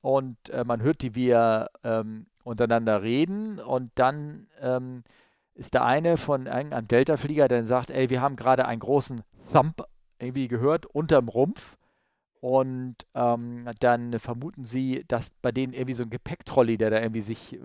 [0.01, 5.05] und äh, man hört die, wie er ähm, untereinander reden und dann ähm,
[5.59, 9.85] ist der eine von einem Delta-Flieger, der sagt, ey, wir haben gerade einen großen Thump
[10.19, 11.77] irgendwie gehört unterm Rumpf
[12.41, 17.21] und ähm, dann vermuten sie, dass bei denen irgendwie so ein Gepäcktrolley, der da irgendwie
[17.21, 17.59] sich äh,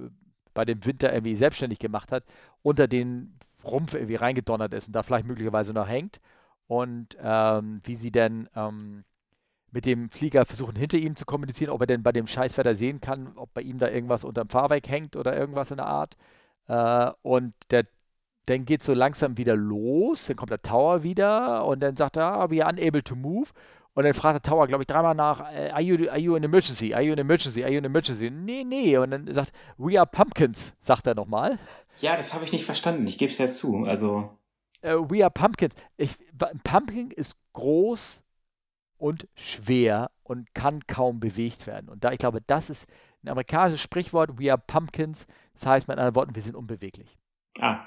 [0.53, 2.23] bei dem Winter irgendwie selbstständig gemacht hat,
[2.61, 6.19] unter den Rumpf irgendwie reingedonnert ist und da vielleicht möglicherweise noch hängt
[6.67, 9.03] und ähm, wie sie denn ähm,
[9.71, 13.01] mit dem Flieger versuchen, hinter ihm zu kommunizieren, ob er denn bei dem Scheißwetter sehen
[13.01, 16.15] kann, ob bei ihm da irgendwas unterm Fahrwerk hängt oder irgendwas in der Art.
[16.67, 17.85] Äh, und der,
[18.45, 22.25] dann geht so langsam wieder los, dann kommt der Tower wieder und dann sagt er,
[22.25, 23.49] ah, we are unable to move.
[23.95, 26.43] Und dann fragt der Tower, glaube ich, dreimal nach, äh, are you, are you in
[26.43, 26.93] emergency?
[26.93, 27.63] Are you in emergency?
[27.63, 28.31] Are you in emergency?
[28.31, 28.97] Nee, nee.
[28.97, 31.59] Und dann sagt, we are pumpkins, sagt er nochmal.
[31.99, 33.05] Ja, das habe ich nicht verstanden.
[33.07, 33.85] Ich gebe es ja zu.
[33.85, 34.29] Also
[34.83, 35.75] äh, We Are Pumpkins.
[35.97, 36.15] Ich,
[36.63, 38.21] Pumpkin ist groß
[38.97, 41.89] und schwer und kann kaum bewegt werden.
[41.89, 42.85] Und da, ich glaube, das ist
[43.23, 45.25] ein amerikanisches Sprichwort, We Are Pumpkins.
[45.53, 47.17] Das heißt mit anderen Worten, wir sind unbeweglich.
[47.59, 47.85] Ah,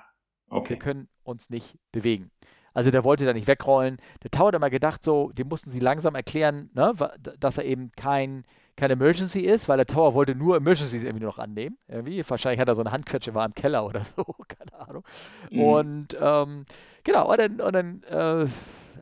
[0.48, 0.70] okay.
[0.70, 2.30] Wir können uns nicht bewegen.
[2.76, 3.96] Also der wollte da nicht wegrollen.
[4.22, 6.92] Der Tower hat immer gedacht, so, dem mussten sie langsam erklären, ne,
[7.40, 8.44] dass er eben kein,
[8.76, 11.78] kein Emergency ist, weil der Tower wollte nur Emergencies irgendwie noch annehmen.
[11.88, 12.22] Irgendwie.
[12.28, 15.04] Wahrscheinlich hat er so eine Handquetsche, war im Keller oder so, keine Ahnung.
[15.50, 15.62] Mhm.
[15.62, 16.66] Und ähm,
[17.02, 18.46] genau, und dann, und dann äh,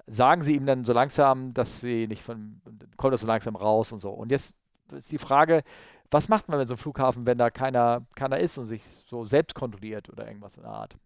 [0.06, 2.60] sagen sie ihm dann so langsam, dass sie nicht von,
[2.96, 4.10] kommt er so langsam raus und so.
[4.10, 4.54] Und jetzt
[4.92, 5.64] ist die Frage,
[6.10, 9.24] was macht man mit so einem Flughafen, wenn da keiner, keiner ist und sich so
[9.24, 10.96] selbst kontrolliert oder irgendwas in der Art?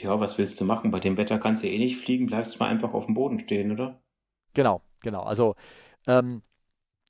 [0.00, 0.90] Ja, was willst du machen?
[0.90, 3.72] Bei dem Wetter kannst du eh nicht fliegen, bleibst mal einfach auf dem Boden stehen,
[3.72, 4.00] oder?
[4.54, 5.22] Genau, genau.
[5.22, 5.56] Also
[6.06, 6.42] ähm,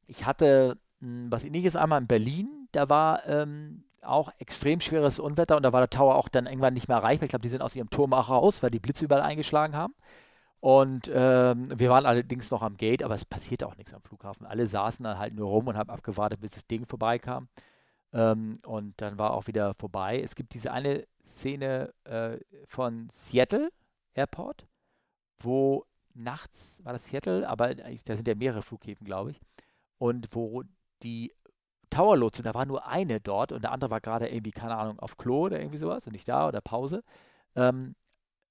[0.07, 5.62] ich hatte was ähnliches einmal in Berlin, da war ähm, auch extrem schweres Unwetter und
[5.62, 7.26] da war der Tower auch dann irgendwann nicht mehr erreichbar.
[7.26, 9.95] Ich glaube, die sind aus ihrem Turm auch raus, weil die Blitze überall eingeschlagen haben.
[10.61, 14.45] Und ähm, wir waren allerdings noch am Gate, aber es passierte auch nichts am Flughafen.
[14.47, 17.49] Alle saßen dann halt nur rum und haben abgewartet, bis das Ding vorbeikam.
[18.13, 20.21] Ähm, und dann war auch wieder vorbei.
[20.21, 23.71] Es gibt diese eine Szene äh, von Seattle
[24.15, 24.67] Airport,
[25.39, 25.85] wo
[26.15, 29.41] nachts, war das Seattle, aber da sind ja mehrere Flughäfen, glaube ich,
[29.99, 30.65] und wo
[31.03, 31.33] die
[31.91, 35.17] Towerlotse, da war nur eine dort und der andere war gerade irgendwie, keine Ahnung, auf
[35.17, 37.03] Klo oder irgendwie sowas und nicht da oder Pause,
[37.55, 37.95] ähm,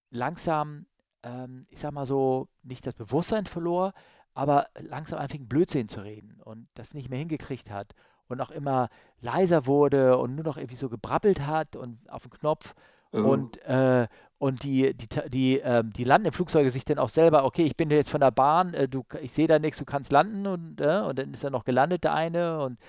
[0.10, 0.86] langsam,
[1.28, 3.93] ähm, ich sag mal so, nicht das Bewusstsein verlor,
[4.34, 7.93] aber langsam anfing Blödsinn zu reden und das nicht mehr hingekriegt hat
[8.27, 8.89] und auch immer
[9.19, 12.76] leiser wurde und nur noch irgendwie so gebrabbelt hat und auf den Knopf
[13.14, 13.19] oh.
[13.19, 14.07] und, äh,
[14.38, 17.89] und die, die, die, äh, die landen Flugzeuge sich dann auch selber, okay, ich bin
[17.89, 20.99] jetzt von der Bahn, äh, du, ich sehe da nichts, du kannst landen und, äh,
[20.99, 22.80] und dann ist er noch gelandet, der eine und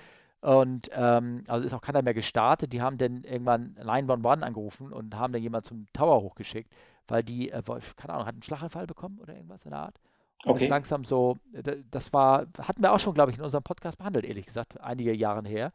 [0.41, 2.71] und ähm, also ist auch keiner mehr gestartet.
[2.71, 6.71] Die haben dann irgendwann 911 angerufen und haben dann jemand zum Tower hochgeschickt,
[7.09, 7.61] weil die, äh,
[7.95, 9.99] keine Ahnung, hat einen Schlaganfall bekommen oder irgendwas in der Art.
[10.45, 10.63] Und okay.
[10.65, 11.37] ist langsam so,
[11.91, 15.13] das war, hatten wir auch schon, glaube ich, in unserem Podcast behandelt, ehrlich gesagt, einige
[15.13, 15.73] Jahre her.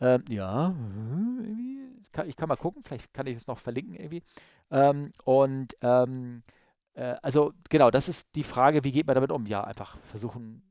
[0.00, 0.74] Ähm, ja,
[2.12, 4.22] kann, ich kann mal gucken, vielleicht kann ich es noch verlinken irgendwie.
[4.70, 6.42] Ähm, und ähm,
[6.94, 9.46] äh, also genau, das ist die Frage, wie geht man damit um?
[9.46, 10.62] Ja, einfach versuchen,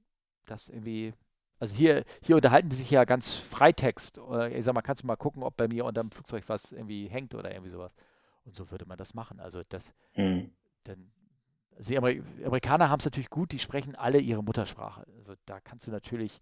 [0.46, 1.14] das irgendwie.
[1.60, 4.20] Also hier, hier unterhalten die sich ja ganz Freitext.
[4.52, 7.08] Ich sag mal, kannst du mal gucken, ob bei mir unter dem Flugzeug was irgendwie
[7.08, 7.96] hängt oder irgendwie sowas.
[8.46, 9.40] Und so würde man das machen.
[9.40, 10.52] Also das, mhm.
[10.84, 11.12] dann,
[11.76, 15.06] also die Amerikaner haben es natürlich gut, die sprechen alle ihre Muttersprache.
[15.18, 16.40] Also da kannst du natürlich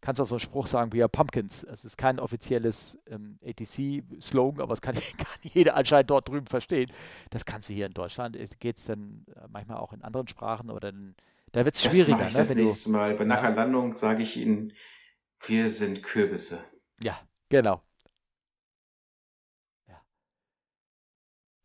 [0.00, 1.64] kannst auch so einen Spruch sagen wie ja Pumpkins.
[1.64, 6.92] Es ist kein offizielles ähm, ATC-Slogan, aber es kann, kann, jeder anscheinend dort drüben verstehen.
[7.30, 8.36] Das kannst du hier in Deutschland.
[8.60, 11.14] Geht es dann äh, manchmal auch in anderen Sprachen oder dann,
[11.52, 12.18] da wird es schwieriger.
[12.18, 13.14] Das, ne, das nächste Mal.
[13.14, 14.72] Bei nachher Landung sage ich Ihnen,
[15.46, 16.62] wir sind Kürbisse.
[17.02, 17.18] Ja,
[17.48, 17.82] genau.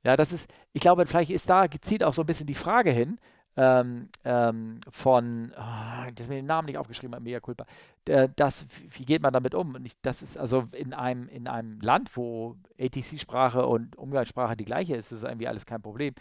[0.04, 2.92] Ja, das ist, ich glaube, vielleicht ist da gezielt auch so ein bisschen die Frage
[2.92, 3.20] hin,
[3.56, 7.66] ähm, ähm, von, oh, das mir den Namen nicht aufgeschrieben habe, mega culpa,
[8.36, 8.66] das,
[8.98, 9.76] wie geht man damit um?
[9.76, 14.66] Und ich, das ist also in einem, in einem Land, wo ATC-Sprache und Umgangssprache die
[14.66, 16.16] gleiche ist, ist irgendwie alles kein Problem.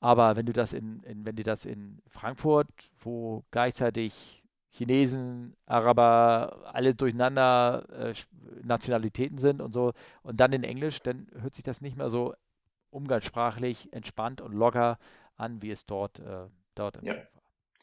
[0.00, 2.68] Aber wenn du das in, in wenn du das in Frankfurt,
[3.00, 8.14] wo gleichzeitig Chinesen, Araber, alle durcheinander äh,
[8.62, 9.92] Nationalitäten sind und so,
[10.22, 12.34] und dann in Englisch, dann hört sich das nicht mehr so
[12.90, 14.98] umgangssprachlich entspannt und locker
[15.36, 17.14] an, wie es dort äh, dort ja.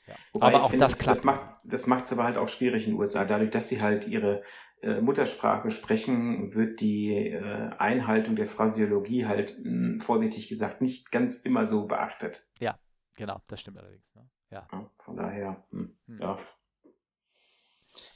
[0.07, 0.13] Ja.
[0.33, 2.93] Wobei aber auch finde, das, das macht das macht es aber halt auch schwierig in
[2.93, 3.25] den USA.
[3.25, 4.43] Dadurch, dass sie halt ihre
[4.81, 11.11] äh, Muttersprache sprechen, wird die äh, Einhaltung der Phrasiologie halt mh, hm, vorsichtig gesagt nicht
[11.11, 12.51] ganz immer so beachtet.
[12.59, 12.77] Ja,
[13.15, 14.13] genau, das stimmt allerdings.
[14.15, 14.29] Ne?
[14.51, 14.67] Ja.
[14.71, 14.91] ja.
[14.99, 16.21] Von daher, hm, hm.
[16.21, 16.37] ja.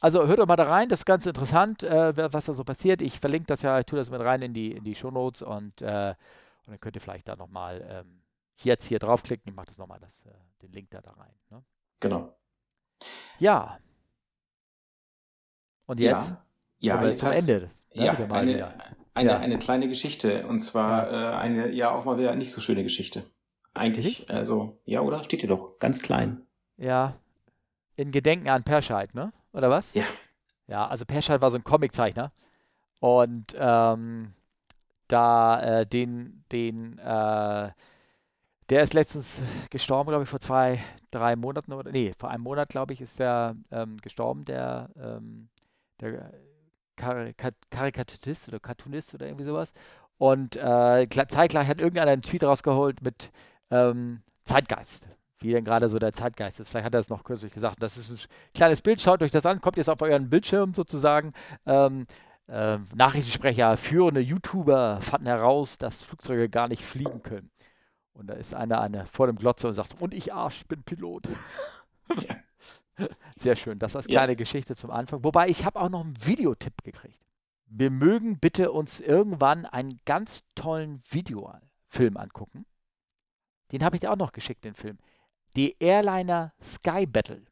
[0.01, 3.01] Also hört doch mal da rein, das ist ganz interessant, äh, was da so passiert.
[3.01, 5.81] Ich verlinke das ja, ich tue das mit rein in die, in die Shownotes und,
[5.81, 6.13] äh,
[6.69, 8.21] und dann könnt ihr vielleicht da nochmal ähm,
[8.57, 9.49] jetzt hier draufklicken.
[9.49, 10.29] Ich mache das nochmal, das, äh,
[10.61, 11.33] den Link da, da rein.
[11.49, 11.63] Ne?
[11.99, 12.37] Genau.
[13.39, 13.79] Ja.
[15.87, 16.29] Und jetzt?
[16.77, 17.71] Ja, ja jetzt zum Ende.
[17.95, 18.05] Ne?
[18.05, 18.73] Ja, eine,
[19.15, 19.39] eine, ja.
[19.39, 20.45] eine kleine Geschichte.
[20.45, 21.31] Und zwar ja.
[21.31, 23.23] Äh, eine, ja, auch mal wieder nicht so schöne Geschichte.
[23.73, 24.29] Eigentlich, Richtig?
[24.29, 25.23] also, ja, oder?
[25.23, 26.45] Steht hier doch, ganz klein.
[26.77, 27.15] Ja.
[27.95, 29.33] In Gedenken an Perscheid, ne?
[29.53, 29.91] Oder was?
[29.95, 30.05] Ja.
[30.67, 32.31] Ja, also Perscheid war so ein Comiczeichner.
[32.99, 34.35] Und ähm,
[35.09, 37.71] da äh, den, den äh,
[38.69, 39.41] der ist letztens
[39.71, 40.79] gestorben, glaube ich, vor zwei,
[41.11, 45.49] drei Monaten oder nee, vor einem Monat, glaube ich, ist der ähm, gestorben, der, ähm,
[45.99, 46.31] der
[46.95, 49.73] Karikaturist oder Cartoonist oder irgendwie sowas.
[50.17, 53.31] Und äh, zeitgleich hat irgendeiner einen Tweet rausgeholt mit
[53.71, 55.07] ähm, Zeitgeist.
[55.39, 56.69] Wie denn gerade so der Zeitgeist ist.
[56.69, 57.81] Vielleicht hat er es noch kürzlich gesagt.
[57.81, 61.33] Das ist ein kleines Bild, schaut euch das an, kommt jetzt auf euren Bildschirm sozusagen.
[61.65, 62.05] Ähm,
[62.49, 67.51] äh, Nachrichtensprecher, führende YouTuber fanden heraus, dass Flugzeuge gar nicht fliegen können.
[68.13, 70.83] Und da ist einer, einer vor dem Glotzer und sagt, und ich Arsch, ich bin
[70.83, 71.29] Pilot.
[72.21, 72.35] Ja.
[73.37, 73.79] Sehr schön.
[73.79, 74.37] Das als kleine ja.
[74.37, 75.23] Geschichte zum Anfang.
[75.23, 77.19] Wobei ich habe auch noch einen Videotipp gekriegt.
[77.67, 82.65] Wir mögen bitte uns irgendwann einen ganz tollen Videofilm angucken.
[83.71, 84.97] Den habe ich dir auch noch geschickt, den Film.
[85.55, 87.43] Die Airliner Sky Battle.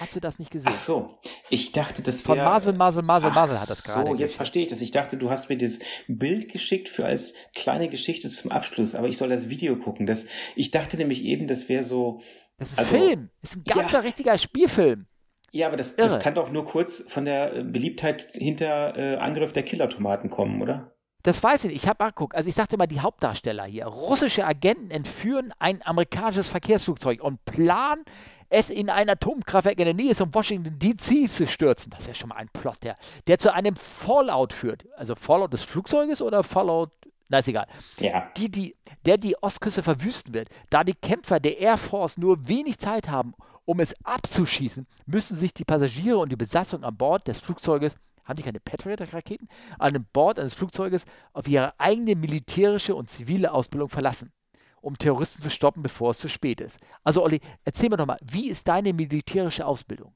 [0.00, 0.72] Hast du das nicht gesehen?
[0.72, 1.18] Ach so,
[1.50, 2.38] ich dachte, das wäre...
[2.38, 4.10] Von Masel, Masel, Masel, Masel hat das gerade.
[4.10, 4.80] so, jetzt verstehe ich das.
[4.80, 9.08] Ich dachte, du hast mir das Bild geschickt für als kleine Geschichte zum Abschluss, aber
[9.08, 10.06] ich soll das Video gucken.
[10.06, 10.26] Das,
[10.56, 12.20] ich dachte nämlich eben, das wäre so...
[12.58, 13.30] Das ist ein also, Film.
[13.40, 15.06] Das ist ein ganzer, ja, richtiger Spielfilm.
[15.52, 19.62] Ja, aber das, das kann doch nur kurz von der Beliebtheit hinter äh, Angriff der
[19.62, 20.93] Killertomaten kommen, oder?
[21.24, 21.82] Das weiß ich nicht.
[21.82, 22.36] Ich habe angeguckt.
[22.36, 23.86] Also ich sagte mal, die Hauptdarsteller hier.
[23.86, 28.04] Russische Agenten entführen ein amerikanisches Verkehrsflugzeug und planen
[28.50, 31.90] es in ein Atomkraftwerk in der Nähe von Washington DC zu stürzen.
[31.90, 32.96] Das ist ja schon mal ein Plot, der,
[33.26, 34.84] der zu einem Fallout führt.
[34.96, 36.90] Also Fallout des Flugzeuges oder Fallout
[37.30, 37.66] na, ist egal.
[37.98, 38.30] Ja.
[38.36, 38.76] Die, die,
[39.06, 40.50] der die Ostküste verwüsten wird.
[40.68, 43.34] Da die Kämpfer der Air Force nur wenig Zeit haben,
[43.64, 48.36] um es abzuschießen, müssen sich die Passagiere und die Besatzung an Bord des Flugzeuges, haben
[48.36, 49.48] die keine Patriot-Raketen,
[49.78, 54.32] an Bord eines Flugzeuges auf ihre eigene militärische und zivile Ausbildung verlassen
[54.80, 56.78] um Terroristen zu stoppen, bevor es zu spät ist.
[57.02, 60.14] Also Olli, erzähl mir doch mal, wie ist deine militärische Ausbildung?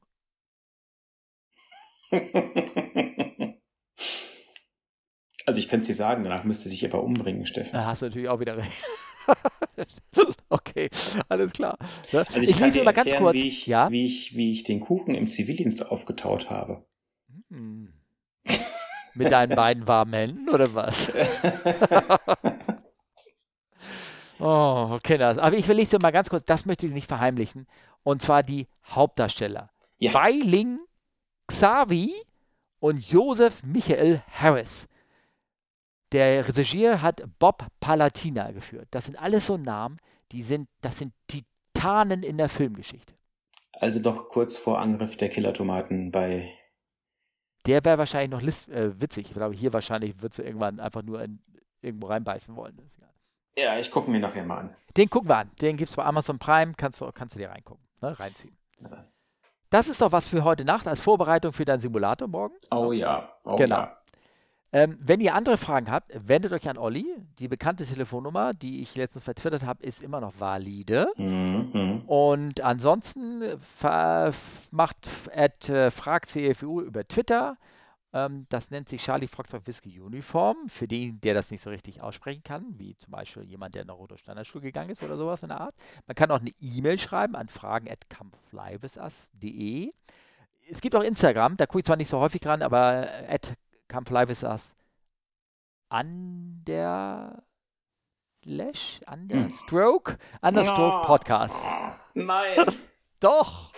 [5.48, 7.72] Also ich könnte es dir sagen, danach müsste dich aber umbringen, Steffen.
[7.72, 8.70] Da hast du natürlich auch wieder recht.
[10.50, 10.90] okay,
[11.30, 11.78] alles klar.
[12.12, 12.18] Ne?
[12.18, 13.90] Also ich, ich lese mal ganz kurz, wie ich, ja?
[13.90, 16.84] wie, ich, wie ich den Kuchen im Zivildienst aufgetaut habe.
[17.48, 17.94] Hm.
[19.18, 21.12] Mit deinen beiden warmen Händen oder was?
[24.40, 25.36] Oh, okay, das.
[25.36, 27.66] Aber ich will nicht so mal ganz kurz, das möchte ich nicht verheimlichen.
[28.04, 29.70] Und zwar die Hauptdarsteller.
[29.98, 30.14] Ja.
[30.14, 30.78] Weiling
[31.48, 32.14] Xavi
[32.78, 34.86] und Joseph Michael Harris.
[36.12, 38.88] Der Regisseur hat Bob Palatina geführt.
[38.92, 39.98] Das sind alles so Namen,
[40.32, 43.14] die sind, das sind Titanen in der Filmgeschichte.
[43.72, 46.52] Also doch kurz vor Angriff der Killertomaten bei.
[47.68, 49.26] Der wäre wahrscheinlich noch list, äh, witzig.
[49.28, 51.38] Ich glaube, hier wahrscheinlich wird sie irgendwann einfach nur in,
[51.82, 52.78] irgendwo reinbeißen wollen.
[53.58, 54.76] Ja, ich gucke mir nachher mal an.
[54.96, 55.50] Den gucken wir an.
[55.60, 56.72] Den gibt es bei Amazon Prime.
[56.76, 58.18] Kannst du, kannst du dir reingucken, ne?
[58.18, 58.56] reinziehen.
[59.70, 62.54] Das ist doch was für heute Nacht als Vorbereitung für deinen Simulator morgen.
[62.70, 63.34] Oh ja.
[63.44, 63.76] Oh Genau.
[63.76, 63.97] ja.
[64.70, 67.06] Ähm, wenn ihr andere Fragen habt, wendet euch an Olli.
[67.38, 71.08] Die bekannte Telefonnummer, die ich letztens vertwittert habe, ist immer noch valide.
[71.16, 72.02] Mhm.
[72.06, 73.56] Und ansonsten äh,
[74.70, 77.56] macht at, äh, fragcfu über Twitter.
[78.12, 80.68] Ähm, das nennt sich Charlie Foxtrot Whisky Uniform.
[80.68, 83.88] Für den, der das nicht so richtig aussprechen kann, wie zum Beispiel jemand, der in
[83.88, 85.74] der Rote Standardschule gegangen ist oder sowas in der Art.
[86.06, 88.06] Man kann auch eine E-Mail schreiben an fragen at.
[90.70, 93.54] Es gibt auch Instagram, da gucke ich zwar nicht so häufig dran, aber äh, at
[93.88, 94.74] comeflywithus
[95.90, 97.42] an der
[98.44, 99.50] slash, an der Hm.
[99.50, 101.06] stroke, understroke.
[101.06, 101.56] Podcast.
[102.14, 102.58] Nein.
[103.20, 103.72] Doch.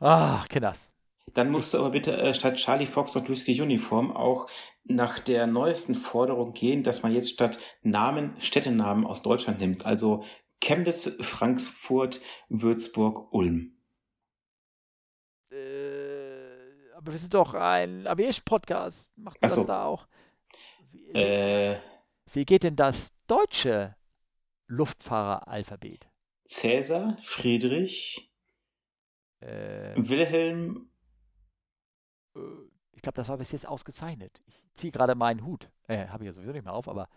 [0.00, 0.88] Ah, Kinders.
[1.34, 4.48] Dann musst du aber bitte äh, statt Charlie Fox und Whisky Uniform auch
[4.84, 9.86] nach der neuesten Forderung gehen, dass man jetzt statt Namen Städtenamen aus Deutschland nimmt.
[9.86, 10.24] Also
[10.60, 13.76] Chemnitz, Frankfurt, Würzburg, Ulm.
[15.50, 15.56] Äh,
[17.04, 19.12] aber wir sind doch ein Aviation-Podcast.
[19.18, 19.56] Macht man so.
[19.56, 20.08] das da auch?
[20.90, 21.78] Wie, Äh,
[22.32, 23.94] wie geht denn das deutsche
[24.68, 26.08] Luftfahreralphabet?
[26.46, 28.30] Cäsar, Friedrich,
[29.40, 30.88] Äh, Wilhelm,
[32.92, 34.40] ich glaube, das war bis jetzt ausgezeichnet.
[34.46, 35.70] Ich ziehe gerade meinen Hut.
[35.86, 37.10] Äh, habe ich ja sowieso nicht mehr auf, aber.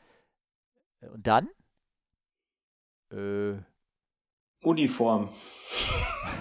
[0.99, 1.47] Äh, und dann?
[3.09, 3.61] Äh,
[4.64, 5.30] Uniform.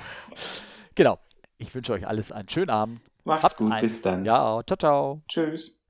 [0.96, 1.20] genau.
[1.58, 3.00] Ich wünsche euch alles einen schönen Abend.
[3.26, 4.24] Macht's Habt gut, einen- bis dann.
[4.24, 5.22] Ja, ciao, ciao.
[5.28, 5.82] Tschüss.